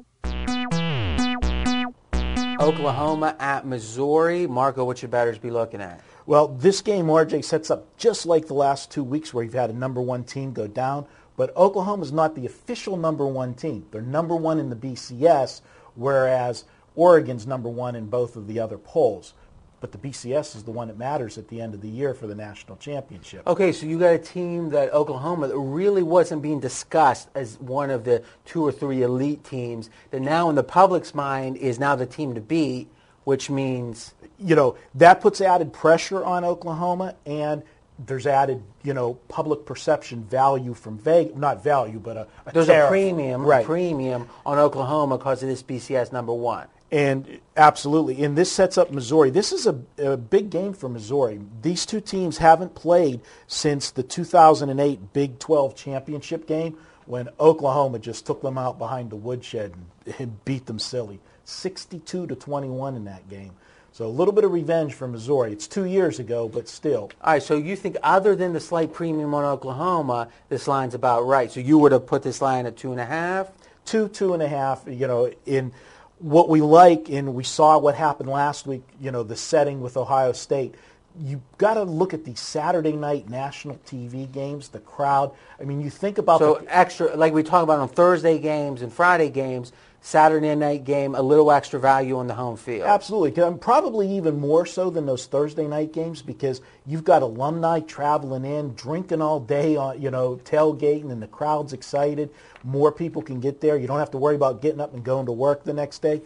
Oklahoma 2.61 3.37
at 3.39 3.65
Missouri. 3.65 4.49
Marco, 4.49 4.85
what 4.85 4.99
should 4.99 5.13
bettors 5.13 5.39
be 5.39 5.51
looking 5.51 5.81
at? 5.81 6.01
Well, 6.27 6.49
this 6.49 6.83
game, 6.83 7.07
RJ, 7.07 7.45
sets 7.45 7.71
up 7.71 7.97
just 7.97 8.27
like 8.27 8.49
the 8.49 8.55
last 8.55 8.91
two 8.91 9.05
weeks 9.05 9.33
where 9.33 9.45
you've 9.45 9.55
had 9.55 9.71
a 9.71 9.73
number 9.73 10.01
one 10.01 10.25
team 10.25 10.53
go 10.53 10.67
down. 10.67 11.07
But 11.37 11.57
Oklahoma 11.57 12.03
is 12.03 12.11
not 12.11 12.35
the 12.35 12.47
official 12.47 12.97
number 12.97 13.25
one 13.27 13.55
team. 13.55 13.87
They're 13.93 14.03
number 14.03 14.35
one 14.35 14.59
in 14.59 14.69
the 14.69 14.77
BCS, 14.77 15.61
whereas 15.95 16.65
Oregon's 16.97 17.47
number 17.47 17.69
one 17.69 17.95
in 17.95 18.07
both 18.07 18.35
of 18.35 18.49
the 18.49 18.59
other 18.59 18.77
polls. 18.77 19.35
But 19.81 19.93
the 19.93 19.99
BCS 19.99 20.57
is 20.57 20.65
the 20.65 20.73
one 20.73 20.89
that 20.89 20.99
matters 20.99 21.39
at 21.39 21.47
the 21.47 21.61
end 21.61 21.75
of 21.75 21.81
the 21.81 21.89
year 21.89 22.13
for 22.13 22.27
the 22.27 22.35
national 22.35 22.79
championship. 22.79 23.47
Okay, 23.47 23.71
so 23.71 23.87
you 23.87 23.99
got 23.99 24.15
a 24.15 24.19
team 24.19 24.71
that 24.71 24.93
Oklahoma 24.93 25.47
that 25.47 25.57
really 25.57 26.03
wasn't 26.03 26.43
being 26.43 26.59
discussed 26.59 27.29
as 27.37 27.61
one 27.61 27.91
of 27.91 28.03
the 28.03 28.25
two 28.47 28.67
or 28.67 28.73
three 28.73 29.03
elite 29.03 29.45
teams 29.45 29.91
that 30.11 30.21
now 30.23 30.49
in 30.49 30.57
the 30.57 30.65
public's 30.65 31.15
mind 31.15 31.57
is 31.59 31.79
now 31.79 31.95
the 31.95 32.07
team 32.07 32.35
to 32.35 32.41
beat, 32.41 32.89
which 33.25 33.49
means 33.49 34.15
you 34.39 34.55
know, 34.55 34.77
that 34.95 35.21
puts 35.21 35.41
added 35.41 35.73
pressure 35.73 36.25
on 36.25 36.45
Oklahoma 36.45 37.15
and 37.25 37.63
there's 37.99 38.27
added, 38.27 38.63
you 38.83 38.93
know, 38.93 39.15
public 39.29 39.65
perception 39.65 40.25
value 40.25 40.75
from 40.75 40.99
Vegas, 40.99 41.35
not 41.37 41.65
value, 41.65 41.99
but 41.99 42.17
a, 42.17 42.29
a 42.47 42.53
there's 42.53 42.67
tariff. 42.67 42.89
a 42.89 42.91
premium, 42.91 43.43
right. 43.43 43.63
a 43.63 43.67
premium 43.67 44.29
on 44.45 44.59
Oklahoma 44.59 45.17
because 45.17 45.43
of 45.43 45.49
this 45.49 45.63
BCS 45.63 46.13
number 46.13 46.33
one. 46.33 46.67
And 46.93 47.41
absolutely, 47.57 48.23
and 48.23 48.39
this 48.39 48.53
sets 48.53 48.79
up 48.79 48.93
Missouri. 48.93 49.31
This 49.31 49.51
is 49.51 49.67
a, 49.67 49.81
a, 49.99 50.17
big 50.17 50.51
game 50.51 50.73
for 50.73 50.89
Missouri. 50.89 51.41
These 51.61 51.85
two 51.85 52.01
teams 52.01 52.39
haven't 52.39 52.77
played 52.77 53.23
since 53.49 53.91
the 53.91 54.05
2008 54.05 55.13
Big 55.13 55.39
12 55.41 55.75
championship 55.75 56.47
game 56.47 56.77
when 57.07 57.29
Oklahoma 57.41 57.99
just 57.99 58.25
took 58.25 58.41
them 58.41 58.57
out 58.57 58.79
behind 58.79 59.11
the 59.11 59.17
woodshed 59.17 59.75
and, 60.07 60.15
and 60.21 60.45
beat 60.45 60.67
them 60.67 60.79
silly, 60.79 61.19
62 61.45 62.29
to 62.29 62.35
21 62.37 62.95
in 62.95 63.05
that 63.07 63.29
game. 63.29 63.53
So 63.97 64.05
a 64.05 64.09
little 64.09 64.35
bit 64.35 64.45
of 64.45 64.53
revenge 64.53 64.93
for 64.93 65.09
Missouri. 65.09 65.53
It's 65.53 65.67
two 65.67 65.87
years 65.87 66.19
ago, 66.19 66.51
but 66.51 66.69
still. 66.69 67.11
All 67.23 67.33
right, 67.33 67.43
so 67.43 67.57
you 67.57 67.75
think 67.77 67.97
other 68.03 68.37
than 68.37 68.53
the 68.53 68.61
slight 68.61 68.93
premium 68.93 69.33
on 69.33 69.43
Oklahoma, 69.43 70.29
this 70.51 70.69
line's 70.69 70.93
about 70.95 71.23
right. 71.23 71.51
So 71.51 71.61
you 71.61 71.79
would 71.79 71.93
have 71.93 72.07
put 72.07 72.23
this 72.23 72.43
line 72.43 72.67
at 72.67 72.77
two 72.77 72.93
and 72.93 73.01
a 73.01 73.07
half? 73.07 73.51
Two, 73.87 74.09
two 74.09 74.35
and 74.35 74.43
a 74.43 74.49
half, 74.49 74.85
you 74.87 75.07
know, 75.07 75.33
in– 75.47 75.73
what 76.19 76.49
we 76.49 76.61
like, 76.61 77.09
and 77.11 77.35
we 77.35 77.45
saw 77.45 77.79
what 77.79 77.95
happened 77.95 78.29
last 78.29 78.67
week, 78.67 78.83
you 79.01 79.11
know, 79.11 79.23
the 79.23 79.37
setting 79.37 79.81
with 79.81 79.97
Ohio 79.97 80.33
State, 80.33 80.75
you've 81.19 81.43
got 81.59 81.75
to 81.75 81.83
look 81.83 82.15
at 82.15 82.25
these 82.25 82.41
Saturday 82.41 82.93
night 82.93 83.29
national 83.29 83.77
TV 83.87 84.31
games, 84.31 84.69
the 84.69 84.81
crowd. 84.81 85.33
I 85.61 85.65
mean, 85.65 85.81
you 85.81 85.91
think 85.91 86.19
about 86.19 86.41
so 86.41 86.55
the, 86.55 86.77
extra, 86.77 87.17
like 87.17 87.33
we 87.33 87.43
talk 87.43 87.63
about 87.63 87.81
on 87.81 87.89
Thursday 87.89 88.39
games 88.39 88.83
and 88.83 88.93
Friday 88.93 89.31
games, 89.31 89.73
Saturday 90.07 90.55
night 90.55 90.85
game, 90.85 91.17
a 91.17 91.21
little 91.21 91.51
extra 91.51 91.81
value 91.81 92.17
on 92.17 92.29
the 92.29 92.35
home 92.35 92.57
field. 92.57 92.87
Absolutely. 92.87 93.43
And 93.43 93.61
probably 93.61 94.09
even 94.17 94.39
more 94.39 94.65
so 94.65 94.89
than 94.89 95.05
those 95.05 95.27
Thursday 95.27 95.67
night 95.67 95.93
games 95.93 96.23
because 96.23 96.61
you've 96.87 97.03
got 97.03 97.23
alumni 97.23 97.81
traveling 97.81 98.45
in, 98.45 98.73
drinking 98.75 99.21
all 99.21 99.41
day, 99.41 99.75
on, 99.75 100.01
you 100.01 100.13
know, 100.13 100.37
tailgating, 100.45 101.11
and 101.11 101.21
the 101.21 101.27
crowd's 101.27 101.73
excited. 101.73 102.31
More 102.63 102.93
people 102.93 103.21
can 103.21 103.41
get 103.41 103.61
there. 103.61 103.77
You 103.77 103.89
don't 103.89 103.99
have 103.99 104.13
to 104.13 104.19
worry 104.19 104.37
about 104.37 104.63
getting 104.63 104.81
up 104.81 104.95
and 104.95 105.03
going 105.03 105.27
to 105.27 105.33
work 105.33 105.65
the 105.65 105.75
next 105.75 106.03
day. 106.03 106.23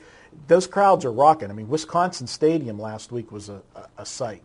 Those 0.47 0.67
crowds 0.67 1.07
are 1.07 1.13
rocking. 1.13 1.49
I 1.49 1.55
mean, 1.55 1.71
Wisconsin 1.71 2.27
Stadium 2.27 2.79
last 2.79 3.11
week 3.11 3.33
was 3.33 3.49
a, 3.49 3.63
a, 3.75 3.87
a 4.03 4.05
sight. 4.05 4.43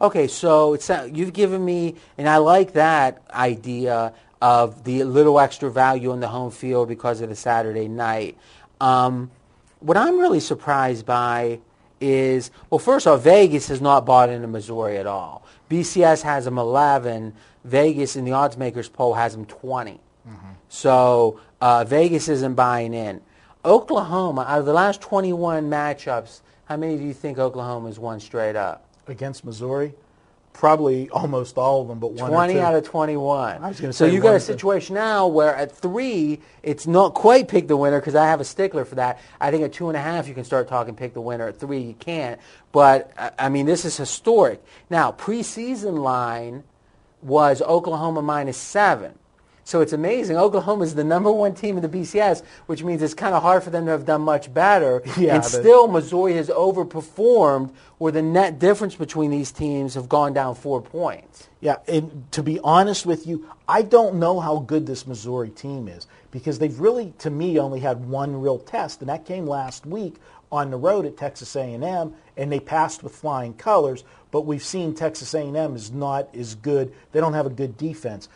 Okay, 0.00 0.28
so 0.28 0.72
it's, 0.72 0.90
you've 1.12 1.34
given 1.34 1.62
me, 1.62 1.96
and 2.16 2.26
I 2.26 2.38
like 2.38 2.72
that 2.72 3.20
idea 3.32 4.14
of 4.40 4.84
the 4.84 5.04
little 5.04 5.40
extra 5.40 5.70
value 5.70 6.12
on 6.12 6.20
the 6.20 6.28
home 6.28 6.50
field 6.50 6.88
because 6.88 7.20
of 7.20 7.28
the 7.28 7.36
Saturday 7.36 7.88
night. 7.88 8.38
Um, 8.80 9.30
what 9.80 9.96
I'm 9.96 10.18
really 10.18 10.40
surprised 10.40 11.06
by 11.06 11.60
is, 12.00 12.50
well, 12.70 12.78
first 12.78 13.06
off, 13.06 13.22
Vegas 13.22 13.68
has 13.68 13.80
not 13.80 14.06
bought 14.06 14.30
into 14.30 14.46
Missouri 14.46 14.98
at 14.98 15.06
all. 15.06 15.44
BCS 15.70 16.22
has 16.22 16.44
them 16.44 16.58
11. 16.58 17.34
Vegas 17.64 18.16
in 18.16 18.24
the 18.24 18.32
odds 18.32 18.56
makers 18.56 18.88
poll 18.88 19.14
has 19.14 19.32
them 19.34 19.44
20. 19.46 19.92
Mm-hmm. 19.92 20.36
So 20.68 21.40
uh, 21.60 21.84
Vegas 21.84 22.28
isn't 22.28 22.54
buying 22.54 22.94
in. 22.94 23.20
Oklahoma, 23.64 24.42
out 24.48 24.60
of 24.60 24.66
the 24.66 24.72
last 24.72 25.00
21 25.00 25.68
matchups, 25.68 26.40
how 26.66 26.76
many 26.76 26.96
do 26.96 27.04
you 27.04 27.14
think 27.14 27.38
Oklahoma's 27.38 27.98
won 27.98 28.20
straight 28.20 28.56
up? 28.56 28.84
Against 29.06 29.44
Missouri? 29.44 29.94
Probably 30.52 31.08
almost 31.10 31.56
all 31.56 31.82
of 31.82 31.88
them, 31.88 31.98
but 31.98 32.12
one 32.12 32.30
20 32.30 32.58
out 32.58 32.74
of 32.74 32.84
21. 32.84 33.62
I 33.62 33.68
was 33.68 33.80
going 33.80 33.90
to 33.90 33.92
so 33.92 34.06
say 34.06 34.14
you 34.14 34.20
got 34.20 34.34
a 34.34 34.40
situation 34.40 34.94
now 34.94 35.26
where 35.26 35.54
at 35.54 35.70
three, 35.70 36.40
it's 36.62 36.86
not 36.86 37.14
quite 37.14 37.48
pick 37.48 37.68
the 37.68 37.76
winner 37.76 38.00
because 38.00 38.14
I 38.14 38.26
have 38.26 38.40
a 38.40 38.44
stickler 38.44 38.84
for 38.84 38.96
that. 38.96 39.20
I 39.40 39.50
think 39.50 39.62
at 39.64 39.72
two 39.72 39.88
and 39.88 39.96
a 39.96 40.00
half, 40.00 40.26
you 40.26 40.34
can 40.34 40.44
start 40.44 40.68
talking 40.68 40.96
pick 40.96 41.14
the 41.14 41.20
winner. 41.20 41.48
At 41.48 41.60
three, 41.60 41.80
you 41.80 41.94
can't. 41.94 42.40
But 42.72 43.12
uh, 43.16 43.30
I 43.38 43.48
mean, 43.48 43.66
this 43.66 43.84
is 43.84 43.96
historic. 43.96 44.62
Now, 44.90 45.12
preseason 45.12 45.98
line 45.98 46.64
was 47.22 47.62
Oklahoma 47.62 48.22
minus 48.22 48.56
seven. 48.56 49.18
So 49.68 49.82
it's 49.82 49.92
amazing. 49.92 50.38
Oklahoma 50.38 50.84
is 50.84 50.94
the 50.94 51.04
number 51.04 51.30
one 51.30 51.54
team 51.54 51.76
in 51.76 51.82
the 51.82 51.90
BCS, 51.90 52.42
which 52.64 52.82
means 52.82 53.02
it's 53.02 53.12
kind 53.12 53.34
of 53.34 53.42
hard 53.42 53.62
for 53.62 53.68
them 53.68 53.84
to 53.84 53.90
have 53.90 54.06
done 54.06 54.22
much 54.22 54.52
better. 54.54 55.02
Yeah, 55.18 55.34
and 55.34 55.44
still, 55.44 55.88
Missouri 55.88 56.34
has 56.34 56.48
overperformed, 56.48 57.72
where 57.98 58.12
the 58.12 58.22
net 58.22 58.58
difference 58.58 58.94
between 58.94 59.30
these 59.30 59.50
teams 59.50 59.94
have 59.94 60.08
gone 60.08 60.32
down 60.32 60.54
four 60.54 60.80
points. 60.80 61.48
Yeah, 61.60 61.78
and 61.88 62.30
to 62.30 62.42
be 62.42 62.60
honest 62.60 63.04
with 63.04 63.26
you, 63.26 63.46
I 63.66 63.82
don't 63.82 64.14
know 64.14 64.38
how 64.40 64.60
good 64.60 64.86
this 64.86 65.06
Missouri 65.06 65.50
team 65.50 65.88
is 65.88 66.06
because 66.30 66.60
they've 66.60 66.78
really, 66.78 67.12
to 67.18 67.30
me, 67.30 67.58
only 67.58 67.80
had 67.80 68.08
one 68.08 68.40
real 68.40 68.58
test, 68.58 69.00
and 69.00 69.08
that 69.10 69.26
came 69.26 69.46
last 69.46 69.84
week 69.84 70.14
on 70.50 70.70
the 70.70 70.76
road 70.76 71.04
at 71.04 71.16
Texas 71.16 71.54
A&M, 71.56 72.14
and 72.36 72.52
they 72.52 72.60
passed 72.60 73.02
with 73.02 73.14
flying 73.14 73.52
colors. 73.52 74.04
But 74.30 74.42
we've 74.42 74.62
seen 74.62 74.94
Texas 74.94 75.34
A&M 75.34 75.74
is 75.74 75.90
not 75.90 76.34
as 76.34 76.54
good. 76.54 76.94
They 77.12 77.20
don't 77.20 77.34
have 77.34 77.46
a 77.46 77.50
good 77.50 77.76
defense 77.76 78.28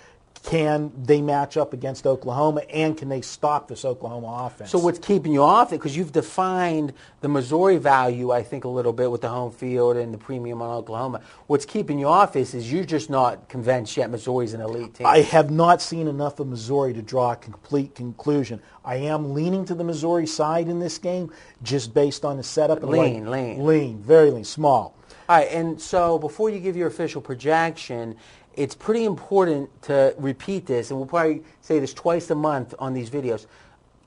can 0.43 0.91
they 1.01 1.23
match 1.23 1.57
up 1.57 1.73
against 1.73 2.05
Oklahoma 2.05 2.63
and 2.69 2.99
can 2.99 3.09
they 3.09 3.21
stop 3.21 3.69
this 3.69 3.85
Oklahoma 3.85 4.47
offense? 4.47 4.71
So 4.71 4.79
what's 4.79 4.99
keeping 4.99 5.33
you 5.33 5.43
off 5.43 5.73
it? 5.73 5.77
Because 5.77 5.97
you've 5.97 6.11
defined 6.11 6.93
the 7.21 7.29
Missouri 7.29 7.77
value, 7.77 8.33
I 8.33 8.43
think, 8.43 8.65
a 8.65 8.69
little 8.69 8.93
bit 8.93 9.11
with 9.11 9.21
the 9.21 9.29
home 9.29 9.53
field 9.53 9.97
and 9.97 10.13
the 10.13 10.19
premium 10.19 10.61
on 10.61 10.71
Oklahoma. 10.71 11.21
What's 11.47 11.65
keeping 11.65 11.99
you 11.99 12.09
off 12.09 12.35
is, 12.35 12.55
is 12.55 12.73
you're 12.73 12.85
just 12.85 13.09
not 13.09 13.49
convinced 13.49 13.97
yet 13.97 14.11
Missouri's 14.11 14.53
an 14.53 14.61
elite 14.61 14.95
team. 14.95 15.07
I 15.07 15.21
have 15.21 15.51
not 15.53 15.81
seen 15.81 16.09
enough 16.09 16.41
of 16.41 16.49
Missouri 16.49 16.93
to 16.95 17.03
draw 17.03 17.33
a 17.33 17.37
complete 17.37 17.95
conclusion. 17.95 18.61
I 18.85 18.97
am 18.97 19.35
leaning 19.35 19.65
to 19.67 19.77
the 19.77 19.85
Missouri 19.85 20.27
side 20.27 20.69
in 20.69 20.81
this 20.81 20.99
game 20.99 21.33
just 21.63 21.95
based 21.95 22.25
on 22.25 22.37
the 22.37 22.43
setup. 22.43 22.83
Lean, 22.83 23.27
like, 23.27 23.33
lean. 23.33 23.65
Lean, 23.65 24.03
very 24.03 24.33
lean, 24.33 24.45
small. 24.45 24.97
All 25.29 25.39
right, 25.39 25.49
and 25.53 25.81
so 25.81 26.19
before 26.19 26.51
you 26.51 26.59
give 26.59 26.77
your 26.77 26.89
official 26.89 27.21
projection, 27.21 28.17
it's 28.55 28.75
pretty 28.75 29.05
important 29.05 29.83
to 29.83 30.15
repeat 30.19 30.67
this, 30.67 30.91
and 30.91 30.99
we'll 30.99 31.09
probably 31.09 31.43
say 31.61 31.79
this 31.79 31.95
twice 31.95 32.31
a 32.31 32.35
month 32.35 32.75
on 32.79 32.95
these 32.95 33.11
videos. 33.11 33.47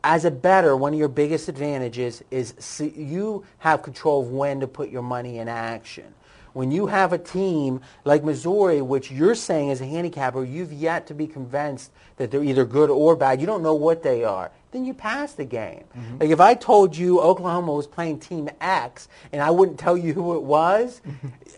As 0.03 0.23
a 0.23 0.31
better, 0.31 0.75
one 0.75 0.93
of 0.93 0.99
your 0.99 1.07
biggest 1.07 1.49
advantages 1.49 2.23
is 2.29 2.53
you 2.95 3.43
have 3.59 3.81
control 3.81 4.21
of 4.21 4.29
when 4.29 4.59
to 4.59 4.67
put 4.67 4.89
your 4.89 5.01
money 5.01 5.39
in 5.39 5.47
action. 5.47 6.13
When 6.53 6.71
you 6.71 6.87
have 6.87 7.11
a 7.11 7.17
team 7.17 7.81
like 8.05 8.23
Missouri, 8.23 8.81
which 8.81 9.11
you're 9.11 9.35
saying 9.35 9.71
is 9.71 9.81
a 9.81 9.85
handicapper, 9.85 10.43
you've 10.43 10.71
yet 10.71 11.07
to 11.07 11.13
be 11.13 11.27
convinced 11.27 11.91
that 12.15 12.31
they're 12.31 12.43
either 12.45 12.63
good 12.63 12.89
or 12.89 13.17
bad. 13.17 13.41
You 13.41 13.47
don't 13.47 13.61
know 13.61 13.73
what 13.73 14.03
they 14.03 14.23
are. 14.23 14.51
Then 14.71 14.85
you 14.85 14.93
pass 14.93 15.33
the 15.33 15.43
game. 15.43 15.83
Mm-hmm. 15.97 16.17
Like 16.19 16.29
if 16.29 16.39
I 16.39 16.53
told 16.53 16.95
you 16.95 17.19
Oklahoma 17.19 17.73
was 17.73 17.87
playing 17.87 18.19
Team 18.19 18.49
X 18.61 19.09
and 19.33 19.41
I 19.41 19.51
wouldn't 19.51 19.79
tell 19.79 19.97
you 19.97 20.13
who 20.13 20.35
it 20.37 20.43
was, 20.43 21.01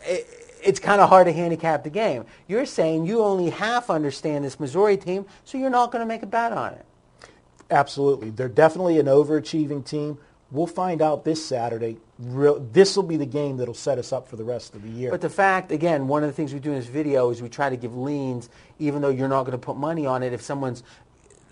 it, 0.04 0.28
it's 0.68 0.80
kind 0.80 1.00
of 1.00 1.08
hard 1.08 1.28
to 1.28 1.34
handicap 1.34 1.86
the 1.86 1.90
game. 1.90 2.26
You're 2.48 2.66
saying 2.66 3.06
you 3.06 3.24
only 3.24 3.50
half 3.50 3.90
understand 3.90 4.44
this 4.44 4.60
Missouri 4.60 4.98
team, 4.98 5.26
so 5.46 5.58
you're 5.58 5.70
not 5.70 5.94
going 5.94 6.02
to 6.02 6.06
make 6.06 6.24
a 6.24 6.28
bet 6.28 6.52
on 6.52 6.74
it. 6.74 6.86
Absolutely. 7.72 8.32
They're 8.32 8.50
definitely 8.50 9.00
an 9.00 9.06
overachieving 9.06 9.86
team. 9.86 10.18
We'll 10.52 10.68
find 10.68 11.02
out 11.02 11.24
this 11.26 11.46
Saturday. 11.46 11.98
This 12.20 12.96
will 12.96 13.04
be 13.04 13.18
the 13.18 13.26
game 13.26 13.58
that 13.58 13.68
will 13.68 13.74
set 13.74 13.98
us 13.98 14.12
up 14.12 14.28
for 14.28 14.36
the 14.36 14.44
rest 14.44 14.76
of 14.76 14.82
the 14.84 14.90
year. 14.90 15.10
But 15.10 15.22
the 15.22 15.30
fact, 15.30 15.72
again, 15.72 16.08
one 16.08 16.24
of 16.24 16.30
the 16.30 16.34
things 16.34 16.54
we 16.54 16.60
do 16.60 16.72
in 16.72 16.78
this 16.78 16.88
video 16.88 17.30
is 17.30 17.42
we 17.42 17.50
try 17.50 17.70
to 17.70 17.78
give 17.78 17.98
leans, 17.98 18.50
even 18.78 19.02
though 19.02 19.10
you're 19.10 19.28
not 19.28 19.44
going 19.44 19.58
to 19.58 19.66
put 19.66 19.78
money 19.78 20.06
on 20.06 20.22
it. 20.22 20.34
If 20.34 20.42
someone's 20.42 20.84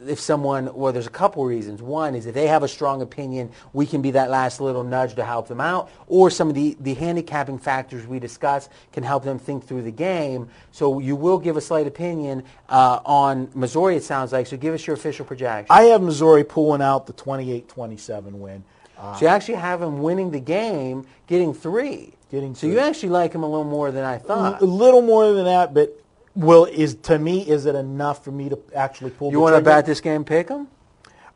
if 0.05 0.19
someone, 0.19 0.73
well, 0.75 0.91
there's 0.91 1.07
a 1.07 1.11
couple 1.11 1.45
reasons. 1.45 1.81
One 1.81 2.15
is 2.15 2.25
if 2.25 2.33
they 2.33 2.47
have 2.47 2.63
a 2.63 2.67
strong 2.67 3.01
opinion, 3.01 3.51
we 3.73 3.85
can 3.85 4.01
be 4.01 4.11
that 4.11 4.29
last 4.29 4.59
little 4.59 4.83
nudge 4.83 5.15
to 5.15 5.23
help 5.23 5.47
them 5.47 5.61
out. 5.61 5.89
Or 6.07 6.29
some 6.29 6.49
of 6.49 6.55
the, 6.55 6.75
the 6.79 6.93
handicapping 6.93 7.59
factors 7.59 8.05
we 8.05 8.19
discuss 8.19 8.69
can 8.91 9.03
help 9.03 9.23
them 9.23 9.39
think 9.39 9.65
through 9.65 9.83
the 9.83 9.91
game. 9.91 10.49
So 10.71 10.99
you 10.99 11.15
will 11.15 11.37
give 11.37 11.57
a 11.57 11.61
slight 11.61 11.87
opinion 11.87 12.43
uh, 12.69 12.99
on 13.05 13.49
Missouri, 13.53 13.95
it 13.95 14.03
sounds 14.03 14.31
like. 14.31 14.47
So 14.47 14.57
give 14.57 14.73
us 14.73 14.85
your 14.85 14.95
official 14.95 15.25
projection. 15.25 15.67
I 15.69 15.83
have 15.83 16.01
Missouri 16.01 16.43
pulling 16.43 16.81
out 16.81 17.07
the 17.07 17.13
28-27 17.13 18.31
win. 18.33 18.63
Uh, 18.97 19.15
so 19.15 19.25
you 19.25 19.27
actually 19.27 19.55
have 19.55 19.79
them 19.79 20.01
winning 20.01 20.31
the 20.31 20.39
game, 20.39 21.05
getting 21.27 21.53
three. 21.53 22.13
Getting 22.31 22.55
so 22.55 22.61
three. 22.61 22.71
you 22.71 22.79
actually 22.79 23.09
like 23.09 23.33
them 23.33 23.43
a 23.43 23.49
little 23.49 23.65
more 23.65 23.91
than 23.91 24.03
I 24.03 24.17
thought. 24.17 24.61
A 24.61 24.65
little 24.65 25.01
more 25.01 25.31
than 25.33 25.45
that, 25.45 25.73
but 25.73 26.01
well, 26.35 26.65
is 26.65 26.95
to 27.03 27.17
me, 27.17 27.47
is 27.47 27.65
it 27.65 27.75
enough 27.75 28.23
for 28.23 28.31
me 28.31 28.49
to 28.49 28.59
actually 28.75 29.11
pull? 29.11 29.31
You 29.31 29.39
want 29.39 29.55
to 29.55 29.61
bet 29.61 29.85
this 29.85 30.01
game? 30.01 30.23
Pick 30.23 30.47
them. 30.47 30.67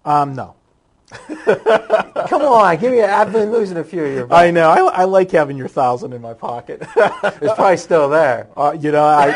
Um, 0.05 0.35
no. 0.35 0.55
Come 2.27 2.43
on, 2.43 2.77
give 2.77 2.91
me. 2.91 2.99
A, 2.99 3.11
I've 3.11 3.33
been 3.33 3.51
losing 3.51 3.77
a 3.77 3.83
few 3.83 4.03
of 4.03 4.13
your. 4.13 4.33
I 4.33 4.51
know. 4.51 4.69
I, 4.69 5.01
I 5.01 5.03
like 5.05 5.31
having 5.31 5.57
your 5.57 5.67
thousand 5.67 6.13
in 6.13 6.21
my 6.21 6.33
pocket. 6.33 6.81
It's 7.41 7.53
probably 7.55 7.77
still 7.77 8.09
there. 8.09 8.47
uh, 8.57 8.77
you 8.79 8.91
know, 8.91 9.03
I 9.03 9.35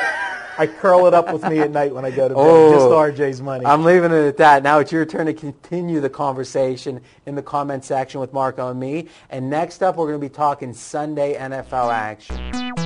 I 0.57 0.67
curl 0.67 1.07
it 1.07 1.13
up 1.13 1.33
with 1.33 1.43
me 1.43 1.59
at 1.59 1.71
night 1.71 1.93
when 1.95 2.05
I 2.05 2.11
go 2.11 2.27
to 2.27 2.35
bed. 2.35 2.39
Oh. 2.39 2.73
Just 2.73 3.19
RJ's 3.19 3.41
money. 3.41 3.65
I'm 3.65 3.83
leaving 3.83 4.11
it 4.11 4.25
at 4.27 4.37
that. 4.37 4.61
Now 4.61 4.79
it's 4.79 4.91
your 4.91 5.05
turn 5.05 5.25
to 5.25 5.33
continue 5.33 5.99
the 5.99 6.09
conversation 6.09 7.01
in 7.25 7.35
the 7.35 7.41
comment 7.41 7.83
section 7.85 8.19
with 8.19 8.33
Marco 8.33 8.69
and 8.69 8.79
me. 8.79 9.07
And 9.29 9.49
next 9.49 9.81
up, 9.81 9.95
we're 9.95 10.07
going 10.07 10.21
to 10.21 10.27
be 10.27 10.33
talking 10.33 10.73
Sunday 10.73 11.35
NFL 11.35 11.91
action. 11.91 12.82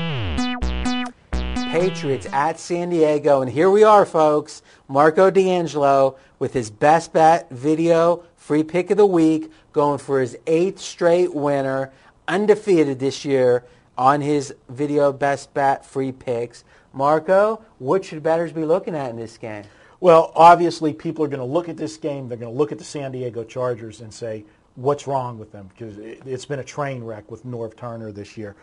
Patriots 1.71 2.27
at 2.31 2.59
San 2.59 2.89
Diego. 2.89 3.41
And 3.41 3.51
here 3.51 3.69
we 3.69 3.83
are, 3.83 4.05
folks. 4.05 4.61
Marco 4.87 5.29
D'Angelo 5.29 6.15
with 6.39 6.53
his 6.53 6.69
best 6.69 7.11
bet 7.11 7.49
video, 7.49 8.23
free 8.37 8.63
pick 8.63 8.89
of 8.89 8.97
the 8.97 9.05
week, 9.05 9.51
going 9.73 9.97
for 9.99 10.21
his 10.21 10.37
eighth 10.47 10.79
straight 10.79 11.35
winner, 11.35 11.91
undefeated 12.27 12.99
this 12.99 13.25
year 13.25 13.65
on 13.97 14.21
his 14.21 14.55
video 14.69 15.11
best 15.11 15.53
bet 15.53 15.85
free 15.85 16.11
picks. 16.11 16.63
Marco, 16.93 17.61
what 17.79 18.05
should 18.05 18.23
bettors 18.23 18.53
be 18.53 18.63
looking 18.63 18.95
at 18.95 19.09
in 19.09 19.17
this 19.17 19.37
game? 19.37 19.65
Well, 19.99 20.31
obviously, 20.35 20.93
people 20.93 21.25
are 21.25 21.27
going 21.27 21.39
to 21.39 21.45
look 21.45 21.67
at 21.67 21.75
this 21.75 21.97
game. 21.97 22.29
They're 22.29 22.37
going 22.37 22.53
to 22.53 22.57
look 22.57 22.71
at 22.71 22.77
the 22.77 22.83
San 22.85 23.11
Diego 23.11 23.43
Chargers 23.43 23.99
and 23.99 24.13
say, 24.13 24.45
what's 24.75 25.05
wrong 25.05 25.37
with 25.37 25.51
them? 25.51 25.69
Because 25.69 25.97
it, 25.97 26.21
it's 26.25 26.45
been 26.45 26.59
a 26.59 26.63
train 26.63 27.03
wreck 27.03 27.29
with 27.29 27.45
Norv 27.45 27.75
Turner 27.75 28.11
this 28.11 28.37
year. 28.37 28.55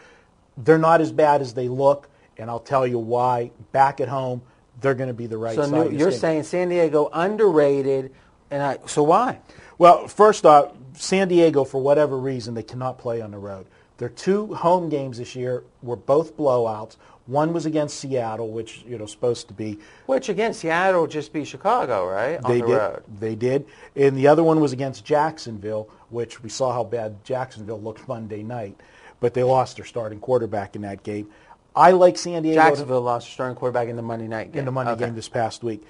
They're 0.57 0.79
not 0.79 1.01
as 1.01 1.13
bad 1.13 1.43
as 1.43 1.53
they 1.53 1.69
look, 1.69 2.09
and 2.39 2.51
I'll 2.51 2.61
tell 2.61 2.87
you 2.87 2.99
why. 2.99 3.51
Back 3.73 4.01
at 4.01 4.09
home, 4.09 4.43
they're 4.81 4.95
going 4.95 5.09
to 5.09 5.15
be 5.15 5.27
the 5.27 5.39
right 5.39 5.55
So 5.55 5.63
side. 5.63 5.91
This 5.91 6.01
you're 6.01 6.13
saying 6.13 6.45
San 6.45 6.69
Diego 6.69 7.09
underrated, 7.13 8.13
and 8.51 8.63
I, 8.63 8.79
so 8.87 9.03
why? 9.03 9.41
Well, 9.79 10.09
first 10.09 10.47
off, 10.47 10.73
San 10.95 11.29
Diego, 11.29 11.65
for 11.65 11.81
whatever 11.81 12.19
reason, 12.19 12.55
they 12.55 12.63
cannot 12.63 12.99
play 12.99 13.21
on 13.21 13.31
the 13.31 13.39
road. 13.39 13.67
Their 13.99 14.09
two 14.09 14.55
home 14.55 14.89
games 14.89 15.19
this 15.19 15.37
year 15.37 15.65
were 15.83 15.97
both 15.97 16.37
blowouts. 16.37 16.97
One 17.27 17.53
was 17.53 17.65
against 17.65 17.99
Seattle, 18.01 18.51
which 18.51 18.85
you 18.87 18.99
know 18.99 19.07
supposed 19.07 19.49
to 19.49 19.55
be 19.55 19.79
Which 20.07 20.29
again, 20.29 20.53
Seattle 20.53 21.03
will 21.03 21.07
just 21.07 21.33
be 21.33 21.45
Chicago, 21.45 22.07
right? 22.07 22.43
On 22.43 22.51
they 22.51 22.61
the 22.61 22.67
did. 22.67 22.75
road. 22.75 23.03
They 23.19 23.35
did. 23.35 23.67
And 23.97 24.17
the 24.17 24.27
other 24.27 24.43
one 24.43 24.61
was 24.61 24.73
against 24.73 25.05
Jacksonville, 25.05 25.89
which 26.11 26.43
we 26.43 26.51
saw 26.51 26.73
how 26.73 26.85
bad 26.85 27.25
Jacksonville 27.25 27.81
looked 27.81 28.07
Monday 28.09 28.43
night. 28.43 28.79
But 29.21 29.33
they 29.33 29.43
lost 29.43 29.77
their 29.77 29.87
starting 29.87 30.21
quarterback 30.21 30.77
in 30.77 30.83
that 30.83 31.03
game. 31.03 31.29
I 31.77 31.91
like 31.93 32.17
San 32.17 32.43
Diego 32.43 32.55
Jacksonville 32.61 33.01
lost 33.03 33.31
starting 33.31 33.57
quarterback 33.57 33.89
in 33.89 33.97
the 33.97 34.03
Monday 34.03 34.29
night 34.29 34.53
game. 34.53 34.61
in 34.61 34.65
the 34.65 34.73
Monday 34.73 34.93
Okay. 34.93 35.07
game 35.07 35.15
this 35.15 35.29
past 35.29 35.63
week. 35.65 35.83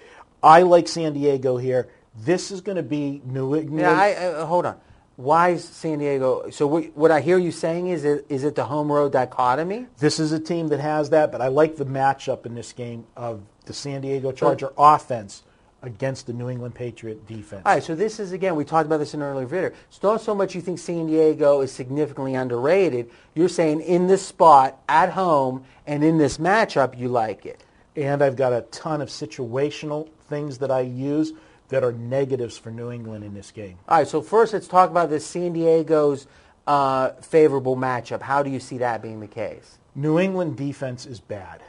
I 0.42 0.62
like 0.62 0.88
San 0.88 1.12
Diego 1.12 1.56
here. 1.56 1.88
This 2.16 2.50
is 2.50 2.60
going 2.60 2.76
to 2.76 2.82
be 2.82 3.20
New 3.24 3.54
England. 3.56 3.80
Yeah, 3.80 3.92
I, 3.92 4.12
uh, 4.14 4.46
hold 4.46 4.66
on. 4.66 4.76
Why 5.16 5.50
is 5.50 5.64
San 5.64 5.98
Diego? 5.98 6.50
So 6.50 6.66
what, 6.66 6.84
what 6.96 7.10
I 7.10 7.20
hear 7.20 7.38
you 7.38 7.52
saying 7.52 7.88
is 7.88 8.04
it, 8.04 8.26
is 8.28 8.44
it 8.44 8.54
the 8.56 8.64
home 8.64 8.90
road 8.90 9.12
dichotomy? 9.12 9.86
This 9.98 10.18
is 10.18 10.32
a 10.32 10.40
team 10.40 10.68
that 10.68 10.80
has 10.80 11.10
that, 11.10 11.30
but 11.30 11.40
I 11.40 11.48
like 11.48 11.76
the 11.76 11.86
matchup 11.86 12.46
in 12.46 12.54
this 12.54 12.72
game 12.72 13.06
of 13.16 13.42
the 13.66 13.72
San 13.72 14.00
Diego 14.00 14.32
Charger 14.32 14.72
offense 14.76 15.42
against 15.86 16.26
the 16.26 16.32
New 16.32 16.48
England 16.48 16.74
Patriot 16.74 17.26
defense. 17.26 17.62
All 17.64 17.74
right, 17.74 17.82
so 17.82 17.94
this 17.94 18.18
is 18.18 18.32
again 18.32 18.56
we 18.56 18.64
talked 18.64 18.86
about 18.86 18.98
this 18.98 19.14
in 19.14 19.22
an 19.22 19.28
earlier 19.28 19.46
video. 19.46 19.70
It's 19.88 20.02
not 20.02 20.20
so 20.20 20.34
much 20.34 20.54
you 20.54 20.60
think 20.60 20.78
San 20.78 21.06
Diego 21.06 21.60
is 21.60 21.72
significantly 21.72 22.34
underrated. 22.34 23.10
You're 23.34 23.48
saying 23.48 23.80
in 23.82 24.06
this 24.06 24.26
spot 24.26 24.80
at 24.88 25.10
home 25.10 25.64
and 25.86 26.02
in 26.02 26.18
this 26.18 26.38
matchup 26.38 26.98
you 26.98 27.08
like 27.08 27.46
it. 27.46 27.64
And 27.96 28.22
I've 28.22 28.36
got 28.36 28.52
a 28.52 28.62
ton 28.62 29.00
of 29.00 29.08
situational 29.08 30.08
things 30.28 30.58
that 30.58 30.70
I 30.70 30.80
use 30.80 31.32
that 31.68 31.84
are 31.84 31.92
negatives 31.92 32.58
for 32.58 32.70
New 32.70 32.90
England 32.90 33.24
in 33.24 33.34
this 33.34 33.50
game. 33.50 33.78
All 33.88 33.98
right, 33.98 34.08
so 34.08 34.20
first 34.20 34.52
let's 34.52 34.68
talk 34.68 34.90
about 34.90 35.10
this 35.10 35.26
San 35.26 35.52
Diego's 35.52 36.26
uh, 36.66 37.10
favorable 37.20 37.76
matchup. 37.76 38.22
How 38.22 38.42
do 38.42 38.50
you 38.50 38.60
see 38.60 38.78
that 38.78 39.02
being 39.02 39.20
the 39.20 39.28
case? 39.28 39.78
New 39.94 40.18
England 40.18 40.56
defense 40.56 41.06
is 41.06 41.20
bad. 41.20 41.60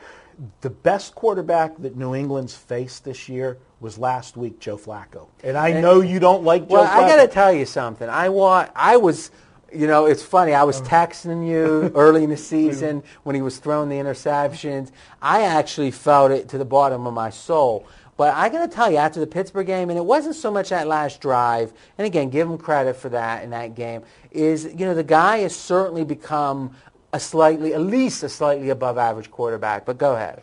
The 0.62 0.70
best 0.70 1.16
quarterback 1.16 1.78
that 1.80 1.96
New 1.96 2.16
England's 2.16 2.56
faced 2.56 3.06
this 3.06 3.30
year 3.30 3.58
was 3.86 3.98
last 3.98 4.36
week, 4.36 4.60
Joe 4.60 4.78
Flacco. 4.78 5.28
And 5.44 5.56
I 5.56 5.80
know 5.80 6.02
you 6.02 6.20
don't 6.20 6.44
like 6.44 6.64
Joe 6.64 6.82
Well, 6.82 6.86
Flacco. 6.88 7.04
I 7.04 7.08
got 7.08 7.22
to 7.22 7.28
tell 7.28 7.54
you 7.54 7.66
something. 7.66 8.10
I 8.10 8.30
want. 8.30 8.72
I 8.76 8.98
was. 8.98 9.32
You 9.74 9.88
know, 9.88 10.06
it's 10.06 10.24
funny. 10.24 10.54
I 10.54 10.64
was 10.64 10.80
oh. 10.82 10.86
texting 10.86 11.48
you 11.48 11.92
early 11.96 12.24
in 12.24 12.30
the 12.30 12.38
season 12.38 13.04
when 13.24 13.36
he 13.36 13.42
was 13.42 13.58
throwing 13.58 13.90
the 13.90 13.96
interceptions. 13.96 14.92
I 15.22 15.44
actually 15.44 15.92
felt 15.92 16.32
it 16.32 16.50
to 16.50 16.58
the 16.58 16.66
bottom 16.66 17.06
of 17.06 17.14
my 17.14 17.30
soul. 17.30 17.86
But 18.18 18.34
I 18.34 18.48
got 18.48 18.70
to 18.70 18.74
tell 18.74 18.90
you, 18.90 18.98
after 18.98 19.20
the 19.20 19.28
Pittsburgh 19.28 19.68
game, 19.68 19.90
and 19.90 20.00
it 20.00 20.06
wasn't 20.06 20.36
so 20.36 20.50
much 20.50 20.70
that 20.70 20.88
last 20.88 21.20
drive, 21.20 21.74
and 21.98 22.08
again, 22.08 22.30
give 22.30 22.50
him 22.50 22.58
credit 22.58 22.96
for 22.96 23.10
that 23.10 23.44
in 23.44 23.50
that 23.50 23.76
game, 23.76 24.04
is, 24.32 24.66
you 24.66 24.86
know, 24.86 24.96
the 24.96 25.04
guy 25.04 25.40
has 25.40 25.54
certainly 25.54 26.06
become 26.06 26.74
a 27.12 27.20
slightly, 27.20 27.74
at 27.74 27.82
least 27.82 28.24
a 28.24 28.30
slightly 28.30 28.70
above 28.70 28.98
average 28.98 29.30
quarterback. 29.30 29.86
But 29.86 29.98
go 29.98 30.16
ahead. 30.16 30.42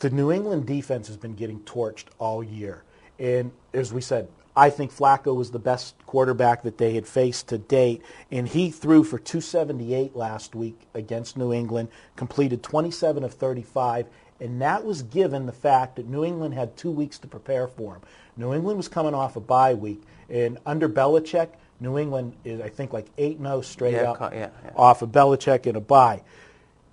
The 0.00 0.10
New 0.10 0.30
England 0.32 0.66
defense 0.66 1.06
has 1.08 1.16
been 1.16 1.34
getting 1.34 1.60
torched 1.60 2.06
all 2.18 2.42
year. 2.42 2.82
And 3.18 3.52
as 3.72 3.92
we 3.92 4.00
said, 4.00 4.28
I 4.56 4.70
think 4.70 4.92
Flacco 4.92 5.36
was 5.36 5.50
the 5.52 5.58
best 5.58 5.94
quarterback 6.06 6.62
that 6.64 6.78
they 6.78 6.94
had 6.94 7.06
faced 7.06 7.48
to 7.48 7.58
date. 7.58 8.02
And 8.30 8.48
he 8.48 8.70
threw 8.70 9.04
for 9.04 9.18
278 9.18 10.16
last 10.16 10.54
week 10.54 10.80
against 10.94 11.36
New 11.36 11.52
England, 11.52 11.88
completed 12.16 12.62
27 12.62 13.22
of 13.22 13.34
35. 13.34 14.06
And 14.40 14.60
that 14.62 14.84
was 14.84 15.02
given 15.02 15.46
the 15.46 15.52
fact 15.52 15.96
that 15.96 16.06
New 16.08 16.24
England 16.24 16.54
had 16.54 16.76
two 16.76 16.90
weeks 16.90 17.18
to 17.20 17.28
prepare 17.28 17.68
for 17.68 17.94
him. 17.94 18.02
New 18.36 18.52
England 18.54 18.76
was 18.76 18.88
coming 18.88 19.14
off 19.14 19.36
a 19.36 19.40
bye 19.40 19.74
week. 19.74 20.02
And 20.28 20.58
under 20.66 20.88
Belichick, 20.88 21.50
New 21.80 21.98
England 21.98 22.34
is, 22.44 22.60
I 22.60 22.68
think, 22.68 22.92
like 22.92 23.14
8-0 23.16 23.64
straight 23.64 23.94
Yeah, 23.94 24.10
up 24.12 24.32
yeah, 24.32 24.50
yeah. 24.64 24.70
off 24.76 25.02
of 25.02 25.10
Belichick 25.10 25.66
in 25.66 25.76
a 25.76 25.80
bye. 25.80 26.22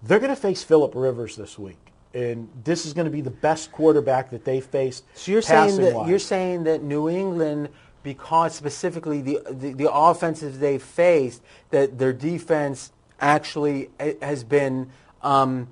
They're 0.04 0.20
going 0.20 0.30
to 0.34 0.36
face 0.40 0.64
Philip 0.64 0.94
Rivers 0.94 1.36
this 1.36 1.58
week, 1.58 1.78
and 2.16 2.50
this 2.64 2.86
is 2.86 2.94
going 2.94 3.06
to 3.06 3.12
be 3.12 3.22
the 3.22 3.30
best 3.30 3.72
quarterback 3.72 4.32
that 4.32 4.46
they 4.46 4.62
faced. 4.62 5.04
So 5.14 5.32
you're 5.32 5.42
saying 5.42 5.76
that 5.76 5.82
passing-wise. 5.82 6.10
you're 6.10 6.20
saying 6.20 6.64
that 6.64 6.82
New 6.82 7.10
England, 7.10 7.70
because 8.04 8.56
specifically 8.56 9.22
the, 9.22 9.40
the 9.50 9.74
the 9.74 9.92
offenses 9.92 10.60
they 10.60 10.78
faced, 10.78 11.44
that 11.70 12.00
their 12.00 12.14
defense 12.14 12.92
actually 13.20 13.90
has 14.22 14.44
been. 14.44 14.90
Um, 15.22 15.68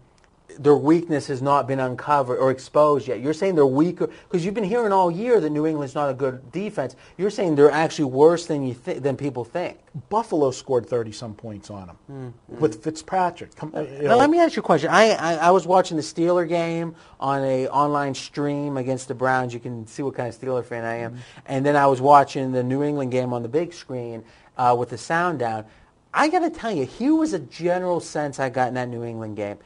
their 0.59 0.75
weakness 0.75 1.27
has 1.27 1.41
not 1.41 1.67
been 1.67 1.79
uncovered 1.79 2.39
or 2.39 2.51
exposed 2.51 3.07
yet. 3.07 3.19
You're 3.19 3.33
saying 3.33 3.55
they're 3.55 3.65
weaker 3.65 4.07
because 4.07 4.45
you've 4.45 4.53
been 4.53 4.63
hearing 4.63 4.91
all 4.91 5.11
year 5.11 5.39
that 5.39 5.49
New 5.49 5.65
England's 5.65 5.95
not 5.95 6.09
a 6.09 6.13
good 6.13 6.51
defense. 6.51 6.95
You're 7.17 7.29
saying 7.29 7.55
they're 7.55 7.71
actually 7.71 8.05
worse 8.05 8.45
than 8.45 8.65
you 8.65 8.73
thi- 8.73 8.99
than 8.99 9.17
people 9.17 9.43
think. 9.43 9.79
Buffalo 10.09 10.51
scored 10.51 10.87
30 10.87 11.11
some 11.11 11.33
points 11.35 11.69
on 11.69 11.87
them 11.87 11.97
mm, 12.11 12.55
mm. 12.55 12.59
with 12.59 12.83
Fitzpatrick. 12.83 13.55
Come, 13.55 13.71
uh, 13.75 13.81
you 13.81 14.07
Now 14.07 14.15
let 14.15 14.29
me 14.29 14.39
ask 14.39 14.55
you 14.55 14.61
a 14.61 14.65
question. 14.65 14.89
I, 14.89 15.11
I 15.11 15.33
I 15.35 15.51
was 15.51 15.67
watching 15.67 15.97
the 15.97 16.03
Steeler 16.03 16.47
game 16.47 16.95
on 17.19 17.43
a 17.43 17.67
online 17.67 18.15
stream 18.15 18.77
against 18.77 19.07
the 19.07 19.15
Browns. 19.15 19.53
You 19.53 19.59
can 19.59 19.85
see 19.87 20.03
what 20.03 20.15
kind 20.15 20.29
of 20.29 20.39
Steeler 20.39 20.65
fan 20.65 20.83
I 20.83 20.95
am. 20.95 21.11
Mm-hmm. 21.11 21.21
And 21.45 21.65
then 21.65 21.75
I 21.75 21.87
was 21.87 22.01
watching 22.01 22.51
the 22.51 22.63
New 22.63 22.83
England 22.83 23.11
game 23.11 23.33
on 23.33 23.43
the 23.43 23.49
big 23.49 23.73
screen 23.73 24.23
uh, 24.57 24.75
with 24.77 24.89
the 24.89 24.97
sound 24.97 25.39
down. 25.39 25.65
I 26.13 26.27
got 26.27 26.39
to 26.39 26.49
tell 26.51 26.71
you, 26.71 26.85
here 26.85 27.15
was 27.15 27.33
a 27.33 27.39
general 27.39 27.99
sense 27.99 28.39
I 28.39 28.49
got 28.49 28.67
in 28.67 28.75
that 28.75 28.87
New 28.87 29.03
England 29.03 29.35
game 29.35 29.57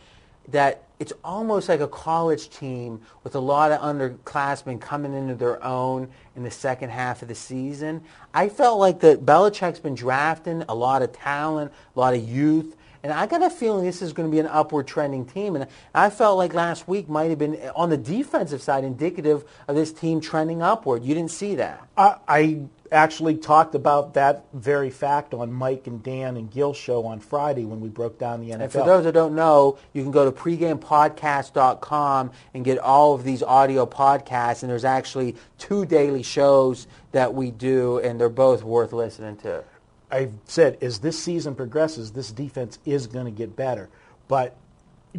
that 0.49 0.83
it's 0.99 1.13
almost 1.23 1.69
like 1.69 1.79
a 1.79 1.87
college 1.87 2.49
team 2.49 3.01
with 3.23 3.35
a 3.35 3.39
lot 3.39 3.71
of 3.71 3.79
underclassmen 3.81 4.81
coming 4.81 5.13
into 5.13 5.35
their 5.35 5.63
own 5.63 6.09
in 6.35 6.43
the 6.43 6.51
second 6.51 6.89
half 6.89 7.21
of 7.21 7.27
the 7.27 7.35
season. 7.35 8.01
I 8.33 8.49
felt 8.49 8.79
like 8.79 8.99
that 9.01 9.25
Belichick's 9.25 9.79
been 9.79 9.95
drafting 9.95 10.63
a 10.67 10.73
lot 10.73 11.01
of 11.03 11.13
talent, 11.13 11.71
a 11.95 11.99
lot 11.99 12.15
of 12.15 12.27
youth, 12.27 12.75
and 13.03 13.13
I 13.13 13.25
got 13.25 13.43
a 13.43 13.49
feeling 13.49 13.85
this 13.85 14.01
is 14.01 14.11
going 14.11 14.27
to 14.27 14.31
be 14.31 14.39
an 14.39 14.47
upward 14.47 14.87
trending 14.87 15.25
team. 15.25 15.55
And 15.55 15.67
I 15.93 16.09
felt 16.09 16.37
like 16.37 16.53
last 16.53 16.87
week 16.87 17.07
might 17.07 17.29
have 17.29 17.39
been 17.39 17.55
on 17.75 17.89
the 17.89 17.97
defensive 17.97 18.61
side 18.61 18.83
indicative 18.83 19.45
of 19.67 19.75
this 19.75 19.93
team 19.93 20.19
trending 20.19 20.61
upward. 20.61 21.03
You 21.03 21.13
didn't 21.13 21.31
see 21.31 21.55
that. 21.55 21.87
I, 21.95 22.15
I 22.27 22.61
actually 22.91 23.37
talked 23.37 23.75
about 23.75 24.13
that 24.15 24.45
very 24.53 24.89
fact 24.89 25.33
on 25.33 25.51
Mike 25.51 25.87
and 25.87 26.03
Dan 26.03 26.37
and 26.37 26.51
Gil 26.51 26.73
show 26.73 27.05
on 27.05 27.19
Friday 27.19 27.65
when 27.65 27.81
we 27.81 27.89
broke 27.89 28.19
down 28.19 28.41
the 28.41 28.51
NFL. 28.51 28.61
And 28.61 28.71
for 28.71 28.85
those 28.85 29.03
that 29.03 29.13
don't 29.13 29.35
know, 29.35 29.77
you 29.93 30.03
can 30.03 30.11
go 30.11 30.29
to 30.29 30.31
pregamepodcast.com 30.31 32.31
and 32.53 32.65
get 32.65 32.79
all 32.79 33.13
of 33.13 33.23
these 33.23 33.43
audio 33.43 33.85
podcasts. 33.85 34.63
And 34.63 34.69
there's 34.69 34.85
actually 34.85 35.35
two 35.57 35.85
daily 35.85 36.23
shows 36.23 36.87
that 37.11 37.33
we 37.33 37.51
do, 37.51 37.99
and 37.99 38.19
they're 38.19 38.29
both 38.29 38.63
worth 38.63 38.93
listening 38.93 39.37
to. 39.37 39.63
I've 40.09 40.33
said 40.45 40.77
as 40.81 40.99
this 40.99 41.21
season 41.21 41.55
progresses, 41.55 42.11
this 42.11 42.31
defense 42.31 42.79
is 42.85 43.07
going 43.07 43.25
to 43.25 43.31
get 43.31 43.55
better. 43.55 43.89
But 44.27 44.55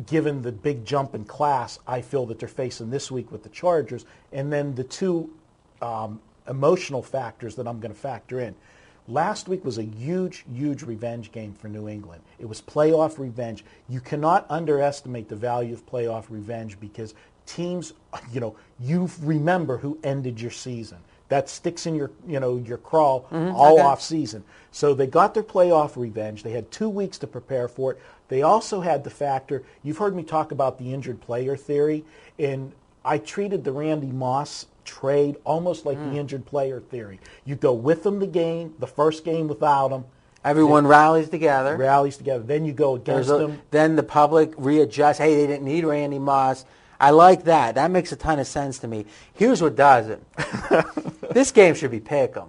given 0.06 0.42
the 0.42 0.52
big 0.52 0.84
jump 0.84 1.14
in 1.14 1.24
class, 1.24 1.78
I 1.86 2.02
feel 2.02 2.26
that 2.26 2.38
they're 2.38 2.48
facing 2.48 2.90
this 2.90 3.10
week 3.10 3.32
with 3.32 3.42
the 3.42 3.48
Chargers, 3.48 4.04
and 4.32 4.52
then 4.52 4.74
the 4.74 4.84
two 4.84 5.30
um, 5.82 6.20
emotional 6.48 7.02
factors 7.02 7.56
that 7.56 7.66
I'm 7.68 7.80
going 7.80 7.92
to 7.94 7.98
factor 8.00 8.40
in. 8.40 8.54
Last 9.06 9.48
week 9.48 9.64
was 9.64 9.78
a 9.78 9.82
huge, 9.84 10.44
huge 10.52 10.82
revenge 10.82 11.32
game 11.32 11.54
for 11.54 11.68
New 11.68 11.88
England. 11.88 12.20
It 12.38 12.46
was 12.46 12.60
playoff 12.60 13.18
revenge. 13.18 13.64
You 13.88 14.00
cannot 14.00 14.44
underestimate 14.50 15.28
the 15.30 15.36
value 15.36 15.72
of 15.72 15.86
playoff 15.86 16.26
revenge 16.28 16.78
because 16.78 17.14
teams, 17.46 17.94
you 18.32 18.40
know, 18.40 18.54
you 18.78 19.08
remember 19.22 19.78
who 19.78 19.98
ended 20.04 20.40
your 20.40 20.50
season. 20.50 20.98
that 21.30 21.48
sticks 21.50 21.84
in 21.86 21.94
your 21.94 22.10
you 22.26 22.40
know 22.40 22.56
your 22.56 22.78
crawl 22.78 23.26
all 23.30 23.38
Mm-hmm. 23.38 23.56
okay. 23.56 23.82
off 23.82 24.00
season. 24.02 24.44
So 24.72 24.94
they 24.94 25.06
got 25.06 25.32
their 25.34 25.42
playoff 25.42 25.96
revenge. 25.96 26.42
They 26.42 26.52
had 26.52 26.70
two 26.70 26.88
weeks 26.90 27.18
to 27.18 27.26
prepare 27.26 27.68
for 27.68 27.92
it. 27.92 28.00
They 28.28 28.42
also 28.42 28.80
had 28.82 29.04
the 29.04 29.10
factor. 29.10 29.62
You've 29.82 29.98
heard 29.98 30.14
me 30.14 30.22
talk 30.22 30.52
about 30.52 30.78
the 30.78 30.92
injured 30.94 31.20
player 31.22 31.56
theory, 31.56 32.04
and 32.38 32.72
I 33.04 33.18
treated 33.18 33.64
the 33.64 33.72
Randy 33.72 34.06
Moss 34.12 34.66
trade 34.88 35.36
almost 35.44 35.84
like 35.86 35.98
Mm. 35.98 36.12
the 36.12 36.18
injured 36.18 36.46
player 36.46 36.80
theory. 36.80 37.20
You 37.44 37.54
go 37.54 37.72
with 37.72 38.02
them 38.02 38.18
the 38.18 38.26
game, 38.26 38.74
the 38.78 38.86
first 38.86 39.24
game 39.24 39.46
without 39.48 39.88
them, 39.88 40.04
Everyone 40.44 40.86
rallies 40.86 41.28
together. 41.28 41.76
rallies 41.76 42.16
together. 42.16 42.42
Then 42.42 42.64
you 42.64 42.72
go 42.72 42.94
against 42.94 43.28
a- 43.28 43.36
them. 43.38 43.60
then 43.70 43.96
the 43.96 44.02
public 44.02 44.52
readjusts. 44.56 45.18
Hey, 45.18 45.34
they 45.36 45.46
didn't 45.46 45.64
need 45.66 45.84
Randy 45.84 46.18
Moss. 46.18 46.64
I 47.00 47.10
like 47.10 47.44
that. 47.44 47.74
That 47.76 47.90
makes 47.90 48.10
a 48.12 48.16
ton 48.16 48.38
of 48.40 48.46
sense 48.46 48.78
to 48.80 48.88
me. 48.88 49.04
Here's 49.34 49.60
what 49.62 49.76
doesn't. 49.76 50.22
this 51.32 51.52
game 51.52 51.74
should 51.74 51.90
be 51.90 52.00
pick 52.00 52.36
'em. 52.36 52.48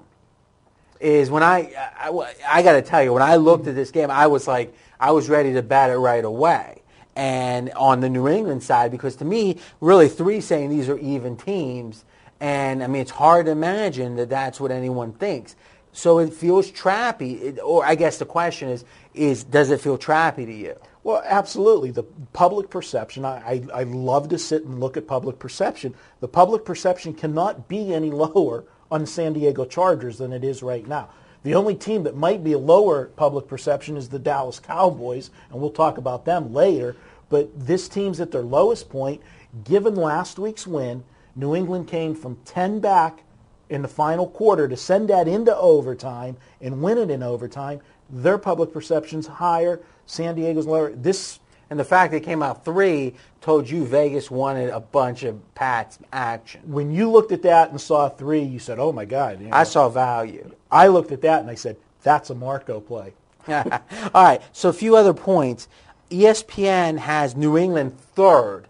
Is 0.99 1.29
when 1.31 1.43
I, 1.43 1.71
I, 1.97 2.09
I 2.47 2.61
got 2.63 2.73
to 2.73 2.81
tell 2.81 3.01
you, 3.03 3.13
when 3.13 3.21
I 3.23 3.35
looked 3.37 3.67
at 3.67 3.75
this 3.75 3.89
game, 3.91 4.11
I 4.11 4.27
was 4.27 4.47
like, 4.47 4.73
I 4.99 5.11
was 5.11 5.29
ready 5.29 5.53
to 5.53 5.61
bet 5.61 5.89
it 5.91 5.97
right 5.97 6.25
away. 6.25 6.81
And 7.15 7.71
on 7.75 8.01
the 8.01 8.09
New 8.09 8.27
England 8.27 8.63
side, 8.63 8.91
because 8.91 9.15
to 9.17 9.25
me, 9.25 9.57
really 9.81 10.07
three 10.09 10.41
saying 10.41 10.69
these 10.69 10.89
are 10.89 10.97
even 10.97 11.35
teams, 11.37 12.03
and 12.39 12.83
I 12.83 12.87
mean 12.87 13.01
it's 13.01 13.11
hard 13.11 13.45
to 13.47 13.51
imagine 13.51 14.15
that 14.17 14.29
that's 14.29 14.59
what 14.59 14.71
anyone 14.71 15.13
thinks. 15.13 15.55
So 15.91 16.19
it 16.19 16.33
feels 16.33 16.71
trappy. 16.71 17.41
It, 17.41 17.59
or 17.59 17.83
I 17.85 17.95
guess 17.95 18.19
the 18.19 18.25
question 18.25 18.69
is, 18.69 18.85
is 19.13 19.43
does 19.43 19.71
it 19.71 19.81
feel 19.81 19.97
trappy 19.97 20.45
to 20.45 20.53
you? 20.53 20.75
Well, 21.03 21.23
absolutely. 21.25 21.91
The 21.91 22.03
public 22.33 22.69
perception, 22.69 23.25
I, 23.25 23.61
I, 23.73 23.79
I 23.81 23.83
love 23.83 24.29
to 24.29 24.37
sit 24.37 24.65
and 24.65 24.79
look 24.79 24.97
at 24.97 25.07
public 25.07 25.39
perception. 25.39 25.95
The 26.19 26.27
public 26.27 26.65
perception 26.65 27.13
cannot 27.13 27.67
be 27.67 27.93
any 27.93 28.11
lower 28.11 28.65
on 28.91 29.05
San 29.05 29.33
Diego 29.33 29.65
Chargers 29.65 30.17
than 30.17 30.33
it 30.33 30.43
is 30.43 30.61
right 30.61 30.87
now. 30.87 31.09
The 31.43 31.55
only 31.55 31.75
team 31.75 32.03
that 32.03 32.17
might 32.17 32.43
be 32.43 32.53
a 32.53 32.59
lower 32.59 33.05
public 33.05 33.47
perception 33.47 33.95
is 33.95 34.09
the 34.09 34.19
Dallas 34.19 34.59
Cowboys, 34.59 35.31
and 35.49 35.61
we'll 35.61 35.71
talk 35.71 35.97
about 35.97 36.25
them 36.25 36.53
later. 36.53 36.97
But 37.29 37.67
this 37.67 37.87
team's 37.87 38.19
at 38.19 38.31
their 38.31 38.41
lowest 38.41 38.89
point. 38.89 39.21
Given 39.63 39.95
last 39.95 40.37
week's 40.37 40.67
win, 40.67 41.03
New 41.35 41.55
England 41.55 41.87
came 41.87 42.15
from 42.15 42.37
10 42.45 42.79
back 42.79 43.23
in 43.69 43.81
the 43.81 43.87
final 43.87 44.27
quarter 44.27 44.67
to 44.67 44.75
send 44.75 45.09
that 45.09 45.27
into 45.27 45.55
overtime 45.55 46.37
and 46.61 46.81
win 46.81 46.97
it 46.97 47.09
in 47.09 47.21
overtime. 47.23 47.79
Their 48.09 48.37
public 48.37 48.73
perception's 48.73 49.27
higher. 49.27 49.79
San 50.05 50.35
Diego's 50.35 50.65
lower. 50.65 50.91
This 50.91 51.39
And 51.69 51.79
the 51.79 51.83
fact 51.83 52.11
they 52.11 52.19
came 52.19 52.41
out 52.41 52.65
three 52.65 53.13
told 53.41 53.69
you 53.69 53.85
Vegas 53.85 54.31
wanted 54.31 54.69
a 54.69 54.79
bunch 54.79 55.21
of 55.23 55.53
Pats 55.53 55.99
action. 56.11 56.61
when 56.65 56.91
you 56.91 57.11
looked 57.11 57.31
at 57.31 57.43
that 57.43 57.69
and 57.69 57.79
saw 57.79 58.09
three, 58.09 58.41
you 58.41 58.57
said, 58.57 58.79
"Oh 58.79 58.91
my 58.91 59.05
God!" 59.05 59.39
you 59.39 59.49
know. 59.49 59.55
I 59.55 59.63
saw 59.63 59.87
value. 59.87 60.51
I 60.71 60.87
looked 60.87 61.11
at 61.11 61.21
that 61.21 61.41
and 61.41 61.49
I 61.49 61.55
said, 61.55 61.77
"That's 62.01 62.31
a 62.31 62.35
Marco 62.35 62.79
play." 62.79 63.13
All 63.47 64.23
right, 64.23 64.41
so 64.51 64.69
a 64.69 64.73
few 64.73 64.95
other 64.95 65.13
points. 65.13 65.67
ESPN 66.09 66.97
has 66.97 67.35
New 67.35 67.55
England 67.55 67.97
third 67.99 68.63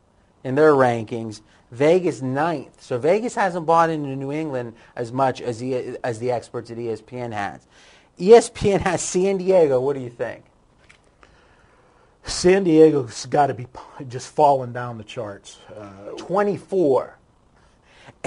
in 0.43 0.55
their 0.55 0.73
rankings, 0.73 1.41
Vegas 1.71 2.21
ninth. 2.21 2.81
So 2.81 2.97
Vegas 2.97 3.35
hasn't 3.35 3.65
bought 3.65 3.89
into 3.89 4.15
New 4.15 4.31
England 4.31 4.73
as 4.95 5.11
much 5.11 5.41
as 5.41 5.59
the, 5.59 5.97
as 6.03 6.19
the 6.19 6.31
experts 6.31 6.71
at 6.71 6.77
ESPN 6.77 7.31
has. 7.33 7.67
ESPN 8.19 8.81
has 8.81 9.01
San 9.01 9.37
Diego. 9.37 9.79
What 9.79 9.95
do 9.95 10.01
you 10.01 10.09
think? 10.09 10.43
San 12.23 12.63
Diego's 12.63 13.25
got 13.25 13.47
to 13.47 13.53
be 13.53 13.67
just 14.07 14.27
falling 14.33 14.73
down 14.73 14.97
the 14.97 15.03
charts. 15.03 15.57
Uh, 15.75 16.11
24. 16.17 17.17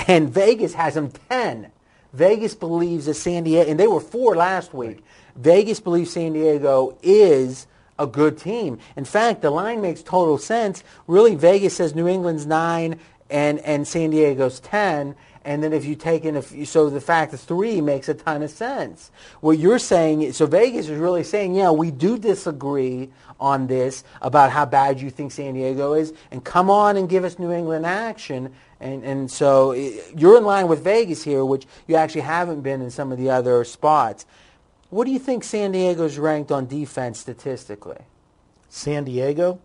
And 0.09 0.31
Vegas 0.31 0.75
has 0.75 0.95
them 0.95 1.11
10. 1.29 1.71
Vegas 2.13 2.55
believes 2.55 3.07
that 3.07 3.15
San 3.15 3.45
Diego, 3.45 3.71
and 3.71 3.79
they 3.79 3.87
were 3.87 4.01
four 4.01 4.37
last 4.37 4.75
week. 4.75 5.03
Vegas 5.37 5.81
believes 5.81 6.13
San 6.13 6.33
Diego 6.35 6.99
is 7.03 7.67
a 7.99 8.07
good 8.07 8.37
team. 8.39 8.79
In 8.97 9.05
fact, 9.05 9.43
the 9.43 9.51
line 9.51 9.81
makes 9.81 10.03
total 10.03 10.37
sense. 10.37 10.85
Really, 11.07 11.35
Vegas 11.35 11.77
says 11.77 11.95
New 11.95 12.09
England's 12.09 12.47
nine 12.47 12.99
and, 13.33 13.59
and 13.61 13.89
San 13.89 14.11
Diego's 14.11 14.61
10. 14.61 15.17
And 15.45 15.63
then 15.63 15.73
if 15.73 15.85
you 15.85 15.97
take 15.97 16.25
in, 16.25 16.37
if 16.37 16.53
you, 16.53 16.65
so 16.65 16.89
the 16.89 17.01
fact 17.01 17.33
of 17.35 17.41
three 17.41 17.81
makes 17.81 18.09
a 18.09 18.15
ton 18.15 18.43
of 18.43 18.51
sense. 18.51 19.11
What 19.41 19.59
you're 19.59 19.81
saying, 19.81 20.33
so 20.35 20.47
Vegas 20.47 20.89
is 20.89 20.99
really 20.99 21.25
saying, 21.25 21.57
yeah, 21.57 21.73
we 21.73 21.91
do 21.91 22.17
disagree 22.17 23.11
on 23.41 23.67
this 23.67 24.05
about 24.21 24.53
how 24.53 24.65
bad 24.65 25.01
you 25.01 25.11
think 25.11 25.33
San 25.33 25.55
Diego 25.55 25.95
is, 25.95 26.13
and 26.31 26.45
come 26.45 26.71
on 26.71 26.97
and 26.97 27.09
give 27.09 27.25
us 27.25 27.41
New 27.41 27.51
England 27.51 27.85
action. 27.85 28.55
And, 28.79 29.03
and 29.03 29.29
so 29.29 29.73
eh, 29.73 30.01
you're 30.17 30.37
in 30.37 30.45
line 30.45 30.69
with 30.69 30.85
Vegas 30.85 31.25
here, 31.25 31.45
which 31.45 31.67
you 31.89 31.97
actually 31.97 32.21
haven't 32.21 32.61
been 32.61 32.81
in 32.81 32.91
some 32.91 33.11
of 33.11 33.19
the 33.19 33.31
other 33.31 33.65
spots. 33.65 34.27
What 34.91 35.07
do 35.07 35.11
you 35.11 35.19
think 35.19 35.43
San 35.43 35.73
Diego's 35.73 36.19
ranked 36.19 36.53
on 36.53 36.67
defense 36.67 37.19
statistically? 37.19 37.99
San 38.69 39.05
Diego, 39.05 39.59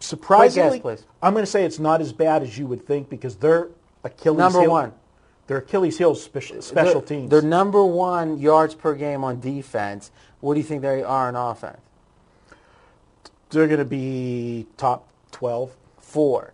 surprisingly, 0.00 0.80
please. 0.80 1.04
I'm 1.22 1.32
going 1.32 1.44
to 1.44 1.50
say 1.50 1.64
it's 1.64 1.78
not 1.78 2.00
as 2.00 2.12
bad 2.12 2.42
as 2.42 2.56
you 2.58 2.66
would 2.66 2.86
think 2.86 3.08
because 3.08 3.36
they're 3.36 3.68
Achilles 4.04 4.38
Number 4.38 4.60
heel, 4.60 4.70
one. 4.70 4.92
They're 5.46 5.58
Achilles 5.58 5.98
heel 5.98 6.14
special, 6.14 6.60
special 6.62 7.00
They're- 7.00 7.18
teams. 7.18 7.30
They're 7.30 7.42
number 7.42 7.84
one 7.84 8.38
yards 8.38 8.74
per 8.74 8.94
game 8.94 9.24
on 9.24 9.40
defense. 9.40 10.10
What 10.40 10.54
do 10.54 10.60
you 10.60 10.66
think 10.66 10.82
they 10.82 11.02
are 11.02 11.28
on 11.28 11.36
offense? 11.36 11.78
They're 13.50 13.66
going 13.68 13.78
to 13.78 13.84
be 13.84 14.66
top 14.76 15.08
12. 15.32 15.74
Four. 16.00 16.52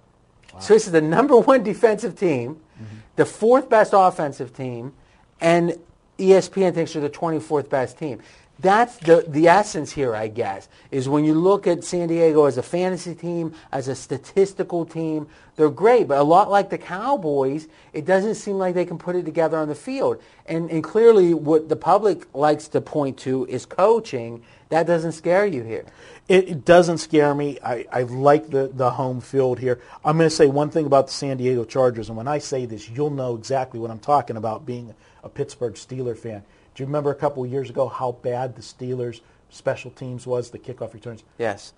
So 0.60 0.74
this 0.74 0.86
is 0.86 0.92
the 0.92 1.00
number 1.00 1.36
one 1.36 1.62
defensive 1.62 2.18
team, 2.18 2.56
mm-hmm. 2.56 2.96
the 3.16 3.24
fourth 3.24 3.68
best 3.68 3.92
offensive 3.94 4.52
team, 4.54 4.92
and 5.40 5.78
ESPN 6.18 6.74
thinks 6.74 6.92
they're 6.92 7.02
the 7.02 7.10
24th 7.10 7.68
best 7.68 7.98
team. 7.98 8.20
That's 8.62 8.96
the, 8.98 9.24
the 9.26 9.48
essence 9.48 9.90
here, 9.90 10.14
I 10.14 10.28
guess, 10.28 10.68
is 10.92 11.08
when 11.08 11.24
you 11.24 11.34
look 11.34 11.66
at 11.66 11.82
San 11.82 12.06
Diego 12.06 12.44
as 12.44 12.58
a 12.58 12.62
fantasy 12.62 13.12
team, 13.12 13.54
as 13.72 13.88
a 13.88 13.94
statistical 13.96 14.86
team, 14.86 15.26
they're 15.56 15.68
great. 15.68 16.06
But 16.06 16.18
a 16.18 16.22
lot 16.22 16.48
like 16.48 16.70
the 16.70 16.78
Cowboys, 16.78 17.66
it 17.92 18.06
doesn't 18.06 18.36
seem 18.36 18.58
like 18.58 18.74
they 18.74 18.84
can 18.84 18.98
put 18.98 19.16
it 19.16 19.24
together 19.24 19.58
on 19.58 19.66
the 19.66 19.74
field. 19.74 20.22
And, 20.46 20.70
and 20.70 20.82
clearly 20.82 21.34
what 21.34 21.68
the 21.68 21.76
public 21.76 22.32
likes 22.34 22.68
to 22.68 22.80
point 22.80 23.18
to 23.18 23.46
is 23.46 23.66
coaching. 23.66 24.44
That 24.68 24.86
doesn't 24.86 25.12
scare 25.12 25.44
you 25.44 25.64
here. 25.64 25.84
It, 26.28 26.48
it 26.48 26.64
doesn't 26.64 26.98
scare 26.98 27.34
me. 27.34 27.58
I, 27.64 27.84
I 27.92 28.02
like 28.04 28.48
the, 28.48 28.70
the 28.72 28.90
home 28.90 29.20
field 29.20 29.58
here. 29.58 29.80
I'm 30.04 30.16
going 30.16 30.30
to 30.30 30.34
say 30.34 30.46
one 30.46 30.70
thing 30.70 30.86
about 30.86 31.08
the 31.08 31.12
San 31.12 31.36
Diego 31.36 31.64
Chargers, 31.64 32.08
and 32.08 32.16
when 32.16 32.28
I 32.28 32.38
say 32.38 32.64
this, 32.66 32.88
you'll 32.88 33.10
know 33.10 33.34
exactly 33.34 33.80
what 33.80 33.90
I'm 33.90 33.98
talking 33.98 34.36
about 34.36 34.64
being 34.64 34.94
a 35.24 35.28
Pittsburgh 35.28 35.74
Steeler 35.74 36.16
fan. 36.16 36.44
Do 36.74 36.82
you 36.82 36.86
remember 36.86 37.10
a 37.10 37.14
couple 37.14 37.44
of 37.44 37.50
years 37.50 37.70
ago 37.70 37.88
how 37.88 38.12
bad 38.12 38.56
the 38.56 38.62
Steelers 38.62 39.20
special 39.50 39.90
teams 39.90 40.26
was, 40.26 40.50
the 40.50 40.58
kickoff 40.58 40.94
returns? 40.94 41.22
Yes. 41.38 41.74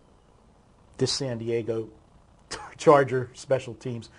This 0.98 1.12
San 1.12 1.38
Diego 1.38 1.88
Charger 2.76 3.30
special 3.34 3.74
teams 3.74 4.10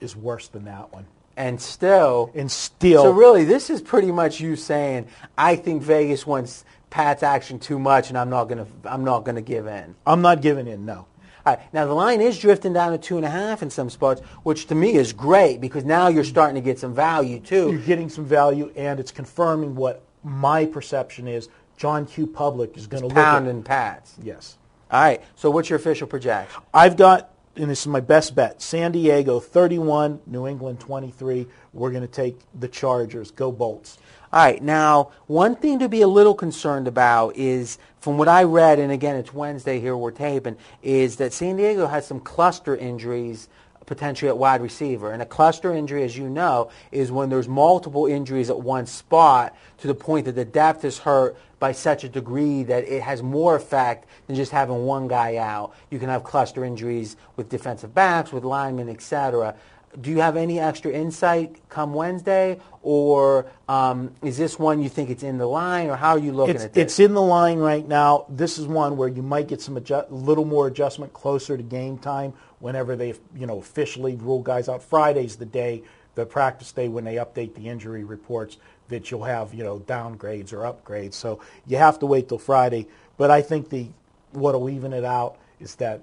is 0.00 0.16
worse 0.16 0.48
than 0.48 0.64
that 0.64 0.92
one. 0.92 1.06
And 1.36 1.60
still, 1.60 2.30
And 2.34 2.50
still, 2.50 3.04
So 3.04 3.10
really, 3.12 3.44
this 3.44 3.70
is 3.70 3.80
pretty 3.80 4.12
much 4.12 4.40
you 4.40 4.56
saying, 4.56 5.06
I 5.38 5.56
think 5.56 5.82
Vegas 5.82 6.26
wants 6.26 6.64
Pat's 6.90 7.22
action 7.22 7.58
too 7.58 7.78
much, 7.78 8.08
and 8.08 8.18
I'm 8.18 8.28
not 8.30 8.44
gonna, 8.44 8.66
I'm 8.84 9.04
not 9.04 9.24
gonna 9.24 9.40
give 9.40 9.66
in. 9.66 9.94
I'm 10.06 10.22
not 10.22 10.42
giving 10.42 10.66
in, 10.66 10.84
no. 10.84 11.06
All 11.46 11.54
right, 11.54 11.72
now 11.72 11.86
the 11.86 11.94
line 11.94 12.20
is 12.20 12.38
drifting 12.38 12.72
down 12.72 12.92
to 12.92 12.98
two 12.98 13.16
and 13.16 13.24
a 13.24 13.30
half 13.30 13.62
in 13.62 13.70
some 13.70 13.88
spots, 13.88 14.20
which 14.42 14.66
to 14.66 14.74
me 14.74 14.94
is 14.94 15.12
great 15.12 15.60
because 15.60 15.84
now 15.84 16.08
you're 16.08 16.24
starting 16.24 16.54
to 16.54 16.60
get 16.60 16.78
some 16.78 16.94
value 16.94 17.40
too. 17.40 17.70
You're 17.70 17.80
getting 17.80 18.10
some 18.10 18.26
value, 18.26 18.72
and 18.76 19.00
it's 19.00 19.10
confirming 19.10 19.74
what 19.74 20.02
my 20.22 20.66
perception 20.66 21.26
is. 21.26 21.48
John 21.76 22.04
Q. 22.04 22.26
Public 22.26 22.76
is 22.76 22.86
going 22.86 23.02
to 23.02 23.06
look 23.06 23.16
Pound 23.16 23.48
and 23.48 23.64
Pats. 23.64 24.16
Yes. 24.22 24.58
All 24.90 25.00
right, 25.00 25.22
so 25.34 25.50
what's 25.50 25.70
your 25.70 25.78
official 25.78 26.06
projection? 26.06 26.60
I've 26.74 26.96
got, 26.96 27.30
and 27.56 27.70
this 27.70 27.80
is 27.80 27.86
my 27.86 28.00
best 28.00 28.34
bet, 28.34 28.60
San 28.60 28.92
Diego 28.92 29.40
31, 29.40 30.20
New 30.26 30.46
England 30.46 30.80
23. 30.80 31.46
We're 31.72 31.90
going 31.90 32.02
to 32.02 32.08
take 32.08 32.38
the 32.58 32.68
Chargers. 32.68 33.30
Go 33.30 33.50
Bolts. 33.50 33.98
All 34.32 34.44
right. 34.44 34.62
Now, 34.62 35.10
one 35.26 35.56
thing 35.56 35.80
to 35.80 35.88
be 35.88 36.02
a 36.02 36.06
little 36.06 36.34
concerned 36.34 36.86
about 36.86 37.36
is, 37.36 37.78
from 37.98 38.16
what 38.16 38.28
I 38.28 38.44
read, 38.44 38.78
and 38.78 38.92
again, 38.92 39.16
it's 39.16 39.34
Wednesday 39.34 39.80
here 39.80 39.96
we're 39.96 40.12
taping, 40.12 40.56
is 40.82 41.16
that 41.16 41.32
San 41.32 41.56
Diego 41.56 41.88
has 41.88 42.06
some 42.06 42.20
cluster 42.20 42.76
injuries 42.76 43.48
potentially 43.86 44.28
at 44.28 44.38
wide 44.38 44.60
receiver. 44.60 45.10
And 45.10 45.20
a 45.20 45.26
cluster 45.26 45.74
injury, 45.74 46.04
as 46.04 46.16
you 46.16 46.28
know, 46.28 46.70
is 46.92 47.10
when 47.10 47.28
there's 47.28 47.48
multiple 47.48 48.06
injuries 48.06 48.48
at 48.48 48.60
one 48.60 48.86
spot 48.86 49.56
to 49.78 49.88
the 49.88 49.96
point 49.96 50.26
that 50.26 50.36
the 50.36 50.44
depth 50.44 50.84
is 50.84 50.98
hurt 50.98 51.36
by 51.58 51.72
such 51.72 52.04
a 52.04 52.08
degree 52.08 52.62
that 52.62 52.84
it 52.84 53.02
has 53.02 53.20
more 53.20 53.56
effect 53.56 54.06
than 54.28 54.36
just 54.36 54.52
having 54.52 54.84
one 54.84 55.08
guy 55.08 55.38
out. 55.38 55.74
You 55.90 55.98
can 55.98 56.08
have 56.08 56.22
cluster 56.22 56.64
injuries 56.64 57.16
with 57.34 57.48
defensive 57.48 57.92
backs, 57.92 58.32
with 58.32 58.44
linemen, 58.44 58.88
etc 58.88 59.56
do 59.98 60.10
you 60.10 60.20
have 60.20 60.36
any 60.36 60.60
extra 60.60 60.92
insight 60.92 61.56
come 61.68 61.94
Wednesday, 61.94 62.60
or 62.82 63.46
um, 63.68 64.12
is 64.22 64.38
this 64.38 64.58
one 64.58 64.82
you 64.82 64.88
think 64.88 65.10
it's 65.10 65.22
in 65.22 65.38
the 65.38 65.46
line, 65.46 65.88
or 65.88 65.96
how 65.96 66.10
are 66.10 66.18
you 66.18 66.32
looking 66.32 66.54
It's, 66.54 66.64
at 66.64 66.74
this? 66.74 66.84
it's 66.84 67.00
in 67.00 67.14
the 67.14 67.22
line 67.22 67.58
right 67.58 67.86
now. 67.86 68.26
This 68.28 68.58
is 68.58 68.66
one 68.66 68.96
where 68.96 69.08
you 69.08 69.22
might 69.22 69.48
get 69.48 69.60
some 69.60 69.76
adjust, 69.76 70.10
little 70.10 70.44
more 70.44 70.68
adjustment 70.68 71.12
closer 71.12 71.56
to 71.56 71.62
game 71.62 71.98
time 71.98 72.34
whenever 72.60 72.94
they, 72.94 73.14
you 73.34 73.46
know, 73.46 73.58
officially 73.58 74.14
rule 74.16 74.42
guys 74.42 74.68
out. 74.68 74.82
Friday's 74.82 75.36
the 75.36 75.46
day 75.46 75.82
the 76.14 76.26
practice 76.26 76.72
day 76.72 76.88
when 76.88 77.04
they 77.04 77.14
update 77.16 77.54
the 77.54 77.68
injury 77.68 78.04
reports 78.04 78.58
that 78.88 79.10
you'll 79.10 79.24
have 79.24 79.54
you 79.54 79.64
know 79.64 79.78
downgrades 79.80 80.52
or 80.52 80.58
upgrades. 80.58 81.14
So 81.14 81.40
you 81.66 81.76
have 81.76 81.98
to 82.00 82.06
wait 82.06 82.28
till 82.28 82.38
Friday. 82.38 82.86
But 83.16 83.30
I 83.30 83.42
think 83.42 83.70
the 83.70 83.88
what'll 84.32 84.68
even 84.70 84.92
it 84.92 85.04
out 85.04 85.36
is 85.60 85.76
that 85.76 86.02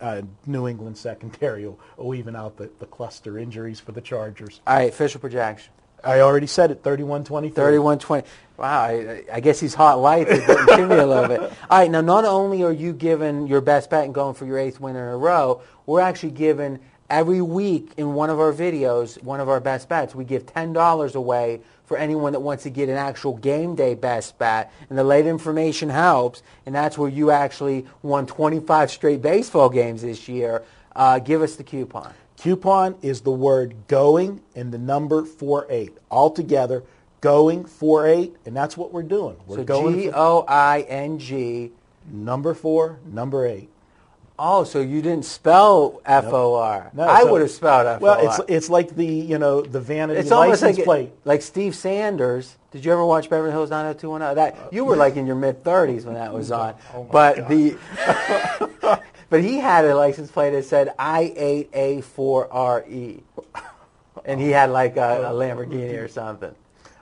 uh, 0.00 0.22
New 0.46 0.68
England 0.68 0.96
secondary 0.96 1.66
will, 1.66 1.78
will 1.96 2.14
even 2.14 2.36
out 2.36 2.56
the, 2.56 2.70
the 2.78 2.86
cluster 2.86 3.38
injuries 3.38 3.80
for 3.80 3.92
the 3.92 4.00
Chargers. 4.00 4.60
All 4.66 4.76
right, 4.76 4.88
official 4.88 5.20
projection. 5.20 5.72
I 6.04 6.20
already 6.20 6.46
said 6.46 6.70
it, 6.70 6.82
31-23. 6.82 7.52
31-20. 7.52 8.24
Wow, 8.56 8.82
I, 8.82 9.24
I 9.32 9.40
guess 9.40 9.58
he's 9.58 9.74
hot 9.74 9.98
light. 9.98 10.26
To 10.28 10.86
me 10.86 10.96
a 10.96 11.06
little 11.06 11.28
bit. 11.28 11.40
All 11.70 11.78
right, 11.78 11.90
now 11.90 12.02
not 12.02 12.24
only 12.24 12.62
are 12.62 12.72
you 12.72 12.92
giving 12.92 13.46
your 13.46 13.60
best 13.60 13.90
bet 13.90 14.04
and 14.04 14.14
going 14.14 14.34
for 14.34 14.44
your 14.44 14.58
eighth 14.58 14.80
win 14.80 14.96
in 14.96 15.02
a 15.02 15.16
row, 15.16 15.62
we're 15.86 16.00
actually 16.00 16.32
giving 16.32 16.78
every 17.10 17.40
week 17.40 17.92
in 17.96 18.14
one 18.14 18.30
of 18.30 18.40
our 18.40 18.52
videos, 18.52 19.22
one 19.22 19.40
of 19.40 19.48
our 19.48 19.60
best 19.60 19.88
bets, 19.88 20.14
we 20.14 20.24
give 20.24 20.46
$10 20.46 21.14
away 21.14 21.60
for 21.84 21.96
anyone 21.96 22.32
that 22.32 22.40
wants 22.40 22.62
to 22.62 22.70
get 22.70 22.88
an 22.88 22.96
actual 22.96 23.36
game 23.36 23.74
day 23.74 23.94
best 23.94 24.38
bet. 24.38 24.72
And 24.88 24.98
the 24.98 25.04
late 25.04 25.26
information 25.26 25.90
helps, 25.90 26.42
and 26.66 26.74
that's 26.74 26.96
where 26.96 27.10
you 27.10 27.30
actually 27.30 27.86
won 28.02 28.26
25 28.26 28.90
straight 28.90 29.20
baseball 29.22 29.68
games 29.68 30.02
this 30.02 30.28
year. 30.28 30.62
Uh, 30.96 31.18
give 31.18 31.42
us 31.42 31.56
the 31.56 31.64
coupon. 31.64 32.14
Coupon 32.38 32.96
is 33.02 33.20
the 33.22 33.30
word 33.30 33.74
going 33.88 34.40
and 34.54 34.72
the 34.72 34.78
number 34.78 35.24
48. 35.24 35.96
All 36.10 36.30
together, 36.30 36.82
going 37.20 37.64
48, 37.64 38.34
and 38.44 38.56
that's 38.56 38.76
what 38.76 38.92
we're 38.92 39.02
doing. 39.02 39.36
We're 39.46 39.56
So 39.58 39.64
going 39.64 39.94
for 39.94 40.00
G-O-I-N-G. 40.02 41.72
number 42.10 42.54
4, 42.54 42.98
number 43.06 43.46
8. 43.46 43.68
Oh, 44.36 44.64
so 44.64 44.80
you 44.80 45.00
didn't 45.00 45.24
spell 45.26 46.00
F-O-R. 46.04 46.90
No, 46.92 47.04
I 47.04 47.20
so- 47.22 47.30
would 47.32 47.40
have 47.40 47.50
spelled 47.52 47.86
F-O-R. 47.86 48.00
Well, 48.00 48.18
it's 48.26 48.40
it's 48.48 48.68
like 48.68 48.96
the, 48.96 49.06
you 49.06 49.38
know, 49.38 49.60
the 49.62 49.78
vanity 49.80 50.18
It's 50.20 50.32
almost 50.32 50.60
license 50.62 50.78
like 50.78 50.84
plate. 50.84 51.12
like 51.24 51.40
Steve 51.42 51.74
Sanders. 51.76 52.56
Did 52.72 52.84
you 52.84 52.90
ever 52.92 53.04
watch 53.04 53.30
Beverly 53.30 53.52
Hills 53.52 53.70
90210? 53.70 54.34
That 54.34 54.56
uh, 54.58 54.68
you 54.72 54.84
were 54.84 54.96
like 54.96 55.14
in 55.16 55.24
your 55.26 55.36
mid 55.36 55.62
30s 55.62 56.04
when 56.04 56.14
that 56.14 56.32
was 56.32 56.50
on. 56.50 56.74
Oh 56.94 57.04
my 57.04 57.08
but 57.12 57.36
God. 57.36 57.48
the 57.48 57.76
but 59.30 59.40
he 59.42 59.58
had 59.58 59.84
a 59.84 59.94
license 59.94 60.32
plate 60.32 60.50
that 60.50 60.64
said 60.64 60.92
I8A4RE. 60.98 63.22
And 64.24 64.40
he 64.40 64.50
had 64.50 64.70
like 64.70 64.96
a, 64.96 65.26
a 65.26 65.30
Lamborghini 65.32 65.96
or 66.02 66.08
something. 66.08 66.52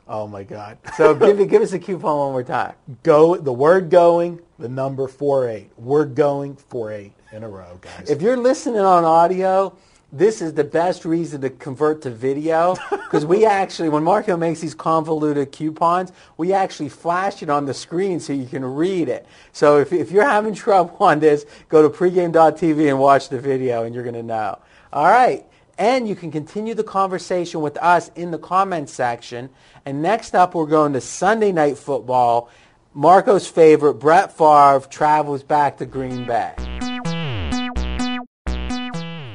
Oh 0.08 0.26
my 0.26 0.42
god. 0.42 0.78
So 0.96 1.14
give 1.14 1.38
me- 1.38 1.46
give 1.46 1.62
us 1.62 1.72
a 1.72 1.78
coupon 1.78 2.18
one 2.18 2.32
more 2.32 2.42
time. 2.42 2.74
Go 3.02 3.36
the 3.36 3.52
word 3.52 3.88
going, 3.90 4.40
the 4.58 4.68
number 4.68 5.06
48. 5.08 5.70
We're 5.78 6.04
going 6.04 6.56
48 6.56 7.12
in 7.32 7.42
a 7.42 7.48
row, 7.48 7.78
guys. 7.80 8.10
If 8.10 8.22
you're 8.22 8.36
listening 8.36 8.80
on 8.80 9.04
audio, 9.04 9.76
this 10.12 10.42
is 10.42 10.52
the 10.52 10.64
best 10.64 11.06
reason 11.06 11.40
to 11.40 11.50
convert 11.50 12.02
to 12.02 12.10
video 12.10 12.76
because 12.90 13.24
we 13.24 13.46
actually, 13.46 13.88
when 13.88 14.04
Marco 14.04 14.36
makes 14.36 14.60
these 14.60 14.74
convoluted 14.74 15.50
coupons, 15.52 16.12
we 16.36 16.52
actually 16.52 16.90
flash 16.90 17.42
it 17.42 17.48
on 17.48 17.64
the 17.64 17.72
screen 17.72 18.20
so 18.20 18.34
you 18.34 18.46
can 18.46 18.64
read 18.64 19.08
it. 19.08 19.26
So 19.52 19.78
if, 19.78 19.92
if 19.92 20.10
you're 20.10 20.28
having 20.28 20.54
trouble 20.54 20.96
on 21.00 21.20
this, 21.20 21.46
go 21.70 21.82
to 21.82 21.88
pregame.tv 21.88 22.88
and 22.88 22.98
watch 22.98 23.30
the 23.30 23.40
video 23.40 23.84
and 23.84 23.94
you're 23.94 24.04
going 24.04 24.14
to 24.14 24.22
know. 24.22 24.58
All 24.92 25.06
right. 25.06 25.46
And 25.78 26.06
you 26.06 26.14
can 26.14 26.30
continue 26.30 26.74
the 26.74 26.84
conversation 26.84 27.62
with 27.62 27.78
us 27.78 28.10
in 28.14 28.30
the 28.30 28.38
comments 28.38 28.92
section. 28.92 29.48
And 29.86 30.02
next 30.02 30.34
up, 30.34 30.54
we're 30.54 30.66
going 30.66 30.92
to 30.92 31.00
Sunday 31.00 31.50
Night 31.50 31.78
Football. 31.78 32.50
Marco's 32.92 33.48
favorite, 33.48 33.94
Brett 33.94 34.36
Favre, 34.36 34.86
travels 34.90 35.42
back 35.42 35.78
to 35.78 35.86
Green 35.86 36.26
Bay. 36.26 36.52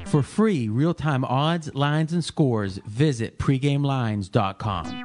For 0.10 0.24
free 0.24 0.70
real-time 0.70 1.26
odds, 1.26 1.76
lines, 1.76 2.14
and 2.14 2.24
scores, 2.24 2.78
visit 2.86 3.38
pregamelines.com. 3.38 5.04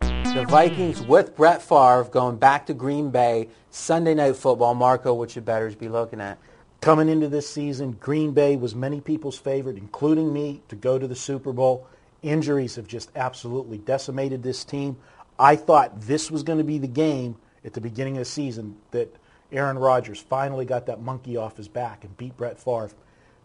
The 0.00 0.46
Vikings 0.48 1.02
with 1.02 1.36
Brett 1.36 1.60
Favre 1.60 2.04
going 2.04 2.36
back 2.38 2.64
to 2.66 2.74
Green 2.74 3.10
Bay 3.10 3.48
Sunday 3.70 4.14
Night 4.14 4.36
Football. 4.36 4.74
Marco, 4.74 5.12
what 5.12 5.30
should 5.30 5.44
bettors 5.44 5.74
be 5.74 5.90
looking 5.90 6.20
at? 6.20 6.38
Coming 6.80 7.10
into 7.10 7.28
this 7.28 7.50
season, 7.50 7.92
Green 8.00 8.32
Bay 8.32 8.56
was 8.56 8.74
many 8.74 9.02
people's 9.02 9.36
favorite, 9.36 9.76
including 9.76 10.32
me, 10.32 10.62
to 10.68 10.76
go 10.76 10.98
to 10.98 11.06
the 11.06 11.16
Super 11.16 11.52
Bowl. 11.52 11.86
Injuries 12.22 12.76
have 12.76 12.86
just 12.86 13.10
absolutely 13.14 13.76
decimated 13.76 14.42
this 14.42 14.64
team. 14.64 14.96
I 15.38 15.56
thought 15.56 16.00
this 16.00 16.30
was 16.30 16.42
going 16.42 16.58
to 16.58 16.64
be 16.64 16.78
the 16.78 16.86
game 16.86 17.36
at 17.66 17.74
the 17.74 17.82
beginning 17.82 18.14
of 18.14 18.20
the 18.20 18.24
season 18.24 18.76
that 18.92 19.14
Aaron 19.52 19.78
Rodgers 19.78 20.20
finally 20.20 20.64
got 20.64 20.86
that 20.86 21.00
monkey 21.00 21.36
off 21.36 21.56
his 21.56 21.68
back 21.68 22.04
and 22.04 22.16
beat 22.16 22.36
Brett 22.36 22.58
Favre, 22.58 22.90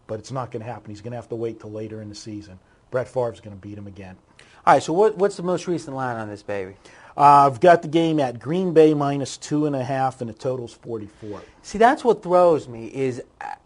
but 0.08 0.20
it's 0.20 0.32
not 0.32 0.52
going 0.52 0.66
to 0.66 0.72
happen. 0.72 0.90
He's 0.90 1.02
going 1.02 1.12
to 1.12 1.18
have 1.18 1.30
to 1.30 1.36
wait 1.36 1.60
till 1.60 1.72
later 1.72 2.02
in 2.02 2.10
the 2.10 2.16
season. 2.16 2.60
Brett 2.92 3.08
Favre's 3.08 3.40
going 3.40 3.56
to 3.56 3.62
beat 3.62 3.78
him 3.78 3.88
again. 3.88 4.18
All 4.66 4.74
right, 4.74 4.84
so 4.84 4.94
what, 4.94 5.18
what's 5.18 5.36
the 5.36 5.44
most 5.44 5.68
recent 5.68 5.96
line 5.96 6.16
on 6.16 6.30
this 6.30 6.44
baby? 6.44 6.76
Uh, 7.18 7.48
I've 7.48 7.60
got 7.60 7.82
the 7.82 7.88
game 7.88 8.20
at 8.20 8.40
Green 8.40 8.74
Bay 8.74 8.94
minus 8.94 9.38
two 9.38 9.66
and 9.66 9.76
a 9.76 9.84
half, 9.84 10.22
and 10.22 10.30
the 10.30 10.34
total's 10.34 10.74
44. 10.74 11.42
See, 11.62 11.78
that's 11.78 12.04
what 12.04 12.24
throws 12.24 12.68
me. 12.68 12.88
Is 12.88 13.22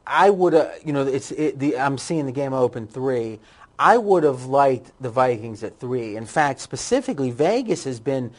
I 0.06 0.30
would 0.30 0.54
have, 0.54 0.80
you 0.84 0.94
know, 0.94 1.06
it's 1.06 1.32
it, 1.32 1.60
the 1.60 1.78
I'm 1.78 1.98
seeing 1.98 2.26
the 2.26 2.32
game 2.32 2.54
open 2.54 2.88
three. 2.88 3.40
I 3.80 3.98
would 3.98 4.24
have 4.24 4.46
liked 4.46 4.92
the 5.00 5.10
Vikings 5.10 5.64
at 5.64 5.80
three. 5.80 6.16
In 6.16 6.26
fact, 6.26 6.60
specifically, 6.60 7.30
Vegas 7.30 7.84
has 7.84 8.00
been 8.00 8.32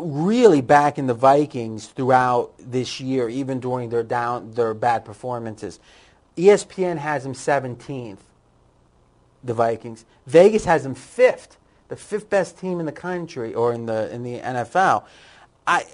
really 0.00 0.60
backing 0.60 1.06
the 1.06 1.14
Vikings 1.14 1.86
throughout 1.88 2.52
this 2.58 3.00
year, 3.00 3.28
even 3.28 3.60
during 3.60 3.90
their 3.90 4.02
down 4.02 4.52
their 4.52 4.74
bad 4.74 5.04
performances. 5.04 5.80
ESPN 6.36 6.98
has 6.98 7.24
them 7.24 7.34
17th, 7.34 8.18
the 9.42 9.54
Vikings. 9.54 10.04
Vegas 10.26 10.64
has 10.64 10.82
them 10.84 10.94
fifth, 10.94 11.56
the 11.88 11.96
fifth 11.96 12.30
best 12.30 12.58
team 12.58 12.80
in 12.80 12.86
the 12.86 12.92
country 12.92 13.54
or 13.54 13.72
in 13.72 13.86
the 13.86 14.12
in 14.12 14.22
the 14.22 14.38
NFL. 14.38 15.04
I 15.66 15.84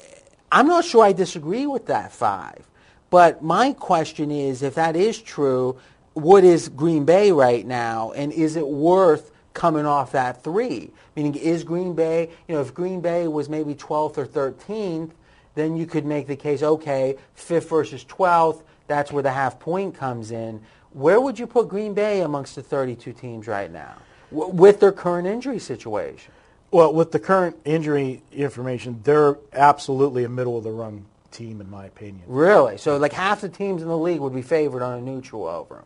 I'm 0.52 0.66
not 0.66 0.84
sure 0.84 1.04
I 1.04 1.12
disagree 1.12 1.66
with 1.66 1.86
that 1.86 2.12
five. 2.12 2.66
But 3.10 3.42
my 3.42 3.72
question 3.72 4.30
is, 4.30 4.62
if 4.62 4.74
that 4.74 4.96
is 4.96 5.20
true, 5.20 5.78
what 6.14 6.44
is 6.44 6.68
Green 6.68 7.04
Bay 7.04 7.32
right 7.32 7.66
now, 7.66 8.12
and 8.12 8.32
is 8.32 8.56
it 8.56 8.66
worth 8.66 9.30
coming 9.54 9.86
off 9.86 10.12
that 10.12 10.42
three? 10.42 10.90
Meaning, 11.16 11.36
is 11.36 11.64
Green 11.64 11.94
Bay, 11.94 12.30
you 12.46 12.54
know, 12.54 12.60
if 12.60 12.74
Green 12.74 13.00
Bay 13.00 13.26
was 13.28 13.48
maybe 13.48 13.74
12th 13.74 14.18
or 14.18 14.26
13th, 14.26 15.10
then 15.54 15.76
you 15.76 15.86
could 15.86 16.04
make 16.04 16.26
the 16.26 16.36
case, 16.36 16.62
okay, 16.62 17.16
fifth 17.34 17.70
versus 17.70 18.04
12th, 18.04 18.62
that's 18.86 19.12
where 19.12 19.22
the 19.22 19.30
half 19.30 19.58
point 19.58 19.94
comes 19.94 20.30
in. 20.30 20.60
Where 20.92 21.20
would 21.20 21.38
you 21.38 21.46
put 21.46 21.68
Green 21.68 21.94
Bay 21.94 22.20
amongst 22.20 22.56
the 22.56 22.62
32 22.62 23.12
teams 23.12 23.46
right 23.46 23.70
now 23.70 23.96
w- 24.30 24.52
with 24.52 24.80
their 24.80 24.92
current 24.92 25.26
injury 25.26 25.58
situation? 25.58 26.32
Well, 26.70 26.92
with 26.92 27.12
the 27.12 27.20
current 27.20 27.56
injury 27.64 28.22
information, 28.32 29.00
they're 29.04 29.38
absolutely 29.52 30.24
a 30.24 30.28
middle 30.28 30.58
of 30.58 30.64
the 30.64 30.72
run 30.72 31.06
team, 31.30 31.60
in 31.60 31.70
my 31.70 31.86
opinion. 31.86 32.22
Really? 32.26 32.78
So 32.78 32.96
like 32.96 33.12
half 33.12 33.40
the 33.40 33.48
teams 33.48 33.82
in 33.82 33.88
the 33.88 33.98
league 33.98 34.20
would 34.20 34.34
be 34.34 34.42
favored 34.42 34.82
on 34.82 34.98
a 34.98 35.00
neutral 35.00 35.46
over 35.46 35.76
them. 35.76 35.84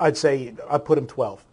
I'd 0.00 0.16
say 0.16 0.54
I'd 0.70 0.84
put 0.84 0.96
them 0.96 1.06
12. 1.06 1.44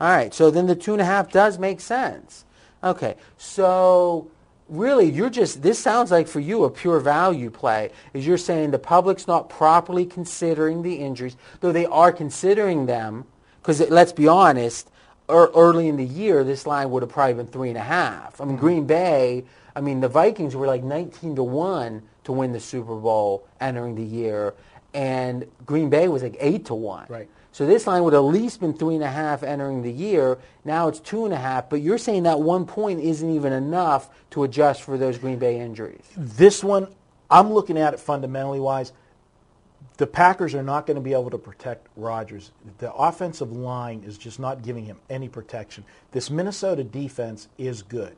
All 0.00 0.08
right, 0.08 0.32
so 0.32 0.50
then 0.50 0.66
the 0.66 0.76
two 0.76 0.92
and 0.92 1.02
a 1.02 1.04
half 1.04 1.32
does 1.32 1.58
make 1.58 1.80
sense. 1.80 2.44
Okay, 2.84 3.16
so 3.36 4.30
really 4.68 5.10
you're 5.10 5.30
just, 5.30 5.62
this 5.62 5.78
sounds 5.78 6.10
like 6.10 6.28
for 6.28 6.40
you 6.40 6.64
a 6.64 6.70
pure 6.70 7.00
value 7.00 7.50
play, 7.50 7.90
is 8.12 8.26
you're 8.26 8.38
saying 8.38 8.70
the 8.70 8.78
public's 8.78 9.26
not 9.26 9.48
properly 9.48 10.06
considering 10.06 10.82
the 10.82 10.94
injuries, 10.94 11.36
though 11.60 11.72
they 11.72 11.86
are 11.86 12.12
considering 12.12 12.86
them, 12.86 13.24
because 13.60 13.80
let's 13.90 14.12
be 14.12 14.28
honest, 14.28 14.88
ear- 15.28 15.50
early 15.54 15.88
in 15.88 15.96
the 15.96 16.04
year 16.04 16.44
this 16.44 16.66
line 16.66 16.90
would 16.90 17.02
have 17.02 17.10
probably 17.10 17.34
been 17.34 17.46
three 17.46 17.68
and 17.68 17.78
a 17.78 17.82
half. 17.82 18.40
I 18.40 18.44
mean, 18.44 18.54
mm-hmm. 18.54 18.60
Green 18.60 18.86
Bay, 18.86 19.44
I 19.74 19.80
mean, 19.80 20.00
the 20.00 20.08
Vikings 20.08 20.54
were 20.54 20.66
like 20.66 20.84
19 20.84 21.36
to 21.36 21.42
1 21.42 22.02
to 22.24 22.32
win 22.32 22.52
the 22.52 22.60
Super 22.60 22.94
Bowl 22.94 23.46
entering 23.60 23.94
the 23.94 24.04
year, 24.04 24.54
and 24.94 25.46
Green 25.66 25.90
Bay 25.90 26.08
was 26.08 26.22
like 26.22 26.36
8 26.38 26.66
to 26.66 26.74
1. 26.74 27.06
Right. 27.08 27.28
So 27.58 27.66
this 27.66 27.88
line 27.88 28.04
would 28.04 28.14
at 28.14 28.20
least 28.20 28.60
been 28.60 28.72
three 28.72 28.94
and 28.94 29.02
a 29.02 29.10
half 29.10 29.42
entering 29.42 29.82
the 29.82 29.90
year. 29.90 30.38
Now 30.64 30.86
it's 30.86 31.00
two 31.00 31.24
and 31.24 31.34
a 31.34 31.38
half. 31.38 31.68
But 31.68 31.80
you're 31.80 31.98
saying 31.98 32.22
that 32.22 32.38
one 32.38 32.64
point 32.64 33.00
isn't 33.00 33.28
even 33.28 33.52
enough 33.52 34.10
to 34.30 34.44
adjust 34.44 34.82
for 34.82 34.96
those 34.96 35.18
Green 35.18 35.40
Bay 35.40 35.58
injuries. 35.58 36.04
This 36.16 36.62
one, 36.62 36.86
I'm 37.28 37.52
looking 37.52 37.76
at 37.76 37.94
it 37.94 37.98
fundamentally 37.98 38.60
wise. 38.60 38.92
The 39.96 40.06
Packers 40.06 40.54
are 40.54 40.62
not 40.62 40.86
going 40.86 40.94
to 40.94 41.00
be 41.00 41.14
able 41.14 41.30
to 41.30 41.38
protect 41.38 41.88
Rodgers. 41.96 42.52
The 42.78 42.92
offensive 42.92 43.50
line 43.50 44.04
is 44.06 44.18
just 44.18 44.38
not 44.38 44.62
giving 44.62 44.84
him 44.84 44.98
any 45.10 45.28
protection. 45.28 45.82
This 46.12 46.30
Minnesota 46.30 46.84
defense 46.84 47.48
is 47.58 47.82
good, 47.82 48.14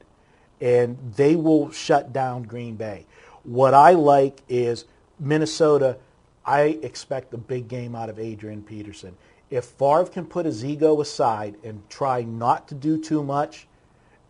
and 0.61 0.99
they 1.17 1.35
will 1.35 1.71
shut 1.71 2.13
down 2.13 2.43
Green 2.43 2.77
Bay. 2.77 3.07
What 3.45 3.73
I 3.73 3.93
like 3.93 4.43
is 4.51 4.85
Minnesota. 5.19 5.97
I 6.45 6.79
expect 6.83 7.33
a 7.33 7.39
big 7.39 7.69
game 7.69 7.95
out 7.95 8.11
of 8.11 8.19
Adrian 8.19 8.63
Peterson. 8.63 9.17
If 9.51 9.65
Favre 9.65 10.07
can 10.07 10.27
put 10.27 10.47
his 10.47 10.65
ego 10.65 11.01
aside 11.01 11.57
and 11.65 11.83
try 11.91 12.23
not 12.23 12.69
to 12.69 12.75
do 12.75 13.01
too 13.01 13.23
much 13.23 13.67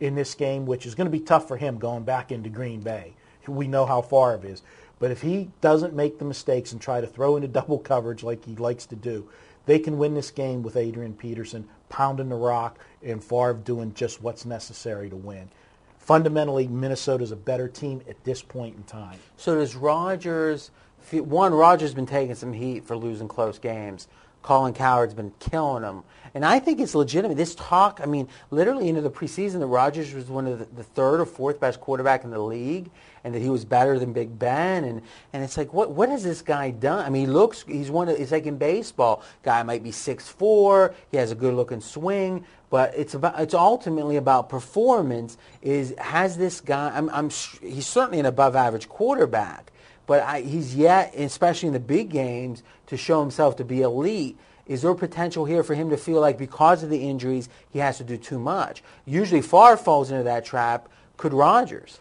in 0.01 0.15
this 0.15 0.35
game, 0.35 0.65
which 0.65 0.87
is 0.87 0.95
going 0.95 1.07
to 1.07 1.11
be 1.11 1.21
tough 1.21 1.47
for 1.47 1.59
him 1.59 1.79
going 1.79 2.05
back 2.05 2.33
into 2.33 2.49
Green 2.49 2.81
Bay. 2.81 3.13
We 3.47 3.69
know 3.69 3.85
how 3.85 4.01
Favre 4.01 4.41
is. 4.45 4.63
But 4.99 5.11
if 5.11 5.23
he 5.23 5.51
doesn't 5.61 5.95
make 5.95 6.19
the 6.19 6.25
mistakes 6.25 6.73
and 6.73 6.81
try 6.81 7.01
to 7.01 7.07
throw 7.07 7.37
into 7.37 7.49
double 7.61 7.79
coverage 7.79 8.23
like 8.23 8.45
he 8.45 8.57
likes 8.57 8.87
to 8.87 8.97
do, 8.97 9.29
they 9.67 9.79
can 9.79 9.99
win 9.99 10.15
this 10.15 10.31
game 10.31 10.63
with 10.63 10.77
Adrian 10.77 11.15
Peterson 11.15 11.69
pounding 11.89 12.29
the 12.29 12.37
rock 12.37 12.79
and 13.03 13.23
Favre 13.23 13.55
doing 13.55 13.93
just 13.95 14.23
what's 14.23 14.47
necessary 14.47 15.11
to 15.11 15.17
win. 15.17 15.51
Fundamentally, 15.99 16.67
Minnesota's 16.67 17.31
a 17.31 17.37
better 17.37 17.69
team 17.69 18.01
at 18.09 18.25
this 18.25 18.43
point 18.43 18.77
in 18.77 18.83
time. 18.85 19.19
So 19.37 19.57
does 19.57 19.77
Rodgers? 19.77 20.71
One, 21.13 21.53
Rodgers 21.53 21.95
been 21.95 22.07
taking 22.07 22.35
some 22.35 22.53
heat 22.53 22.85
for 22.85 22.97
losing 22.97 23.29
close 23.29 23.59
games. 23.59 24.09
Colin 24.43 24.75
Cowherd's 24.75 25.15
been 25.15 25.33
killing 25.39 25.83
him. 25.83 26.03
And 26.33 26.45
I 26.45 26.61
think 26.61 26.81
it's 26.81 26.95
legitimate. 26.95 27.37
This 27.37 27.55
talk, 27.57 28.01
I 28.01 28.07
mean, 28.07 28.29
literally 28.51 28.89
into 28.89 29.01
the 29.01 29.11
preseason, 29.11 29.59
that 29.59 29.67
Rodgers 29.67 30.15
was 30.15 30.27
one 30.27 30.47
of 30.47 30.61
the, 30.61 30.65
the, 30.77 30.85
third 30.85 31.21
or 31.21 31.27
fourth 31.27 31.59
best 31.59 31.81
quarterback 31.81 32.23
in 32.23 32.31
the 32.31 32.39
league, 32.39 32.91
and 33.25 33.35
that 33.35 33.41
he 33.41 33.51
was 33.51 33.65
better 33.65 33.99
than 33.99 34.13
Big 34.13 34.39
Ben. 34.39 34.85
And, 34.85 35.03
and 35.33 35.43
it's 35.43 35.57
like, 35.57 35.73
what 35.73 35.91
what 35.91 36.09
has 36.09 36.23
this 36.23 36.41
guy 36.41 36.71
done? 36.71 37.05
I 37.05 37.11
mean, 37.11 37.27
he 37.27 37.33
looks, 37.33 37.65
he's 37.67 37.91
one 37.91 38.09
of, 38.09 38.19
it's 38.19 38.31
like 38.31 38.47
in 38.47 38.59
baseball, 38.59 39.25
guy 39.43 39.63
might 39.65 39.83
be 39.83 39.91
six 39.91 40.29
four, 40.29 40.95
he 41.11 41.17
has 41.17 41.33
a 41.33 41.35
good 41.35 41.55
looking 41.55 41.81
swing, 41.81 42.45
but 42.71 42.95
it's 42.95 43.15
about, 43.15 43.41
it's 43.41 43.55
ultimately 43.55 44.17
about 44.17 44.49
performance. 44.49 45.37
Is 45.63 45.95
has 45.99 46.39
this 46.39 46.61
guy? 46.61 46.93
I'm, 46.95 47.11
I'm 47.11 47.31
he's 47.61 47.89
certainly 47.89 48.21
an 48.21 48.27
above 48.27 48.55
average 48.55 48.89
quarterback, 48.89 49.73
but 50.11 50.25
I, 50.25 50.41
he's 50.41 50.75
yet, 50.75 51.15
especially 51.15 51.69
in 51.69 51.73
the 51.73 51.79
big 51.79 52.11
games, 52.11 52.65
to 52.89 52.97
show 52.97 53.21
himself 53.21 53.55
to 53.59 53.65
be 53.65 53.83
elite. 53.83 54.37
Is 54.67 54.83
there 54.83 54.93
potential 54.93 55.45
here 55.45 55.63
for 55.63 55.77
him 55.77 55.91
to 55.91 55.97
feel 55.97 56.21
like 56.21 56.37
because 56.37 56.83
of 56.83 56.91
the 56.91 57.09
injuries 57.09 57.49
he 57.73 57.79
has 57.79 57.99
to 57.99 58.03
do 58.03 58.17
too 58.17 58.41
much? 58.41 58.83
Usually 59.07 59.41
Favre 59.41 59.77
falls 59.77 60.11
into 60.11 60.25
that 60.25 60.45
trap. 60.45 60.89
Could 61.17 61.33
Rodgers? 61.33 62.01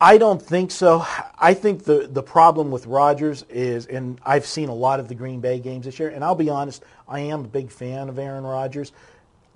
I 0.00 0.16
don't 0.16 0.40
think 0.40 0.70
so. 0.70 1.04
I 1.40 1.54
think 1.54 1.82
the, 1.82 2.06
the 2.08 2.22
problem 2.22 2.70
with 2.70 2.86
Rodgers 2.86 3.44
is, 3.48 3.86
and 3.86 4.20
I've 4.24 4.46
seen 4.46 4.68
a 4.68 4.74
lot 4.74 5.00
of 5.00 5.08
the 5.08 5.16
Green 5.16 5.40
Bay 5.40 5.58
games 5.58 5.86
this 5.86 5.98
year, 5.98 6.08
and 6.08 6.22
I'll 6.22 6.36
be 6.36 6.50
honest, 6.50 6.84
I 7.08 7.18
am 7.18 7.40
a 7.40 7.48
big 7.48 7.72
fan 7.72 8.08
of 8.08 8.16
Aaron 8.16 8.44
Rodgers. 8.44 8.92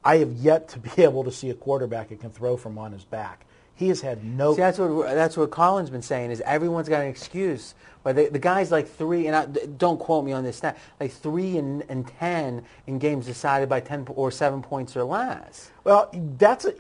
I 0.05 0.17
have 0.17 0.33
yet 0.33 0.71
to 0.71 0.81
be 0.81 0.91
able 1.05 1.23
to 1.23 1.31
see 1.31 1.51
a 1.51 1.55
quarterback 1.55 2.09
that 2.09 2.19
can 2.19 2.31
throw 2.31 2.57
from 2.57 2.77
on 2.77 2.91
his 2.91 3.05
back. 3.05 3.47
He 3.77 3.89
has 3.89 4.01
had 4.01 4.25
no. 4.25 4.55
See, 4.55 4.61
that's 4.61 4.79
what 4.79 5.15
that's 5.15 5.37
what 5.37 5.51
Colin's 5.51 5.91
been 5.91 6.03
saying 6.03 6.31
is 6.31 6.41
everyone's 6.43 6.89
got 6.89 7.03
an 7.03 7.09
excuse. 7.09 7.75
But 8.03 8.17
the, 8.17 8.29
the 8.29 8.39
guy's 8.39 8.71
like 8.71 8.87
three, 8.89 9.27
and 9.27 9.35
I, 9.35 9.47
don't 9.47 9.99
quote 9.99 10.25
me 10.27 10.33
on 10.33 10.45
this 10.45 10.59
stat, 10.59 10.79
like 11.01 11.11
three 11.11 11.57
and, 11.57 11.83
and 11.89 12.07
ten 12.07 12.63
in 12.87 12.99
games 12.99 13.25
decided 13.27 13.69
by 13.69 13.81
ten 13.81 14.07
or 14.11 14.31
seven 14.31 14.63
points 14.63 14.95
or 14.97 15.05
less. 15.05 15.71
Well, 15.85 16.11
that's 16.39 16.67
a, 16.67 16.75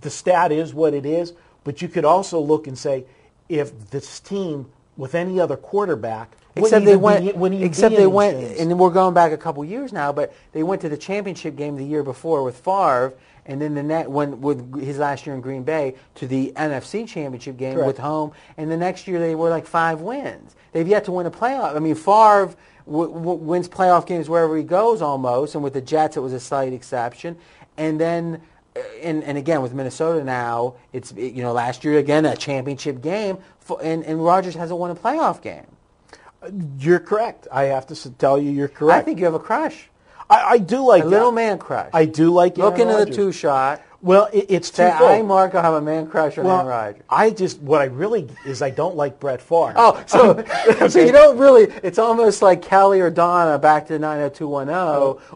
the 0.00 0.10
stat 0.10 0.50
is 0.50 0.74
what 0.74 0.94
it 0.94 1.06
is. 1.06 1.32
But 1.64 1.80
you 1.80 1.88
could 1.88 2.04
also 2.04 2.40
look 2.40 2.66
and 2.66 2.76
say, 2.76 3.04
if 3.48 3.90
this 3.90 4.20
team 4.20 4.70
with 4.96 5.14
any 5.14 5.38
other 5.38 5.56
quarterback 5.56 6.34
Except 6.58 6.84
they 6.84 6.96
went. 6.96 7.38
Be, 7.40 7.62
except 7.62 7.96
they 7.96 8.06
went, 8.06 8.36
and 8.58 8.78
we're 8.78 8.90
going 8.90 9.14
back 9.14 9.32
a 9.32 9.36
couple 9.36 9.64
years 9.64 9.92
now. 9.92 10.12
But 10.12 10.34
they 10.52 10.62
went 10.62 10.82
to 10.82 10.88
the 10.88 10.96
championship 10.96 11.56
game 11.56 11.76
the 11.76 11.84
year 11.84 12.02
before 12.02 12.42
with 12.42 12.56
Favre, 12.56 13.14
and 13.48 13.60
then 13.60 13.74
the 13.74 13.82
net 13.82 14.08
when 14.08 14.40
with 14.40 14.80
his 14.80 14.98
last 14.98 15.26
year 15.26 15.34
in 15.34 15.40
Green 15.40 15.64
Bay 15.64 15.94
to 16.16 16.26
the 16.28 16.52
NFC 16.54 17.08
Championship 17.08 17.56
game 17.56 17.74
Correct. 17.74 17.86
with 17.86 17.98
home, 17.98 18.32
and 18.56 18.70
the 18.70 18.76
next 18.76 19.08
year 19.08 19.18
they 19.18 19.34
were 19.34 19.50
like 19.50 19.66
five 19.66 20.02
wins. 20.02 20.54
They've 20.72 20.86
yet 20.86 21.06
to 21.06 21.12
win 21.12 21.26
a 21.26 21.30
playoff. 21.30 21.74
I 21.74 21.78
mean, 21.80 21.94
Favre 21.94 22.54
w- 22.86 23.12
w- 23.12 23.38
wins 23.38 23.68
playoff 23.68 24.06
games 24.06 24.28
wherever 24.28 24.56
he 24.56 24.62
goes 24.62 25.02
almost, 25.02 25.54
and 25.54 25.64
with 25.64 25.72
the 25.72 25.80
Jets 25.80 26.16
it 26.16 26.20
was 26.20 26.32
a 26.34 26.40
slight 26.40 26.72
exception, 26.72 27.36
and 27.76 28.00
then. 28.00 28.40
Uh, 28.76 28.80
and, 29.02 29.24
and 29.24 29.38
again 29.38 29.62
with 29.62 29.72
Minnesota 29.72 30.22
now, 30.22 30.74
it's 30.92 31.12
you 31.16 31.42
know 31.42 31.52
last 31.52 31.84
year 31.84 31.98
again 31.98 32.26
a 32.26 32.36
championship 32.36 33.00
game, 33.00 33.38
for, 33.60 33.82
and 33.82 34.04
and 34.04 34.22
Rodgers 34.22 34.54
hasn't 34.54 34.78
won 34.78 34.90
a 34.90 34.94
playoff 34.94 35.40
game. 35.40 35.64
You're 36.78 37.00
correct. 37.00 37.48
I 37.50 37.64
have 37.64 37.86
to 37.86 38.10
tell 38.10 38.38
you, 38.38 38.50
you're 38.50 38.68
correct. 38.68 39.00
I 39.00 39.04
think 39.04 39.18
you 39.18 39.24
have 39.24 39.34
a 39.34 39.40
crush. 39.40 39.88
I, 40.30 40.42
I 40.42 40.58
do 40.58 40.84
like 40.84 41.04
a 41.04 41.06
little 41.06 41.32
man 41.32 41.58
crush. 41.58 41.90
I 41.92 42.04
do 42.04 42.32
like 42.32 42.56
look 42.56 42.74
Aaron 42.74 42.88
into 42.88 42.94
Rodgers. 42.94 43.16
the 43.16 43.22
two 43.22 43.32
shot. 43.32 43.82
Well, 44.00 44.28
it, 44.32 44.46
it's 44.48 44.70
twofold. 44.70 45.10
I, 45.10 45.22
Marco, 45.22 45.60
have 45.60 45.74
a 45.74 45.80
man 45.80 46.06
crush 46.06 46.38
on 46.38 46.44
well, 46.44 46.56
Aaron 46.56 46.68
Rodgers. 46.68 47.02
I 47.08 47.30
just 47.30 47.60
what 47.60 47.80
I 47.80 47.86
really 47.86 48.28
is 48.44 48.62
I 48.62 48.70
don't 48.70 48.96
like 48.96 49.18
Brett 49.18 49.42
Favre. 49.42 49.74
Oh, 49.76 50.02
so, 50.06 50.44
so 50.88 51.00
you 51.00 51.12
don't 51.12 51.38
really. 51.38 51.64
It's 51.82 51.98
almost 51.98 52.42
like 52.42 52.62
Kelly 52.62 53.00
or 53.00 53.10
Donna 53.10 53.58
back 53.58 53.86
to 53.88 53.98
90210 53.98 54.76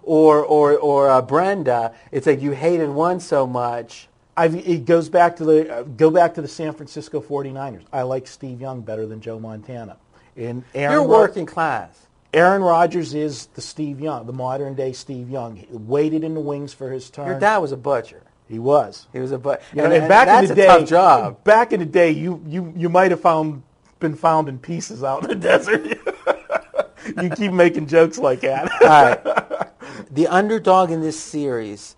or 0.03 0.45
or 0.45 0.77
or 0.77 1.11
uh, 1.11 1.23
Brenda. 1.23 1.95
It's 2.11 2.27
like 2.27 2.41
you 2.41 2.53
hated 2.53 2.91
one 2.91 3.19
so 3.19 3.47
much. 3.47 4.09
I've, 4.37 4.55
it 4.55 4.87
goes 4.87 5.09
back 5.09 5.37
to 5.37 5.45
the 5.45 5.75
uh, 5.75 5.83
go 5.83 6.11
back 6.11 6.35
to 6.35 6.43
the 6.43 6.49
San 6.49 6.73
Francisco 6.73 7.21
49ers. 7.21 7.83
I 7.93 8.03
like 8.03 8.27
Steve 8.27 8.61
Young 8.61 8.81
better 8.81 9.07
than 9.07 9.21
Joe 9.21 9.39
Montana. 9.39 9.97
And 10.37 10.65
Aaron 10.75 10.93
You're 10.93 11.03
working 11.03 11.47
class. 11.47 12.07
Aaron 12.33 12.63
Rodgers 12.63 13.15
is 13.15 13.47
the 13.55 13.61
Steve 13.61 14.01
Young, 14.01 14.27
the 14.27 14.33
modern 14.33 14.75
day 14.75 14.93
Steve 14.93 15.29
Young. 15.29 15.57
He 15.57 15.67
waited 15.71 16.25
in 16.25 16.35
the 16.35 16.41
wings 16.41 16.73
for 16.73 16.91
his 16.91 17.11
turn. 17.11 17.27
Your 17.27 17.39
dad 17.39 17.59
was 17.59 17.73
a 17.73 17.77
butcher. 17.77 18.23
He 18.49 18.59
was. 18.59 19.07
He 19.13 19.19
was 19.19 19.33
a 19.33 19.39
butcher. 19.39 19.63
You 19.75 19.83
know, 19.83 19.91
and, 19.91 20.09
back 20.09 20.27
that's 20.27 20.51
in 20.51 20.57
the 20.57 20.63
day, 20.63 20.67
tough 20.67 20.89
job. 20.89 21.45
Back 21.45 21.73
in 21.73 21.81
the 21.81 21.87
day, 21.87 22.11
you 22.11 22.43
you 22.47 22.73
you 22.77 22.89
might 22.89 23.11
have 23.11 23.21
found 23.21 23.63
been 23.99 24.15
found 24.15 24.49
in 24.49 24.59
pieces 24.59 25.05
out 25.05 25.23
in 25.23 25.29
the 25.29 25.35
desert. 25.35 25.87
you 27.23 27.31
keep 27.31 27.53
making 27.53 27.87
jokes 27.87 28.19
like 28.19 28.41
that. 28.41 28.71
All 28.83 28.89
right. 28.89 29.69
The 30.11 30.27
underdog 30.27 30.91
in 30.91 31.01
this 31.01 31.19
series, 31.19 31.97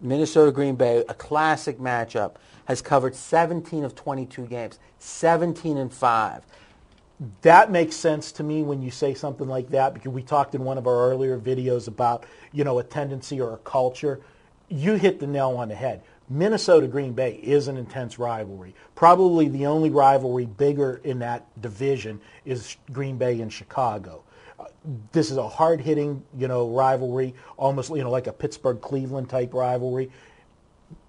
Minnesota 0.00 0.52
Green 0.52 0.76
Bay, 0.76 1.02
a 1.08 1.14
classic 1.14 1.78
matchup, 1.78 2.34
has 2.66 2.82
covered 2.82 3.14
17 3.14 3.84
of 3.84 3.94
22 3.94 4.46
games, 4.46 4.78
17 4.98 5.78
and 5.78 5.92
5. 5.92 6.42
That 7.42 7.70
makes 7.70 7.94
sense 7.94 8.32
to 8.32 8.42
me 8.42 8.62
when 8.62 8.82
you 8.82 8.90
say 8.90 9.14
something 9.14 9.48
like 9.48 9.70
that 9.70 9.94
because 9.94 10.12
we 10.12 10.22
talked 10.22 10.54
in 10.54 10.64
one 10.64 10.78
of 10.78 10.86
our 10.86 11.10
earlier 11.10 11.38
videos 11.38 11.86
about 11.86 12.24
you 12.52 12.64
know 12.64 12.78
a 12.78 12.84
tendency 12.84 13.40
or 13.40 13.54
a 13.54 13.58
culture. 13.58 14.20
You 14.68 14.94
hit 14.94 15.20
the 15.20 15.26
nail 15.26 15.50
on 15.50 15.68
the 15.68 15.74
head. 15.74 16.02
Minnesota 16.28 16.88
green 16.88 17.12
bay 17.12 17.34
is 17.42 17.68
an 17.68 17.76
intense 17.76 18.18
rivalry. 18.18 18.74
Probably 18.94 19.48
the 19.48 19.66
only 19.66 19.90
rivalry 19.90 20.46
bigger 20.46 21.00
in 21.04 21.18
that 21.20 21.46
division 21.60 22.20
is 22.44 22.76
green 22.92 23.18
bay 23.18 23.40
and 23.40 23.52
chicago. 23.52 24.22
This 25.12 25.30
is 25.30 25.36
a 25.36 25.48
hard-hitting 25.48 26.22
you 26.36 26.48
know 26.48 26.68
rivalry 26.68 27.34
almost 27.56 27.90
you 27.90 28.02
know 28.02 28.10
like 28.10 28.26
a 28.26 28.32
pittsburgh 28.32 28.80
cleveland 28.80 29.28
type 29.28 29.54
rivalry 29.54 30.10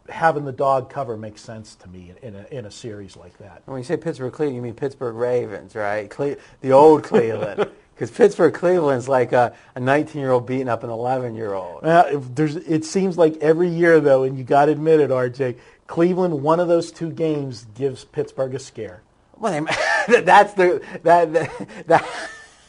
having 0.10 0.46
the 0.46 0.52
dog 0.52 0.90
cover 0.90 1.18
makes 1.18 1.42
sense 1.42 1.76
to 1.76 1.90
me 1.90 2.14
in, 2.22 2.36
in 2.36 2.36
a, 2.36 2.58
in 2.60 2.66
a 2.66 2.72
series 2.72 3.18
like 3.18 3.38
that 3.40 3.64
When 3.66 3.78
you 3.78 3.84
say 3.84 3.98
Pittsburgh 3.98 4.32
Cleveland, 4.34 4.56
you 4.56 4.62
mean 4.62 4.74
Pittsburgh 4.74 5.16
Ravens, 5.16 5.76
right? 5.76 6.10
Cle- 6.10 6.36
the 6.62 6.72
old 6.72 7.04
Cleveland. 7.04 7.70
Because 7.96 8.12
Pittsburgh 8.12 8.54
Cleveland's 8.54 9.08
like 9.08 9.32
a, 9.32 9.56
a 9.74 9.80
19-year-old 9.80 10.46
beating 10.46 10.68
up 10.68 10.84
an 10.84 10.90
11-year-old. 10.90 11.84
Well, 11.84 12.24
it 12.38 12.84
seems 12.84 13.18
like 13.18 13.38
every 13.38 13.70
year, 13.70 14.02
though, 14.02 14.24
and 14.24 14.38
you 14.38 14.44
got 14.44 14.66
to 14.66 14.74
admit 14.74 15.00
it, 15.00 15.12
RJ, 15.12 15.56
Cleveland, 15.88 16.44
one 16.44 16.60
of 16.60 16.68
those 16.68 16.92
two 16.92 17.10
games 17.10 17.66
gives 17.74 18.04
Pittsburgh 18.04 18.54
a 18.54 18.60
scare. 18.60 19.02
Well, 19.38 19.66
that's 20.08 20.54
the 20.56 20.84
that 21.04 21.32
that. 21.32 21.88
that 21.88 22.06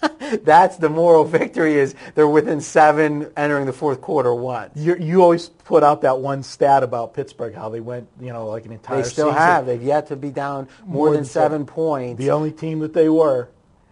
That's 0.42 0.76
the 0.76 0.88
moral 0.88 1.24
victory 1.24 1.74
is 1.74 1.94
they're 2.14 2.28
within 2.28 2.60
seven 2.60 3.30
entering 3.36 3.66
the 3.66 3.72
fourth 3.72 4.00
quarter 4.00 4.34
one. 4.34 4.70
You, 4.74 4.96
you 4.96 5.22
always 5.22 5.48
put 5.48 5.82
out 5.82 6.02
that 6.02 6.18
one 6.18 6.42
stat 6.42 6.82
about 6.82 7.14
Pittsburgh, 7.14 7.54
how 7.54 7.68
they 7.68 7.80
went, 7.80 8.08
you 8.20 8.32
know, 8.32 8.46
like 8.46 8.66
an 8.66 8.72
entire 8.72 9.02
They 9.02 9.08
still 9.08 9.28
season. 9.28 9.42
have. 9.42 9.66
They've 9.66 9.82
yet 9.82 10.08
to 10.08 10.16
be 10.16 10.30
down 10.30 10.68
more, 10.84 11.12
than, 11.12 11.24
seven 11.24 11.66
points. 11.66 12.18
The 12.18 12.30
only 12.30 12.52
team 12.52 12.80
that 12.80 12.92
they 12.92 13.08
were. 13.08 13.48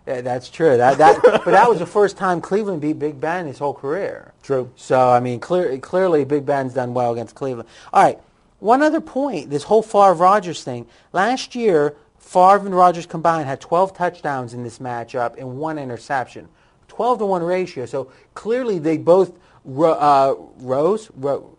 Yeah, 0.06 0.20
that's 0.20 0.50
true. 0.50 0.76
That 0.76 0.98
that 0.98 1.20
but 1.22 1.44
that 1.46 1.68
was 1.68 1.78
the 1.78 1.86
first 1.86 2.16
time 2.18 2.40
Cleveland 2.40 2.82
beat 2.82 2.98
Big 2.98 3.20
Ben 3.20 3.46
his 3.46 3.58
whole 3.58 3.72
career. 3.72 4.34
True. 4.42 4.70
So 4.76 5.10
I 5.10 5.20
mean, 5.20 5.40
clear, 5.40 5.78
clearly 5.78 6.24
Big 6.24 6.44
Ben's 6.44 6.74
done 6.74 6.92
well 6.92 7.12
against 7.12 7.34
Cleveland. 7.34 7.68
All 7.92 8.02
right. 8.02 8.18
One 8.60 8.82
other 8.82 9.00
point: 9.00 9.50
this 9.50 9.62
whole 9.62 9.82
Favre 9.82 10.14
Rodgers 10.14 10.62
thing. 10.62 10.86
Last 11.12 11.54
year, 11.54 11.96
Favre 12.24 12.66
and 12.66 12.74
Rodgers 12.74 13.04
combined 13.04 13.46
had 13.46 13.60
12 13.60 13.94
touchdowns 13.94 14.54
in 14.54 14.62
this 14.64 14.78
matchup 14.78 15.36
and 15.38 15.58
one 15.58 15.78
interception. 15.78 16.48
12 16.88 17.18
to 17.18 17.26
one 17.26 17.42
ratio. 17.42 17.84
So 17.84 18.10
clearly 18.32 18.78
they 18.78 18.96
both 18.96 19.38
ro- 19.64 19.92
uh, 19.92 20.34
rose 20.64 21.10
ro- 21.14 21.54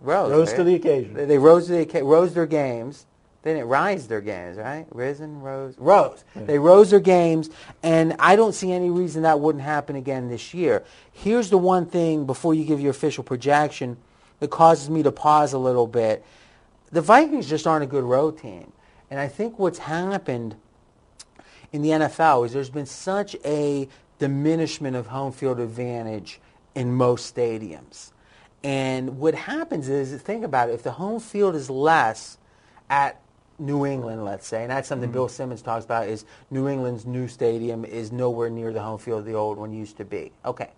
rose 0.00 0.30
Rose 0.30 0.48
right? 0.50 0.56
to 0.56 0.64
the 0.64 0.74
occasion. 0.76 1.14
They, 1.14 1.24
they 1.24 1.38
rose 1.38 1.66
to 1.66 1.84
the 1.84 2.02
rose 2.04 2.32
their 2.32 2.46
games. 2.46 3.06
They 3.42 3.52
didn't 3.54 3.68
rise 3.68 4.06
their 4.06 4.22
games, 4.22 4.56
right? 4.56 4.86
Risen, 4.90 5.42
rose, 5.42 5.74
rose. 5.76 6.24
They 6.34 6.58
rose 6.58 6.90
their 6.90 7.00
games, 7.00 7.50
and 7.82 8.16
I 8.18 8.36
don't 8.36 8.54
see 8.54 8.72
any 8.72 8.88
reason 8.88 9.22
that 9.22 9.38
wouldn't 9.40 9.62
happen 9.64 9.96
again 9.96 10.28
this 10.30 10.54
year. 10.54 10.82
Here's 11.12 11.50
the 11.50 11.58
one 11.58 11.84
thing 11.84 12.24
before 12.24 12.54
you 12.54 12.64
give 12.64 12.80
your 12.80 12.92
official 12.92 13.22
projection 13.22 13.98
that 14.40 14.48
causes 14.48 14.88
me 14.88 15.02
to 15.02 15.12
pause 15.12 15.52
a 15.52 15.58
little 15.58 15.86
bit. 15.86 16.24
The 16.90 17.02
Vikings 17.02 17.46
just 17.46 17.66
aren't 17.66 17.84
a 17.84 17.86
good 17.86 18.04
road 18.04 18.38
team, 18.38 18.72
and 19.10 19.20
I 19.20 19.28
think 19.28 19.58
what's 19.58 19.78
happened 19.78 20.56
in 21.72 21.82
the 21.82 21.90
NFL 21.90 22.46
is 22.46 22.52
there's 22.52 22.70
been 22.70 22.86
such 22.86 23.36
a 23.44 23.88
diminishment 24.18 24.96
of 24.96 25.08
home 25.08 25.32
field 25.32 25.60
advantage 25.60 26.40
in 26.74 26.94
most 26.94 27.34
stadiums. 27.34 28.12
And 28.62 29.18
what 29.18 29.34
happens 29.34 29.88
is, 29.88 30.20
think 30.22 30.44
about 30.44 30.70
it, 30.70 30.72
if 30.72 30.82
the 30.82 30.92
home 30.92 31.20
field 31.20 31.54
is 31.54 31.68
less 31.68 32.38
at 32.88 33.20
New 33.58 33.84
England, 33.86 34.24
let's 34.24 34.46
say, 34.46 34.62
and 34.62 34.70
that's 34.70 34.88
something 34.88 35.10
mm. 35.10 35.12
Bill 35.12 35.28
Simmons 35.28 35.62
talks 35.62 35.84
about 35.84 36.08
is 36.08 36.24
New 36.50 36.68
England's 36.68 37.06
new 37.06 37.28
stadium 37.28 37.84
is 37.84 38.10
nowhere 38.10 38.50
near 38.50 38.72
the 38.72 38.80
home 38.80 38.98
field 38.98 39.24
the 39.26 39.34
old 39.34 39.58
one 39.58 39.72
used 39.72 39.96
to 39.98 40.04
be. 40.04 40.32
Okay. 40.44 40.70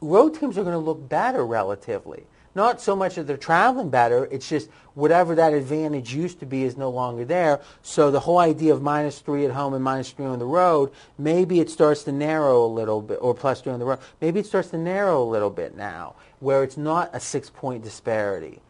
Road 0.00 0.34
teams 0.34 0.56
are 0.56 0.62
going 0.62 0.74
to 0.74 0.78
look 0.78 1.08
better 1.08 1.44
relatively. 1.44 2.26
Not 2.54 2.80
so 2.80 2.96
much 2.96 3.14
that 3.14 3.26
they're 3.26 3.36
traveling 3.36 3.90
better, 3.90 4.26
it's 4.30 4.48
just 4.48 4.68
whatever 4.94 5.36
that 5.36 5.52
advantage 5.52 6.12
used 6.12 6.40
to 6.40 6.46
be 6.46 6.64
is 6.64 6.76
no 6.76 6.90
longer 6.90 7.24
there. 7.24 7.60
So 7.82 8.10
the 8.10 8.20
whole 8.20 8.38
idea 8.38 8.72
of 8.72 8.82
minus 8.82 9.20
three 9.20 9.44
at 9.44 9.52
home 9.52 9.72
and 9.72 9.84
minus 9.84 10.10
three 10.10 10.26
on 10.26 10.40
the 10.40 10.46
road, 10.46 10.90
maybe 11.16 11.60
it 11.60 11.70
starts 11.70 12.02
to 12.04 12.12
narrow 12.12 12.64
a 12.64 12.66
little 12.66 13.02
bit, 13.02 13.18
or 13.20 13.34
plus 13.34 13.60
three 13.60 13.72
on 13.72 13.78
the 13.78 13.84
road, 13.84 14.00
maybe 14.20 14.40
it 14.40 14.46
starts 14.46 14.70
to 14.70 14.78
narrow 14.78 15.22
a 15.22 15.28
little 15.28 15.50
bit 15.50 15.76
now, 15.76 16.16
where 16.40 16.64
it's 16.64 16.76
not 16.76 17.10
a 17.12 17.20
six-point 17.20 17.84
disparity. 17.84 18.60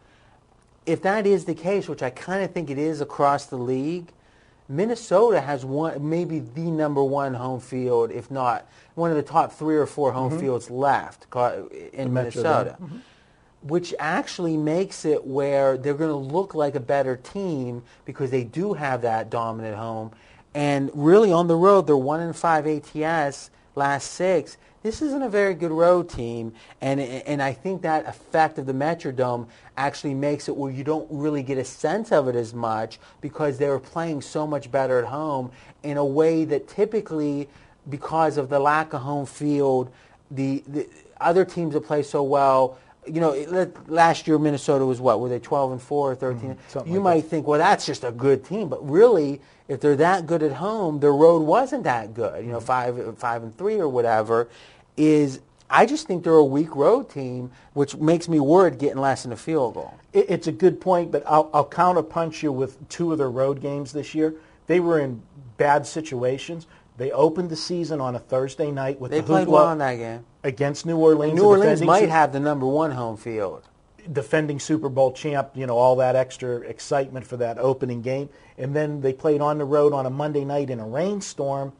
If 0.85 1.01
that 1.01 1.25
is 1.25 1.45
the 1.45 1.55
case, 1.55 1.87
which 1.87 2.03
I 2.03 2.11
kind 2.11 2.43
of 2.43 2.51
think 2.51 2.69
it 2.69 2.77
is 2.77 3.01
across 3.01 3.47
the 3.47 3.57
league, 3.57 4.11
Minnesota 4.69 5.41
has 5.41 5.65
one, 5.65 6.09
maybe 6.09 6.39
the 6.39 6.71
number 6.71 7.03
one 7.03 7.33
home 7.33 7.59
field, 7.59 8.11
if 8.11 8.31
not 8.31 8.65
one 8.95 9.09
of 9.09 9.17
the 9.17 9.23
top 9.23 9.51
three 9.51 9.75
or 9.75 9.85
four 9.85 10.11
home 10.11 10.31
mm-hmm. 10.31 10.39
fields 10.39 10.69
left 10.69 11.25
in 11.93 12.13
Metro 12.13 12.41
Minnesota, 12.41 12.77
which 13.63 13.93
actually 13.99 14.57
makes 14.57 15.05
it 15.05 15.25
where 15.25 15.77
they're 15.77 15.93
going 15.93 16.09
to 16.09 16.33
look 16.33 16.55
like 16.55 16.75
a 16.75 16.79
better 16.79 17.15
team 17.15 17.83
because 18.05 18.31
they 18.31 18.43
do 18.43 18.73
have 18.73 19.01
that 19.03 19.29
dominant 19.29 19.75
home. 19.77 20.11
And 20.53 20.91
really 20.93 21.31
on 21.31 21.47
the 21.47 21.55
road, 21.55 21.87
they're 21.87 21.95
one 21.95 22.21
in 22.21 22.33
five 22.33 22.67
ATS 22.67 23.49
last 23.75 24.11
six. 24.11 24.57
This 24.83 25.01
isn't 25.03 25.21
a 25.21 25.29
very 25.29 25.53
good 25.53 25.71
road 25.71 26.09
team, 26.09 26.53
and 26.81 26.99
and 26.99 27.41
I 27.41 27.53
think 27.53 27.83
that 27.83 28.07
effect 28.07 28.57
of 28.57 28.65
the 28.65 28.73
Metrodome 28.73 29.47
actually 29.77 30.15
makes 30.15 30.49
it 30.49 30.57
where 30.57 30.71
you 30.71 30.83
don't 30.83 31.07
really 31.11 31.43
get 31.43 31.59
a 31.59 31.63
sense 31.63 32.11
of 32.11 32.27
it 32.27 32.35
as 32.35 32.53
much 32.53 32.99
because 33.21 33.59
they 33.59 33.69
were 33.69 33.79
playing 33.79 34.21
so 34.21 34.47
much 34.47 34.71
better 34.71 34.97
at 34.97 35.05
home 35.05 35.51
in 35.83 35.97
a 35.97 36.05
way 36.05 36.45
that 36.45 36.67
typically, 36.67 37.47
because 37.89 38.37
of 38.37 38.49
the 38.49 38.59
lack 38.59 38.93
of 38.93 39.01
home 39.01 39.27
field, 39.27 39.91
the, 40.31 40.63
the 40.67 40.89
other 41.19 41.45
teams 41.45 41.73
that 41.73 41.81
play 41.81 42.01
so 42.01 42.23
well. 42.23 42.79
You 43.07 43.19
know, 43.19 43.71
last 43.87 44.27
year 44.27 44.37
Minnesota 44.37 44.85
was 44.85 45.01
what? 45.01 45.19
Were 45.19 45.29
they 45.29 45.39
12 45.39 45.71
and 45.71 45.81
4 45.81 46.11
or 46.11 46.15
13? 46.15 46.41
Mm-hmm. 46.41 46.59
something 46.67 46.93
you 46.93 46.99
like 46.99 47.15
might 47.15 47.25
think, 47.25 47.47
well, 47.47 47.57
that's 47.57 47.85
just 47.85 48.03
a 48.03 48.11
good 48.11 48.45
team, 48.45 48.69
but 48.69 48.87
really, 48.87 49.41
if 49.67 49.79
they're 49.79 49.95
that 49.95 50.27
good 50.27 50.43
at 50.43 50.53
home, 50.53 50.99
their 50.99 51.13
road 51.13 51.39
wasn't 51.39 51.83
that 51.85 52.13
good. 52.13 52.45
You 52.45 52.51
know, 52.51 52.57
mm-hmm. 52.57 52.65
five, 52.65 53.17
five 53.17 53.43
and 53.43 53.57
three 53.57 53.79
or 53.79 53.87
whatever. 53.87 54.49
Is 54.97 55.39
I 55.71 55.85
just 55.85 56.05
think 56.05 56.23
they're 56.23 56.33
a 56.33 56.43
weak 56.43 56.75
road 56.75 57.09
team, 57.09 57.51
which 57.73 57.95
makes 57.95 58.27
me 58.27 58.39
worried 58.41 58.77
getting 58.77 58.99
less 58.99 59.23
than 59.23 59.31
a 59.31 59.37
field 59.37 59.75
goal. 59.75 59.97
It, 60.11 60.25
it's 60.29 60.47
a 60.47 60.51
good 60.51 60.81
point, 60.81 61.11
but 61.11 61.23
I'll, 61.25 61.49
I'll 61.53 61.67
counterpunch 61.67 62.43
you 62.43 62.51
with 62.51 62.87
two 62.89 63.13
of 63.13 63.17
their 63.17 63.31
road 63.31 63.61
games 63.61 63.93
this 63.93 64.13
year. 64.13 64.35
They 64.67 64.81
were 64.81 64.99
in 64.99 65.21
bad 65.57 65.87
situations. 65.87 66.67
They 66.97 67.11
opened 67.11 67.49
the 67.49 67.55
season 67.55 68.01
on 68.01 68.15
a 68.15 68.19
Thursday 68.19 68.69
night 68.69 68.99
with 68.99 69.11
They 69.11 69.21
the 69.21 69.27
played 69.27 69.47
hoopla 69.47 69.51
well 69.51 69.71
in 69.71 69.77
that 69.77 69.95
game. 69.95 70.25
Against 70.43 70.85
New 70.85 70.97
Orleans. 70.97 71.35
New 71.35 71.45
Orleans 71.45 71.81
might 71.81 72.09
have 72.09 72.33
the 72.33 72.39
number 72.39 72.65
one 72.65 72.91
home 72.91 73.17
field. 73.17 73.63
defending 74.11 74.59
Super 74.59 74.89
Bowl 74.89 75.11
champ, 75.11 75.51
you 75.53 75.67
know, 75.67 75.77
all 75.77 75.95
that 75.97 76.15
extra 76.15 76.57
excitement 76.61 77.25
for 77.27 77.37
that 77.37 77.57
opening 77.59 78.01
game. 78.01 78.29
And 78.57 78.75
then 78.75 79.01
they 79.01 79.13
played 79.13 79.41
on 79.41 79.59
the 79.59 79.65
road 79.65 79.93
on 79.93 80.05
a 80.07 80.09
Monday 80.09 80.43
night 80.43 80.69
in 80.71 80.79
a 80.79 80.87
rainstorm 80.87 81.73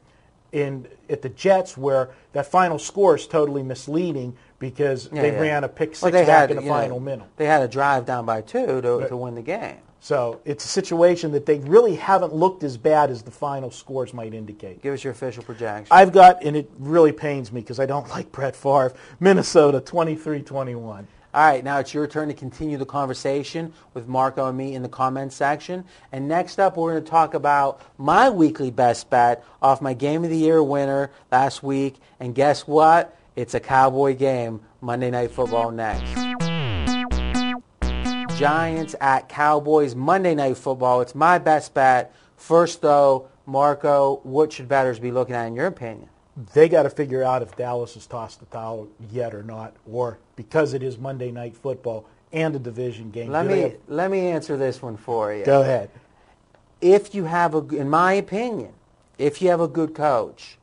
in 0.52 0.88
at 1.10 1.22
the 1.24 1.30
Jets 1.30 1.78
where 1.78 2.10
that 2.34 2.46
final 2.46 2.78
score 2.78 3.16
is 3.16 3.26
totally 3.26 3.64
misleading 3.64 4.36
because 4.60 5.10
Yeah, 5.12 5.22
they 5.24 5.32
yeah. 5.32 5.40
ran 5.40 5.64
a 5.64 5.68
pick 5.70 5.96
six 5.96 6.12
they 6.12 6.26
back 6.26 6.28
had, 6.28 6.52
in 6.52 6.58
the 6.58 6.64
you 6.64 6.70
know, 6.70 6.76
final 6.76 7.00
minute. 7.00 7.28
They 7.38 7.46
had 7.46 7.62
a 7.64 7.68
drive 7.68 8.06
down 8.06 8.26
by 8.26 8.42
two 8.42 8.82
to, 8.82 9.08
to 9.08 9.18
win 9.18 9.34
the 9.36 9.42
game. 9.42 9.78
So 10.04 10.42
it's 10.46 10.66
a 10.66 10.68
situation 10.68 11.32
that 11.34 11.46
they 11.46 11.60
really 11.60 11.96
haven't 11.96 12.34
looked 12.34 12.64
as 12.64 12.76
bad 12.76 13.12
as 13.12 13.22
the 13.22 13.30
final 13.30 13.70
scores 13.70 14.16
might 14.16 14.34
indicate. 14.34 14.82
Give 14.82 14.96
us 14.96 15.04
your 15.04 15.14
official 15.14 15.44
projection. 15.44 15.88
I've 15.92 16.12
got, 16.12 16.44
and 16.44 16.58
it 16.58 16.70
really 16.80 17.12
pains 17.12 17.52
me 17.52 17.62
because 17.62 17.80
I 17.80 17.86
don't 17.86 18.10
like 18.10 18.32
Brett 18.32 18.56
Favre, 18.56 18.94
Minnesota 19.20 19.80
23-21. 19.80 21.06
All 21.34 21.46
right, 21.46 21.64
now 21.64 21.78
it's 21.78 21.94
your 21.94 22.08
turn 22.08 22.30
to 22.30 22.34
continue 22.34 22.80
the 22.80 22.86
conversation 22.86 23.72
with 23.94 24.08
Marco 24.08 24.50
and 24.50 24.58
me 24.58 24.74
in 24.74 24.82
the 24.82 24.90
comments 24.90 25.36
section. 25.36 25.86
And 26.12 26.28
next 26.28 26.60
up, 26.60 26.78
we're 26.78 26.94
going 26.94 27.04
to 27.04 27.10
talk 27.10 27.36
about 27.36 27.80
my 28.00 28.30
weekly 28.30 28.72
best 28.72 29.08
bet 29.12 29.46
off 29.62 29.82
my 29.82 29.94
Game 29.94 30.24
of 30.24 30.32
the 30.32 30.36
Year 30.36 30.64
winner 30.64 31.12
last 31.32 31.62
week. 31.62 31.98
And 32.20 32.34
guess 32.34 32.68
what? 32.68 33.16
It's 33.36 33.54
a 33.54 33.60
Cowboy 33.60 34.18
game, 34.18 34.62
Monday 34.82 35.12
Night 35.12 35.32
Football 35.32 35.72
next. 35.72 36.21
Giants 38.42 38.96
at 39.00 39.30
Cowboys, 39.30 39.94
Monday 39.94 40.34
Night 40.34 40.58
Football. 40.58 41.02
It's 41.02 41.14
my 41.14 41.38
best 41.38 41.76
bet. 41.76 42.12
First, 42.38 42.82
though, 42.82 43.28
Marco, 43.46 44.20
what 44.24 44.52
should 44.52 44.68
bettors 44.68 44.98
be 44.98 45.12
looking 45.12 45.36
at 45.36 45.46
in 45.46 45.56
your 45.56 45.68
opinion? 45.68 46.10
they 46.54 46.68
got 46.68 46.84
to 46.84 46.90
figure 46.90 47.22
out 47.22 47.44
if 47.44 47.56
Dallas 47.56 47.94
has 47.94 48.08
tossed 48.08 48.40
the 48.40 48.46
towel 48.48 48.88
yet 49.12 49.36
or 49.36 49.44
not, 49.44 49.76
or 49.86 50.18
because 50.36 50.74
it 50.74 50.82
is 50.82 50.98
Monday 50.98 51.30
night 51.30 51.56
football 51.56 52.06
and 52.34 52.56
a 52.56 52.60
division 52.60 53.12
game. 53.12 53.30
Let 53.30 53.46
me 53.46 53.60
have- 53.60 53.76
let 53.88 54.10
me 54.10 54.28
answer 54.30 54.58
this 54.58 54.82
one 54.82 54.98
for 54.98 55.32
you. 55.34 55.46
go 55.46 55.62
ahead. 55.62 55.92
if 56.80 57.14
you 57.14 57.26
have 57.26 57.54
a, 57.54 57.60
in 57.76 57.90
my 57.92 58.14
opinion, 58.14 58.74
if 59.20 59.40
you 59.40 59.50
have 59.50 59.62
a 59.62 59.68
good 59.68 59.94
coach 59.94 60.58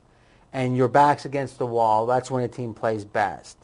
and 0.51 0.75
your 0.75 0.89
back's 0.89 1.23
against 1.23 1.57
the 1.59 1.65
wall, 1.65 2.05
that's 2.05 2.29
when 2.29 2.43
a 2.43 2.49
team 2.49 2.73
plays 2.73 3.05
best. 3.05 3.57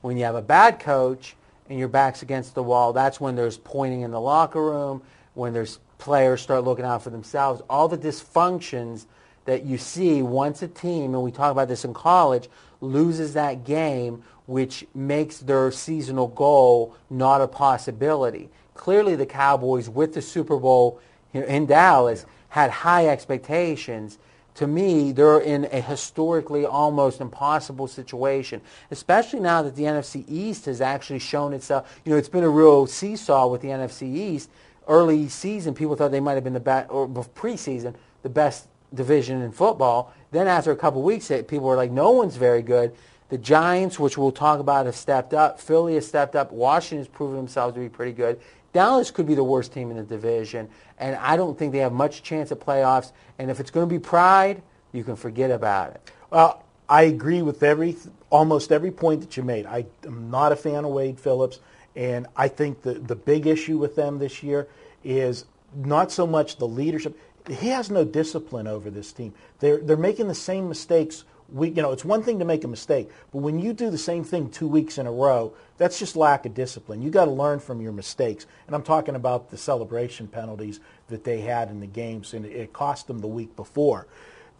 When 0.00 0.16
you 0.16 0.24
have 0.24 0.34
a 0.34 0.42
bad 0.42 0.80
coach 0.80 1.35
and 1.68 1.78
your 1.78 1.88
back's 1.88 2.22
against 2.22 2.54
the 2.54 2.62
wall, 2.62 2.92
that's 2.92 3.20
when 3.20 3.36
there's 3.36 3.58
pointing 3.58 4.02
in 4.02 4.10
the 4.10 4.20
locker 4.20 4.62
room, 4.62 5.02
when 5.34 5.52
there's 5.52 5.78
players 5.98 6.40
start 6.40 6.64
looking 6.64 6.84
out 6.84 7.02
for 7.02 7.10
themselves, 7.10 7.62
all 7.68 7.88
the 7.88 7.98
dysfunctions 7.98 9.06
that 9.44 9.64
you 9.64 9.78
see 9.78 10.22
once 10.22 10.62
a 10.62 10.68
team, 10.68 11.14
and 11.14 11.22
we 11.22 11.30
talk 11.30 11.52
about 11.52 11.68
this 11.68 11.84
in 11.84 11.94
college, 11.94 12.48
loses 12.80 13.34
that 13.34 13.64
game, 13.64 14.22
which 14.46 14.86
makes 14.94 15.38
their 15.38 15.70
seasonal 15.70 16.28
goal 16.28 16.94
not 17.10 17.40
a 17.40 17.48
possibility. 17.48 18.48
Clearly 18.74 19.16
the 19.16 19.26
Cowboys 19.26 19.88
with 19.88 20.14
the 20.14 20.22
Super 20.22 20.56
Bowl 20.58 21.00
in 21.32 21.66
Dallas 21.66 22.26
had 22.48 22.70
high 22.70 23.08
expectations. 23.08 24.18
To 24.56 24.66
me, 24.66 25.12
they're 25.12 25.40
in 25.40 25.68
a 25.70 25.80
historically 25.80 26.64
almost 26.64 27.20
impossible 27.20 27.86
situation, 27.86 28.62
especially 28.90 29.40
now 29.40 29.62
that 29.62 29.76
the 29.76 29.82
NFC 29.82 30.24
East 30.28 30.64
has 30.64 30.80
actually 30.80 31.18
shown 31.18 31.52
itself. 31.52 32.00
You 32.04 32.12
know, 32.12 32.18
it's 32.18 32.28
been 32.28 32.42
a 32.42 32.48
real 32.48 32.86
seesaw 32.86 33.48
with 33.48 33.60
the 33.60 33.68
NFC 33.68 34.14
East. 34.14 34.50
Early 34.88 35.28
season, 35.28 35.74
people 35.74 35.94
thought 35.94 36.10
they 36.10 36.20
might 36.20 36.34
have 36.34 36.44
been 36.44 36.54
the 36.54 36.60
best, 36.60 36.90
or 36.90 37.06
preseason, 37.06 37.94
the 38.22 38.30
best 38.30 38.68
division 38.94 39.42
in 39.42 39.52
football. 39.52 40.14
Then 40.30 40.46
after 40.46 40.70
a 40.70 40.76
couple 40.76 41.02
weeks, 41.02 41.28
people 41.28 41.66
were 41.66 41.76
like, 41.76 41.90
no 41.90 42.12
one's 42.12 42.36
very 42.36 42.62
good. 42.62 42.94
The 43.28 43.38
Giants, 43.38 43.98
which 43.98 44.16
we'll 44.16 44.32
talk 44.32 44.60
about, 44.60 44.86
have 44.86 44.96
stepped 44.96 45.34
up. 45.34 45.60
Philly 45.60 45.96
has 45.96 46.06
stepped 46.06 46.34
up. 46.34 46.50
Washington's 46.50 47.08
proven 47.08 47.36
themselves 47.36 47.74
to 47.74 47.80
be 47.80 47.88
pretty 47.88 48.12
good. 48.12 48.40
Dallas 48.76 49.10
could 49.10 49.26
be 49.26 49.34
the 49.34 49.42
worst 49.42 49.72
team 49.72 49.90
in 49.90 49.96
the 49.96 50.02
division, 50.02 50.68
and 50.98 51.16
I 51.16 51.38
don't 51.38 51.58
think 51.58 51.72
they 51.72 51.78
have 51.78 51.94
much 51.94 52.22
chance 52.22 52.52
at 52.52 52.60
playoffs. 52.60 53.12
And 53.38 53.50
if 53.50 53.58
it's 53.58 53.70
going 53.70 53.88
to 53.88 53.90
be 53.90 53.98
pride, 53.98 54.60
you 54.92 55.02
can 55.02 55.16
forget 55.16 55.50
about 55.50 55.92
it. 55.92 56.10
Well, 56.30 56.62
I 56.86 57.04
agree 57.04 57.40
with 57.40 57.62
every 57.62 57.96
almost 58.28 58.70
every 58.70 58.90
point 58.90 59.22
that 59.22 59.34
you 59.34 59.42
made. 59.42 59.64
I 59.64 59.86
am 60.04 60.30
not 60.30 60.52
a 60.52 60.56
fan 60.56 60.84
of 60.84 60.90
Wade 60.90 61.18
Phillips, 61.18 61.58
and 61.94 62.26
I 62.36 62.48
think 62.48 62.82
the 62.82 62.92
the 62.92 63.16
big 63.16 63.46
issue 63.46 63.78
with 63.78 63.96
them 63.96 64.18
this 64.18 64.42
year 64.42 64.68
is 65.02 65.46
not 65.74 66.12
so 66.12 66.26
much 66.26 66.58
the 66.58 66.68
leadership. 66.68 67.18
He 67.48 67.68
has 67.68 67.90
no 67.90 68.04
discipline 68.04 68.66
over 68.66 68.90
this 68.90 69.10
team. 69.10 69.32
They're 69.60 69.78
they're 69.78 69.96
making 69.96 70.28
the 70.28 70.34
same 70.34 70.68
mistakes. 70.68 71.24
We, 71.48 71.68
you 71.68 71.80
know, 71.80 71.92
it's 71.92 72.04
one 72.04 72.22
thing 72.22 72.40
to 72.40 72.44
make 72.44 72.62
a 72.62 72.68
mistake, 72.68 73.08
but 73.32 73.38
when 73.38 73.58
you 73.58 73.72
do 73.72 73.88
the 73.88 73.96
same 73.96 74.22
thing 74.22 74.50
two 74.50 74.68
weeks 74.68 74.98
in 74.98 75.06
a 75.06 75.12
row, 75.12 75.54
that's 75.78 75.98
just 75.98 76.16
lack 76.16 76.46
of 76.46 76.54
discipline. 76.54 77.02
You 77.02 77.10
got 77.10 77.26
to 77.26 77.30
learn 77.30 77.60
from 77.60 77.80
your 77.80 77.92
mistakes. 77.92 78.46
And 78.66 78.74
I'm 78.74 78.82
talking 78.82 79.14
about 79.14 79.50
the 79.50 79.58
celebration 79.58 80.26
penalties 80.26 80.80
that 81.08 81.24
they 81.24 81.40
had 81.40 81.70
in 81.70 81.80
the 81.80 81.86
games, 81.86 82.32
and 82.32 82.46
it 82.46 82.72
cost 82.72 83.06
them 83.06 83.20
the 83.20 83.26
week 83.26 83.54
before. 83.56 84.06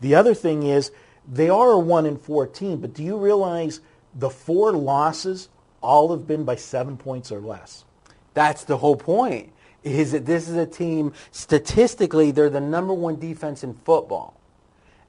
The 0.00 0.14
other 0.14 0.34
thing 0.34 0.64
is 0.64 0.90
they 1.30 1.48
are 1.48 1.72
a 1.72 1.78
one 1.78 2.06
in 2.06 2.18
four 2.18 2.46
team, 2.46 2.80
but 2.80 2.92
do 2.92 3.02
you 3.02 3.16
realize 3.16 3.80
the 4.14 4.30
four 4.30 4.72
losses 4.72 5.48
all 5.80 6.10
have 6.10 6.26
been 6.26 6.44
by 6.44 6.56
seven 6.56 6.96
points 6.96 7.32
or 7.32 7.40
less? 7.40 7.84
That's 8.34 8.64
the 8.64 8.76
whole 8.76 8.96
point. 8.96 9.52
Is 9.82 10.12
that 10.12 10.26
this 10.26 10.48
is 10.48 10.56
a 10.56 10.66
team 10.66 11.12
statistically 11.30 12.32
they're 12.32 12.50
the 12.50 12.60
number 12.60 12.92
one 12.92 13.20
defense 13.20 13.62
in 13.62 13.74
football. 13.74 14.34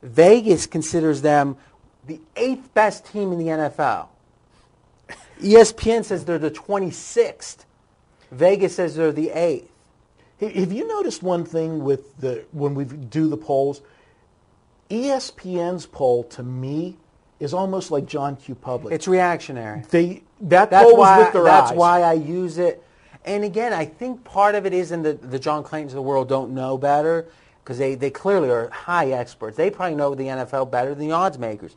Vegas 0.03 0.67
considers 0.67 1.21
them 1.21 1.57
the 2.05 2.21
eighth 2.35 2.73
best 2.73 3.05
team 3.07 3.31
in 3.31 3.39
the 3.39 3.47
NFL. 3.47 4.07
ESPN 5.41 6.03
says 6.03 6.25
they're 6.25 6.39
the 6.39 6.51
26th. 6.51 7.65
Vegas 8.31 8.75
says 8.75 8.95
they're 8.95 9.11
the 9.11 9.29
eighth. 9.31 9.69
Hey, 10.37 10.51
Have 10.59 10.71
you 10.71 10.87
noticed 10.87 11.23
one 11.23 11.45
thing 11.45 11.83
with 11.83 12.15
the 12.17 12.45
when 12.51 12.75
we 12.75 12.85
do 12.85 13.27
the 13.29 13.37
polls? 13.37 13.81
ESPN's 14.89 15.85
poll 15.85 16.23
to 16.25 16.43
me 16.43 16.97
is 17.39 17.53
almost 17.53 17.91
like 17.91 18.05
John 18.05 18.35
Q. 18.35 18.55
Public. 18.55 18.93
It's 18.93 19.07
reactionary. 19.07 19.83
they 19.89 20.23
that 20.41 20.69
That's 20.69 20.83
poll 20.83 20.97
was 20.97 21.07
why 21.07 21.19
with 21.19 21.33
their 21.33 21.43
that's 21.43 21.71
eyes. 21.71 21.77
why 21.77 22.01
I 22.01 22.13
use 22.13 22.57
it. 22.57 22.83
and 23.25 23.43
again, 23.43 23.73
I 23.73 23.85
think 23.85 24.23
part 24.23 24.55
of 24.55 24.65
it 24.65 24.73
is 24.73 24.91
in 24.91 25.01
the, 25.03 25.13
the 25.13 25.39
John 25.39 25.63
Claytons 25.63 25.87
of 25.87 25.93
the 25.93 26.01
world 26.01 26.29
don't 26.29 26.51
know 26.53 26.77
better 26.77 27.25
because 27.63 27.77
they, 27.79 27.95
they 27.95 28.09
clearly 28.09 28.49
are 28.49 28.69
high 28.69 29.11
experts. 29.11 29.57
They 29.57 29.69
probably 29.69 29.95
know 29.95 30.15
the 30.15 30.23
NFL 30.25 30.71
better 30.71 30.95
than 30.95 31.07
the 31.07 31.11
odds 31.13 31.37
makers. 31.37 31.75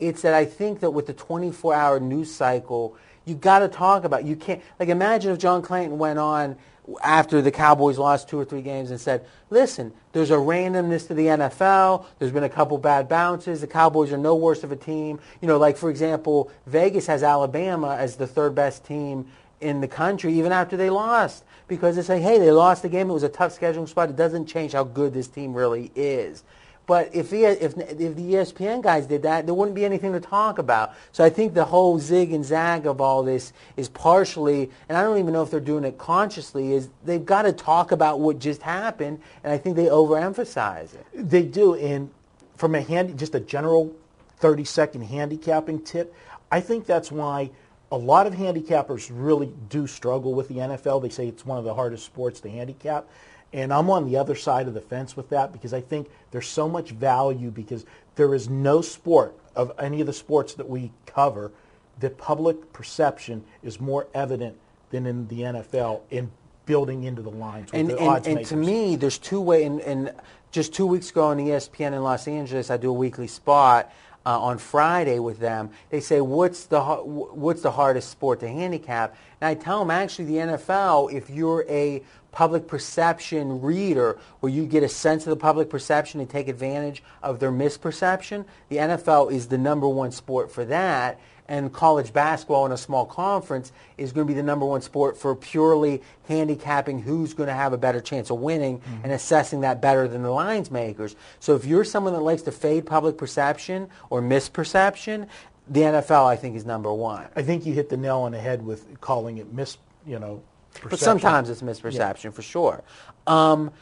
It's 0.00 0.22
that 0.22 0.34
I 0.34 0.44
think 0.44 0.80
that 0.80 0.90
with 0.90 1.06
the 1.06 1.14
24-hour 1.14 2.00
news 2.00 2.34
cycle, 2.34 2.96
you 3.24 3.34
got 3.34 3.60
to 3.60 3.68
talk 3.68 4.04
about. 4.04 4.24
You 4.24 4.36
can't 4.36 4.60
like 4.80 4.88
imagine 4.88 5.32
if 5.32 5.38
John 5.38 5.62
Clayton 5.62 5.98
went 5.98 6.18
on 6.18 6.56
after 7.04 7.40
the 7.40 7.52
Cowboys 7.52 7.96
lost 7.96 8.28
two 8.28 8.38
or 8.38 8.44
three 8.44 8.62
games 8.62 8.90
and 8.90 9.00
said, 9.00 9.24
"Listen, 9.50 9.92
there's 10.12 10.30
a 10.30 10.36
randomness 10.36 11.06
to 11.06 11.14
the 11.14 11.26
NFL. 11.26 12.04
There's 12.18 12.32
been 12.32 12.42
a 12.42 12.48
couple 12.48 12.78
bad 12.78 13.08
bounces. 13.08 13.60
The 13.60 13.68
Cowboys 13.68 14.12
are 14.12 14.18
no 14.18 14.34
worse 14.34 14.64
of 14.64 14.72
a 14.72 14.76
team. 14.76 15.20
You 15.40 15.46
know, 15.46 15.58
like 15.58 15.76
for 15.76 15.88
example, 15.88 16.50
Vegas 16.66 17.06
has 17.06 17.22
Alabama 17.22 17.96
as 17.96 18.16
the 18.16 18.26
third 18.26 18.54
best 18.54 18.84
team 18.84 19.26
in 19.60 19.80
the 19.80 19.88
country 19.88 20.32
even 20.34 20.50
after 20.50 20.76
they 20.76 20.90
lost 20.90 21.44
because 21.68 21.96
they 21.96 22.02
say, 22.02 22.20
hey, 22.20 22.38
they 22.38 22.50
lost 22.50 22.82
the 22.82 22.88
game. 22.88 23.08
It 23.08 23.14
was 23.14 23.22
a 23.22 23.28
tough 23.28 23.58
scheduling 23.58 23.88
spot. 23.88 24.10
It 24.10 24.16
doesn't 24.16 24.46
change 24.46 24.72
how 24.72 24.84
good 24.84 25.14
this 25.14 25.28
team 25.28 25.54
really 25.54 25.92
is. 25.94 26.42
But 26.86 27.14
if, 27.14 27.30
he, 27.30 27.44
if, 27.44 27.78
if 27.78 28.16
the 28.16 28.34
ESPN 28.34 28.82
guys 28.82 29.06
did 29.06 29.22
that, 29.22 29.46
there 29.46 29.54
wouldn't 29.54 29.74
be 29.74 29.84
anything 29.84 30.12
to 30.12 30.20
talk 30.20 30.58
about. 30.58 30.94
So 31.12 31.24
I 31.24 31.30
think 31.30 31.54
the 31.54 31.64
whole 31.64 31.98
zig 31.98 32.32
and 32.32 32.44
zag 32.44 32.86
of 32.86 33.00
all 33.00 33.22
this 33.22 33.52
is 33.76 33.88
partially, 33.88 34.68
and 34.88 34.98
I 34.98 35.02
don't 35.02 35.18
even 35.18 35.32
know 35.32 35.42
if 35.42 35.50
they're 35.50 35.60
doing 35.60 35.84
it 35.84 35.96
consciously, 35.96 36.72
is 36.72 36.88
they've 37.04 37.24
got 37.24 37.42
to 37.42 37.52
talk 37.52 37.92
about 37.92 38.18
what 38.18 38.40
just 38.40 38.62
happened, 38.62 39.20
and 39.44 39.52
I 39.52 39.58
think 39.58 39.76
they 39.76 39.86
overemphasize 39.86 40.94
it. 40.94 41.06
They 41.14 41.44
do, 41.44 41.74
and 41.74 42.10
from 42.56 42.74
a 42.74 42.80
handy, 42.80 43.12
just 43.12 43.34
a 43.34 43.40
general 43.40 43.94
30-second 44.40 45.02
handicapping 45.02 45.82
tip, 45.82 46.14
I 46.50 46.60
think 46.60 46.84
that's 46.84 47.12
why 47.12 47.50
a 47.92 47.96
lot 47.96 48.26
of 48.26 48.34
handicappers 48.34 49.10
really 49.12 49.52
do 49.68 49.86
struggle 49.86 50.34
with 50.34 50.48
the 50.48 50.56
NFL. 50.56 51.02
They 51.02 51.10
say 51.10 51.28
it's 51.28 51.46
one 51.46 51.58
of 51.58 51.64
the 51.64 51.74
hardest 51.74 52.04
sports 52.04 52.40
to 52.40 52.50
handicap. 52.50 53.06
And 53.52 53.72
I'm 53.72 53.90
on 53.90 54.06
the 54.06 54.16
other 54.16 54.34
side 54.34 54.66
of 54.66 54.74
the 54.74 54.80
fence 54.80 55.16
with 55.16 55.28
that 55.30 55.52
because 55.52 55.74
I 55.74 55.80
think 55.80 56.08
there's 56.30 56.48
so 56.48 56.68
much 56.68 56.90
value 56.90 57.50
because 57.50 57.84
there 58.14 58.34
is 58.34 58.48
no 58.48 58.80
sport 58.80 59.38
of 59.54 59.72
any 59.78 60.00
of 60.00 60.06
the 60.06 60.12
sports 60.12 60.54
that 60.54 60.68
we 60.68 60.90
cover 61.06 61.52
that 62.00 62.16
public 62.16 62.72
perception 62.72 63.44
is 63.62 63.80
more 63.80 64.08
evident 64.14 64.56
than 64.90 65.06
in 65.06 65.28
the 65.28 65.40
NFL 65.40 66.00
in 66.10 66.30
building 66.64 67.04
into 67.04 67.22
the 67.22 67.30
lines 67.30 67.72
with 67.72 67.80
And, 67.80 67.90
the 67.90 67.98
and, 67.98 68.08
odds 68.08 68.26
and 68.26 68.46
to 68.46 68.56
me, 68.56 68.96
there's 68.96 69.18
two 69.18 69.40
ways. 69.40 69.66
And, 69.66 69.80
and 69.80 70.12
just 70.50 70.72
two 70.72 70.86
weeks 70.86 71.10
ago 71.10 71.26
on 71.26 71.38
ESPN 71.38 71.92
in 71.92 72.02
Los 72.02 72.28
Angeles, 72.28 72.70
I 72.70 72.76
do 72.76 72.90
a 72.90 72.94
weekly 72.94 73.26
spot 73.26 73.92
uh, 74.24 74.40
on 74.40 74.58
Friday 74.58 75.18
with 75.18 75.38
them. 75.38 75.70
They 75.90 76.00
say, 76.00 76.20
"What's 76.20 76.64
the 76.64 76.80
what's 76.80 77.62
the 77.62 77.70
hardest 77.70 78.10
sport 78.10 78.40
to 78.40 78.48
handicap?" 78.48 79.16
And 79.40 79.48
I 79.48 79.54
tell 79.54 79.80
them, 79.80 79.90
actually, 79.90 80.26
the 80.26 80.36
NFL. 80.36 81.12
If 81.12 81.30
you're 81.30 81.64
a 81.68 82.02
public 82.30 82.66
perception 82.66 83.60
reader, 83.60 84.18
where 84.40 84.50
you 84.50 84.64
get 84.64 84.82
a 84.82 84.88
sense 84.88 85.26
of 85.26 85.30
the 85.30 85.36
public 85.36 85.68
perception 85.68 86.20
and 86.20 86.30
take 86.30 86.48
advantage 86.48 87.02
of 87.22 87.40
their 87.40 87.52
misperception, 87.52 88.44
the 88.68 88.76
NFL 88.76 89.32
is 89.32 89.48
the 89.48 89.58
number 89.58 89.88
one 89.88 90.10
sport 90.12 90.50
for 90.50 90.64
that 90.64 91.20
and 91.48 91.72
college 91.72 92.12
basketball 92.12 92.66
in 92.66 92.72
a 92.72 92.76
small 92.76 93.04
conference 93.04 93.72
is 93.98 94.12
going 94.12 94.26
to 94.26 94.32
be 94.32 94.36
the 94.36 94.42
number 94.42 94.64
one 94.64 94.80
sport 94.80 95.18
for 95.18 95.34
purely 95.34 96.02
handicapping 96.28 97.00
who's 97.00 97.34
going 97.34 97.48
to 97.48 97.54
have 97.54 97.72
a 97.72 97.78
better 97.78 98.00
chance 98.00 98.30
of 98.30 98.38
winning 98.38 98.80
and 99.02 99.12
assessing 99.12 99.60
that 99.62 99.80
better 99.80 100.06
than 100.08 100.22
the 100.22 100.30
lines 100.30 100.70
makers. 100.70 101.16
So 101.40 101.54
if 101.54 101.64
you're 101.64 101.84
someone 101.84 102.12
that 102.12 102.20
likes 102.20 102.42
to 102.42 102.52
fade 102.52 102.86
public 102.86 103.18
perception 103.18 103.88
or 104.08 104.22
misperception, 104.22 105.28
the 105.68 105.80
NFL 105.80 106.26
I 106.26 106.36
think 106.36 106.56
is 106.56 106.64
number 106.64 106.92
one. 106.92 107.26
I 107.36 107.42
think 107.42 107.66
you 107.66 107.72
hit 107.72 107.88
the 107.88 107.96
nail 107.96 108.18
on 108.18 108.32
the 108.32 108.40
head 108.40 108.64
with 108.64 109.00
calling 109.00 109.38
it 109.38 109.52
mis, 109.52 109.78
you 110.06 110.18
know, 110.18 110.42
But 110.88 110.98
sometimes 110.98 111.50
it's 111.50 111.62
misperception 111.62 112.32
for 112.32 112.42
sure. 112.42 112.82
Um, 113.26 113.72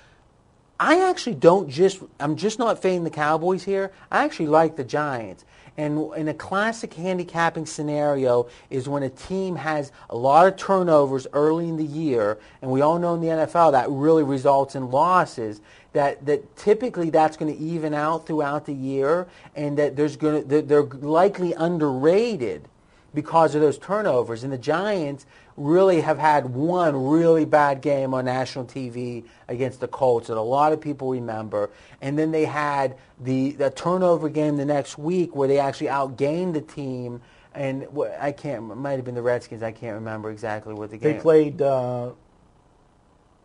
I 0.78 1.10
actually 1.10 1.34
don't 1.34 1.68
just, 1.68 2.02
I'm 2.18 2.36
just 2.36 2.58
not 2.58 2.80
fading 2.80 3.04
the 3.04 3.10
Cowboys 3.10 3.62
here. 3.64 3.92
I 4.10 4.24
actually 4.24 4.46
like 4.46 4.76
the 4.76 4.84
Giants. 4.84 5.44
And 5.80 6.12
in 6.14 6.28
a 6.28 6.34
classic 6.34 6.92
handicapping 6.92 7.64
scenario 7.64 8.48
is 8.68 8.86
when 8.86 9.02
a 9.02 9.08
team 9.08 9.56
has 9.56 9.92
a 10.10 10.16
lot 10.16 10.46
of 10.46 10.56
turnovers 10.56 11.26
early 11.32 11.70
in 11.70 11.78
the 11.78 11.84
year, 11.84 12.38
and 12.60 12.70
we 12.70 12.82
all 12.82 12.98
know 12.98 13.14
in 13.14 13.22
the 13.22 13.28
NFL 13.28 13.72
that 13.72 13.88
really 13.88 14.22
results 14.22 14.74
in 14.74 14.90
losses, 14.90 15.62
that, 15.94 16.26
that 16.26 16.54
typically 16.54 17.08
that's 17.08 17.38
going 17.38 17.56
to 17.56 17.58
even 17.58 17.94
out 17.94 18.26
throughout 18.26 18.66
the 18.66 18.74
year, 18.74 19.26
and 19.56 19.78
that 19.78 19.96
there's 19.96 20.16
going 20.16 20.46
to, 20.46 20.60
they're 20.60 20.82
likely 20.82 21.54
underrated 21.54 22.68
because 23.14 23.54
of 23.54 23.60
those 23.60 23.78
turnovers. 23.78 24.44
And 24.44 24.52
the 24.52 24.58
Giants 24.58 25.26
really 25.56 26.00
have 26.00 26.18
had 26.18 26.54
one 26.54 27.08
really 27.08 27.44
bad 27.44 27.82
game 27.82 28.14
on 28.14 28.24
national 28.24 28.64
TV 28.64 29.24
against 29.48 29.80
the 29.80 29.88
Colts 29.88 30.28
that 30.28 30.36
a 30.36 30.40
lot 30.40 30.72
of 30.72 30.80
people 30.80 31.10
remember. 31.10 31.70
And 32.00 32.18
then 32.18 32.30
they 32.30 32.44
had 32.44 32.96
the, 33.18 33.52
the 33.52 33.70
turnover 33.70 34.28
game 34.28 34.56
the 34.56 34.64
next 34.64 34.98
week 34.98 35.34
where 35.34 35.48
they 35.48 35.58
actually 35.58 35.88
outgained 35.88 36.54
the 36.54 36.60
team. 36.60 37.20
And 37.54 37.86
I 38.20 38.32
can't, 38.32 38.70
it 38.70 38.76
might 38.76 38.92
have 38.92 39.04
been 39.04 39.16
the 39.16 39.22
Redskins. 39.22 39.62
I 39.62 39.72
can't 39.72 39.94
remember 39.94 40.30
exactly 40.30 40.72
what 40.72 40.90
the 40.90 40.96
game. 40.96 41.14
They 41.14 41.20
played. 41.20 41.60
Uh, 41.60 42.12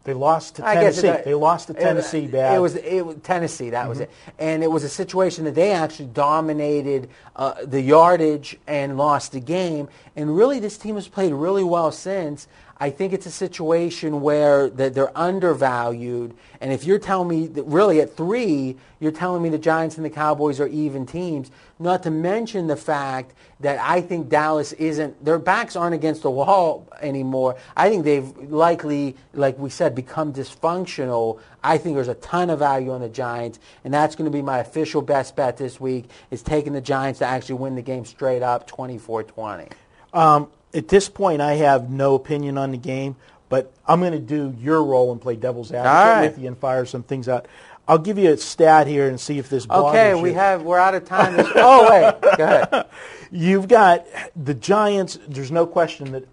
they 0.05 0.13
lost 0.13 0.55
to 0.55 0.61
Tennessee. 0.61 1.07
it- 1.07 1.25
they 1.25 1.33
lost 1.33 1.67
to 1.67 1.73
it- 1.73 1.79
Tennessee. 1.79 2.25
It, 2.25 2.31
bad. 2.31 2.59
was 2.59 2.75
it 2.75 3.05
was 3.05 3.17
Tennessee. 3.23 3.71
That 3.71 3.81
Mm-hmm. 3.81 3.89
was 3.89 3.99
it, 3.99 4.11
and 4.39 4.63
it 4.63 4.71
was 4.71 4.83
a 4.85 4.89
situation 4.89 5.43
that 5.45 5.55
they 5.55 5.71
actually 5.71 6.05
dominated 6.07 7.09
uh, 7.35 7.55
the 7.65 7.81
yardage 7.81 8.57
and 8.67 8.97
lost 8.97 9.33
the 9.33 9.39
game. 9.41 9.89
And 10.15 10.35
really, 10.37 10.59
this 10.59 10.77
team 10.77 10.95
has 10.95 11.07
played 11.09 11.33
really 11.33 11.63
well 11.63 11.91
since. 11.91 12.47
I 12.77 12.89
think 12.89 13.13
it's 13.13 13.25
a 13.25 13.31
situation 13.31 14.19
where 14.19 14.69
they're 14.69 15.17
undervalued. 15.17 16.35
And 16.59 16.73
if 16.73 16.83
you're 16.83 16.99
telling 16.99 17.29
me 17.29 17.47
that 17.47 17.63
really 17.63 18.01
at 18.01 18.17
three, 18.17 18.75
you're 18.99 19.13
telling 19.13 19.41
me 19.41 19.47
the 19.47 19.57
Giants 19.57 19.95
and 19.95 20.05
the 20.05 20.09
Cowboys 20.09 20.59
are 20.59 20.67
even 20.67 21.05
teams. 21.05 21.51
Not 21.79 22.03
to 22.03 22.11
mention 22.11 22.67
the 22.67 22.75
fact 22.75 23.33
that 23.61 23.79
I 23.79 24.01
think 24.01 24.27
Dallas 24.27 24.73
isn't. 24.73 25.23
Their 25.23 25.39
backs 25.39 25.77
aren't 25.77 25.95
against 25.95 26.23
the 26.23 26.31
wall 26.31 26.85
anymore. 26.99 27.55
I 27.77 27.89
think 27.89 28.03
they've 28.03 28.35
likely, 28.51 29.15
like 29.33 29.57
we 29.57 29.69
said, 29.69 29.95
become 29.95 30.33
dysfunctional. 30.33 31.39
I 31.63 31.77
think 31.77 31.95
there's 31.95 32.09
a 32.09 32.15
ton 32.15 32.49
of 32.49 32.59
value 32.59 32.91
on 32.91 32.99
the 32.99 33.09
Giants, 33.09 33.59
and 33.85 33.93
that's 33.93 34.15
going 34.15 34.29
to 34.29 34.35
be 34.35 34.41
my 34.41 34.59
official 34.59 35.01
best 35.01 35.37
bet 35.37 35.55
this 35.55 35.79
week. 35.79 36.05
Is 36.29 36.41
taking 36.41 36.73
the 36.73 36.81
Giants 36.81 37.19
to 37.19 37.25
actually 37.25 37.55
win 37.55 37.75
the 37.75 37.81
game 37.81 38.03
straight 38.03 38.43
up, 38.43 38.69
24-20. 38.69 39.71
Um, 40.13 40.49
at 40.75 40.87
this 40.89 41.09
point, 41.09 41.41
I 41.41 41.53
have 41.53 41.89
no 41.89 42.15
opinion 42.15 42.57
on 42.57 42.71
the 42.71 42.77
game, 42.77 43.15
but 43.49 43.73
I'm 43.87 43.99
going 44.01 44.11
to 44.11 44.19
do 44.19 44.53
your 44.59 44.83
role 44.83 45.11
and 45.11 45.21
play 45.21 45.35
devil's 45.35 45.71
advocate 45.71 45.85
right. 45.85 46.27
with 46.29 46.39
you 46.39 46.47
and 46.47 46.57
fire 46.57 46.85
some 46.85 47.03
things 47.03 47.29
out. 47.29 47.47
I'll 47.87 47.99
give 47.99 48.17
you 48.17 48.31
a 48.31 48.37
stat 48.37 48.87
here 48.87 49.07
and 49.07 49.19
see 49.19 49.37
if 49.37 49.47
this 49.49 49.67
Okay, 49.69 50.15
we 50.15 50.29
you. 50.29 50.35
have 50.35 50.63
we're 50.63 50.79
out 50.79 50.95
of 50.95 51.05
time. 51.05 51.37
This- 51.37 51.47
oh 51.55 51.89
wait, 51.89 52.37
go 52.37 52.43
ahead. 52.43 52.87
You've 53.31 53.67
got 53.67 54.05
the 54.35 54.53
Giants. 54.53 55.19
There's 55.27 55.51
no 55.51 55.67
question 55.67 56.11
that 56.11 56.27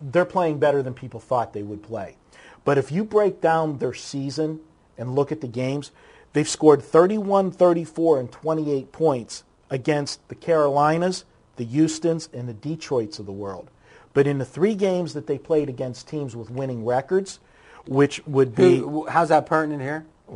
they're 0.00 0.24
playing 0.24 0.58
better 0.58 0.82
than 0.82 0.94
people 0.94 1.20
thought 1.20 1.52
they 1.52 1.62
would 1.62 1.82
play. 1.82 2.16
But 2.64 2.78
if 2.78 2.92
you 2.92 3.04
break 3.04 3.40
down 3.40 3.78
their 3.78 3.94
season 3.94 4.60
and 4.98 5.14
look 5.14 5.32
at 5.32 5.40
the 5.40 5.48
games, 5.48 5.92
they've 6.32 6.48
scored 6.48 6.82
31, 6.82 7.52
34, 7.52 8.20
and 8.20 8.30
28 8.30 8.92
points 8.92 9.44
against 9.70 10.26
the 10.28 10.34
Carolinas, 10.34 11.24
the 11.56 11.64
Houstons, 11.64 12.28
and 12.32 12.48
the 12.48 12.52
Detroits 12.52 13.18
of 13.18 13.26
the 13.26 13.32
world. 13.32 13.70
But 14.14 14.26
in 14.26 14.38
the 14.38 14.44
three 14.44 14.74
games 14.74 15.14
that 15.14 15.26
they 15.26 15.38
played 15.38 15.68
against 15.68 16.08
teams 16.08 16.36
with 16.36 16.50
winning 16.50 16.84
records, 16.84 17.40
which 17.86 18.24
would 18.26 18.54
be 18.54 18.78
Who, 18.78 19.06
how's 19.06 19.30
that 19.30 19.46
pertinent 19.46 19.82
here? 19.82 20.06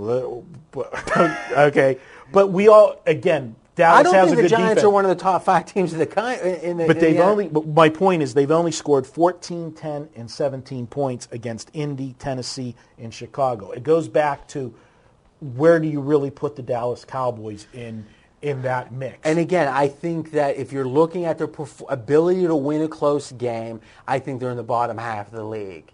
okay, 1.57 1.99
but 2.33 2.49
we 2.49 2.69
all 2.69 3.01
again 3.07 3.57
Dallas 3.77 4.01
I 4.01 4.03
don't 4.03 4.15
has 4.15 4.29
think 4.29 4.41
a 4.41 4.43
the 4.43 4.49
Giants 4.49 4.69
defense. 4.71 4.85
are 4.85 4.91
one 4.91 5.05
of 5.05 5.11
the 5.11 5.23
top 5.23 5.45
five 5.45 5.67
teams 5.73 5.93
in 5.93 5.99
the 5.99 6.07
country. 6.07 6.63
In 6.63 6.79
the, 6.79 6.87
But 6.87 6.99
they've 6.99 7.17
the, 7.17 7.23
uh, 7.25 7.31
only. 7.31 7.49
But 7.49 7.67
my 7.67 7.91
point 7.91 8.23
is, 8.23 8.35
they've 8.35 8.51
only 8.51 8.73
scored 8.73 9.07
14, 9.07 9.73
10, 9.73 10.09
and 10.17 10.31
17 10.31 10.87
points 10.87 11.29
against 11.31 11.71
Indy, 11.75 12.15
Tennessee, 12.19 12.75
and 12.99 13.13
Chicago. 13.13 13.71
It 13.71 13.83
goes 13.83 14.09
back 14.09 14.49
to 14.49 14.75
where 15.41 15.79
do 15.79 15.87
you 15.87 16.01
really 16.01 16.31
put 16.31 16.57
the 16.57 16.63
Dallas 16.63 17.05
Cowboys 17.05 17.67
in 17.75 18.07
in 18.43 18.63
that 18.63 18.93
mix? 18.93 19.19
And 19.25 19.39
again, 19.39 19.69
I 19.69 19.89
think 19.89 20.33
that 20.33 20.57
if 20.57 20.73
you're 20.73 20.87
looking 20.87 21.25
at 21.25 21.39
their 21.39 21.49
perf- 21.49 21.85
ability 21.89 22.47
to 22.47 22.55
win 22.57 22.83
a 22.83 22.89
close 22.89 23.33
game, 23.33 23.81
I 24.07 24.19
think 24.19 24.41
they're 24.41 24.51
in 24.51 24.57
the 24.57 24.63
bottom 24.63 24.99
half 24.99 25.29
of 25.29 25.33
the 25.35 25.45
league. 25.45 25.91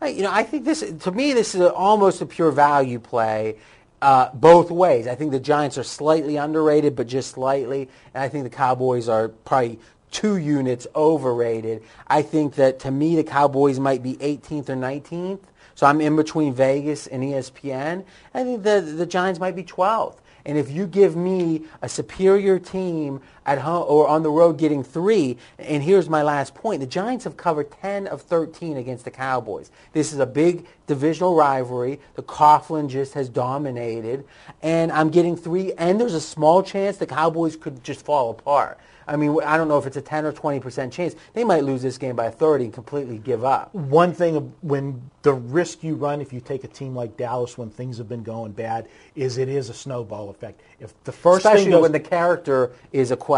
I- 0.00 0.08
You 0.08 0.22
know, 0.22 0.30
I 0.32 0.42
think 0.42 0.64
this 0.64 0.80
to 1.00 1.10
me 1.12 1.32
this 1.32 1.54
is 1.54 1.60
a, 1.62 1.72
almost 1.72 2.20
a 2.20 2.26
pure 2.26 2.50
value 2.50 2.98
play. 2.98 3.56
Uh, 4.02 4.28
both 4.34 4.70
ways. 4.70 5.06
I 5.06 5.14
think 5.14 5.32
the 5.32 5.40
Giants 5.40 5.78
are 5.78 5.82
slightly 5.82 6.36
underrated, 6.36 6.94
but 6.94 7.06
just 7.06 7.30
slightly, 7.30 7.88
and 8.14 8.22
I 8.22 8.28
think 8.28 8.44
the 8.44 8.50
Cowboys 8.50 9.08
are 9.08 9.28
probably 9.28 9.78
two 10.10 10.36
units 10.36 10.86
overrated. 10.94 11.82
I 12.06 12.20
think 12.20 12.56
that 12.56 12.78
to 12.80 12.90
me 12.90 13.16
the 13.16 13.24
Cowboys 13.24 13.80
might 13.80 14.02
be 14.02 14.16
18th 14.16 14.68
or 14.68 14.76
19th, 14.76 15.40
so 15.74 15.86
I'm 15.86 16.02
in 16.02 16.14
between 16.14 16.52
Vegas 16.52 17.06
and 17.06 17.22
ESPN. 17.24 18.04
I 18.34 18.44
think 18.44 18.64
the 18.64 18.82
the 18.82 19.06
Giants 19.06 19.40
might 19.40 19.56
be 19.56 19.64
12th. 19.64 20.16
And 20.46 20.56
if 20.56 20.70
you 20.70 20.86
give 20.86 21.16
me 21.16 21.64
a 21.82 21.88
superior 21.88 22.60
team 22.60 23.20
at 23.46 23.58
home 23.58 23.86
or 23.88 24.08
on 24.08 24.22
the 24.22 24.30
road 24.30 24.58
getting 24.58 24.82
three. 24.82 25.38
And 25.58 25.82
here's 25.82 26.10
my 26.10 26.22
last 26.22 26.54
point. 26.54 26.80
The 26.80 26.86
Giants 26.86 27.24
have 27.24 27.36
covered 27.36 27.70
10 27.70 28.08
of 28.08 28.20
13 28.22 28.76
against 28.76 29.04
the 29.04 29.10
Cowboys. 29.10 29.70
This 29.92 30.12
is 30.12 30.18
a 30.18 30.26
big 30.26 30.66
divisional 30.86 31.34
rivalry. 31.34 32.00
The 32.16 32.22
Coughlin 32.22 32.88
just 32.88 33.14
has 33.14 33.28
dominated. 33.28 34.24
And 34.62 34.92
I'm 34.92 35.10
getting 35.10 35.36
three. 35.36 35.72
And 35.74 36.00
there's 36.00 36.14
a 36.14 36.20
small 36.20 36.62
chance 36.62 36.96
the 36.96 37.06
Cowboys 37.06 37.56
could 37.56 37.82
just 37.82 38.04
fall 38.04 38.30
apart. 38.30 38.78
I 39.08 39.16
mean, 39.16 39.38
I 39.44 39.56
don't 39.56 39.68
know 39.68 39.78
if 39.78 39.86
it's 39.86 39.96
a 39.96 40.02
10 40.02 40.24
or 40.24 40.32
20% 40.32 40.90
chance. 40.90 41.14
They 41.32 41.44
might 41.44 41.64
lose 41.64 41.82
this 41.82 41.96
game 41.96 42.16
by 42.16 42.30
30 42.30 42.64
and 42.64 42.74
completely 42.74 43.18
give 43.18 43.44
up. 43.44 43.72
One 43.74 44.12
thing 44.12 44.52
when 44.62 45.10
the 45.22 45.32
risk 45.32 45.84
you 45.84 45.94
run 45.94 46.20
if 46.20 46.32
you 46.32 46.40
take 46.40 46.64
a 46.64 46.68
team 46.68 46.94
like 46.94 47.16
Dallas 47.16 47.56
when 47.56 47.70
things 47.70 47.98
have 47.98 48.08
been 48.08 48.22
going 48.22 48.52
bad 48.52 48.88
is 49.14 49.38
it 49.38 49.48
is 49.48 49.68
a 49.70 49.74
snowball 49.74 50.30
effect. 50.30 50.60
If 50.80 50.92
the 51.04 51.12
first 51.12 51.44
Especially 51.44 51.64
thing 51.64 51.70
goes, 51.72 51.82
when 51.82 51.92
the 51.92 52.00
character 52.00 52.72
is 52.92 53.10
a 53.10 53.16
question. 53.16 53.35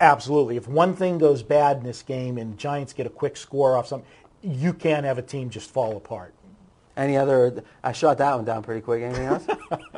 Absolutely, 0.00 0.56
if 0.56 0.68
one 0.68 0.94
thing 0.94 1.18
goes 1.18 1.42
bad 1.42 1.78
in 1.78 1.82
this 1.84 2.02
game 2.02 2.38
and 2.38 2.58
Giants 2.58 2.92
get 2.92 3.06
a 3.06 3.10
quick 3.10 3.36
score 3.36 3.76
off 3.76 3.86
something, 3.88 4.08
you 4.42 4.72
can't 4.72 5.04
have 5.04 5.18
a 5.18 5.22
team 5.22 5.50
just 5.50 5.70
fall 5.70 5.96
apart. 5.96 6.34
Any 6.98 7.16
other? 7.16 7.62
I 7.84 7.92
shot 7.92 8.18
that 8.18 8.34
one 8.34 8.44
down 8.44 8.64
pretty 8.64 8.80
quick. 8.80 9.04
Anything 9.04 9.26
else? 9.26 9.46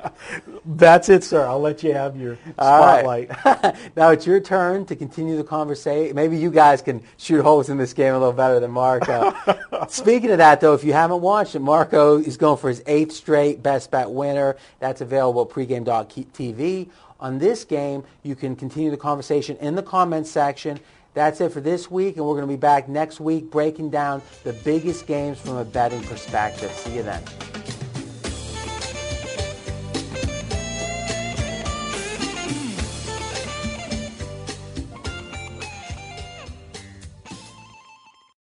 That's 0.67 1.09
it, 1.09 1.25
sir. 1.25 1.47
I'll 1.47 1.59
let 1.59 1.83
you 1.83 1.95
have 1.95 2.15
your 2.15 2.37
All 2.59 3.03
right. 3.03 3.27
spotlight. 3.31 3.77
now 3.97 4.11
it's 4.11 4.27
your 4.27 4.39
turn 4.39 4.85
to 4.85 4.95
continue 4.95 5.39
the 5.39 5.45
conversation. 5.45 6.15
Maybe 6.15 6.37
you 6.37 6.51
guys 6.51 6.83
can 6.83 7.03
shoot 7.17 7.43
holes 7.43 7.71
in 7.71 7.79
this 7.79 7.95
game 7.95 8.13
a 8.15 8.19
little 8.19 8.35
better 8.35 8.61
than 8.61 8.71
Marco. 8.71 9.35
Speaking 9.89 10.31
of 10.31 10.39
that, 10.39 10.61
though, 10.61 10.75
if 10.75 10.85
you 10.85 10.93
haven't 10.93 11.23
watched 11.23 11.55
it, 11.55 11.61
Marco 11.61 12.19
is 12.19 12.37
going 12.37 12.59
for 12.59 12.69
his 12.69 12.83
eighth 12.87 13.13
straight 13.13 13.63
best 13.63 13.91
bet 13.91 14.11
winner. 14.11 14.59
That's 14.79 15.01
available 15.01 15.41
at 15.43 15.49
pregame.tv. 15.49 16.91
On 17.21 17.39
this 17.39 17.65
game, 17.65 18.03
you 18.23 18.35
can 18.35 18.57
continue 18.57 18.91
the 18.91 18.97
conversation 18.97 19.57
in 19.59 19.75
the 19.75 19.83
comments 19.83 20.31
section. 20.31 20.81
That's 21.13 21.41
it 21.41 21.53
for 21.53 21.61
this 21.61 21.91
week, 21.91 22.17
and 22.17 22.25
we're 22.25 22.35
going 22.35 22.47
to 22.47 22.53
be 22.53 22.57
back 22.57 22.89
next 22.89 23.21
week 23.21 23.51
breaking 23.51 23.91
down 23.91 24.23
the 24.43 24.53
biggest 24.53 25.07
games 25.07 25.39
from 25.39 25.57
a 25.57 25.65
betting 25.65 26.03
perspective. 26.05 26.71
See 26.71 26.97
you 26.97 27.03
then. 27.03 27.23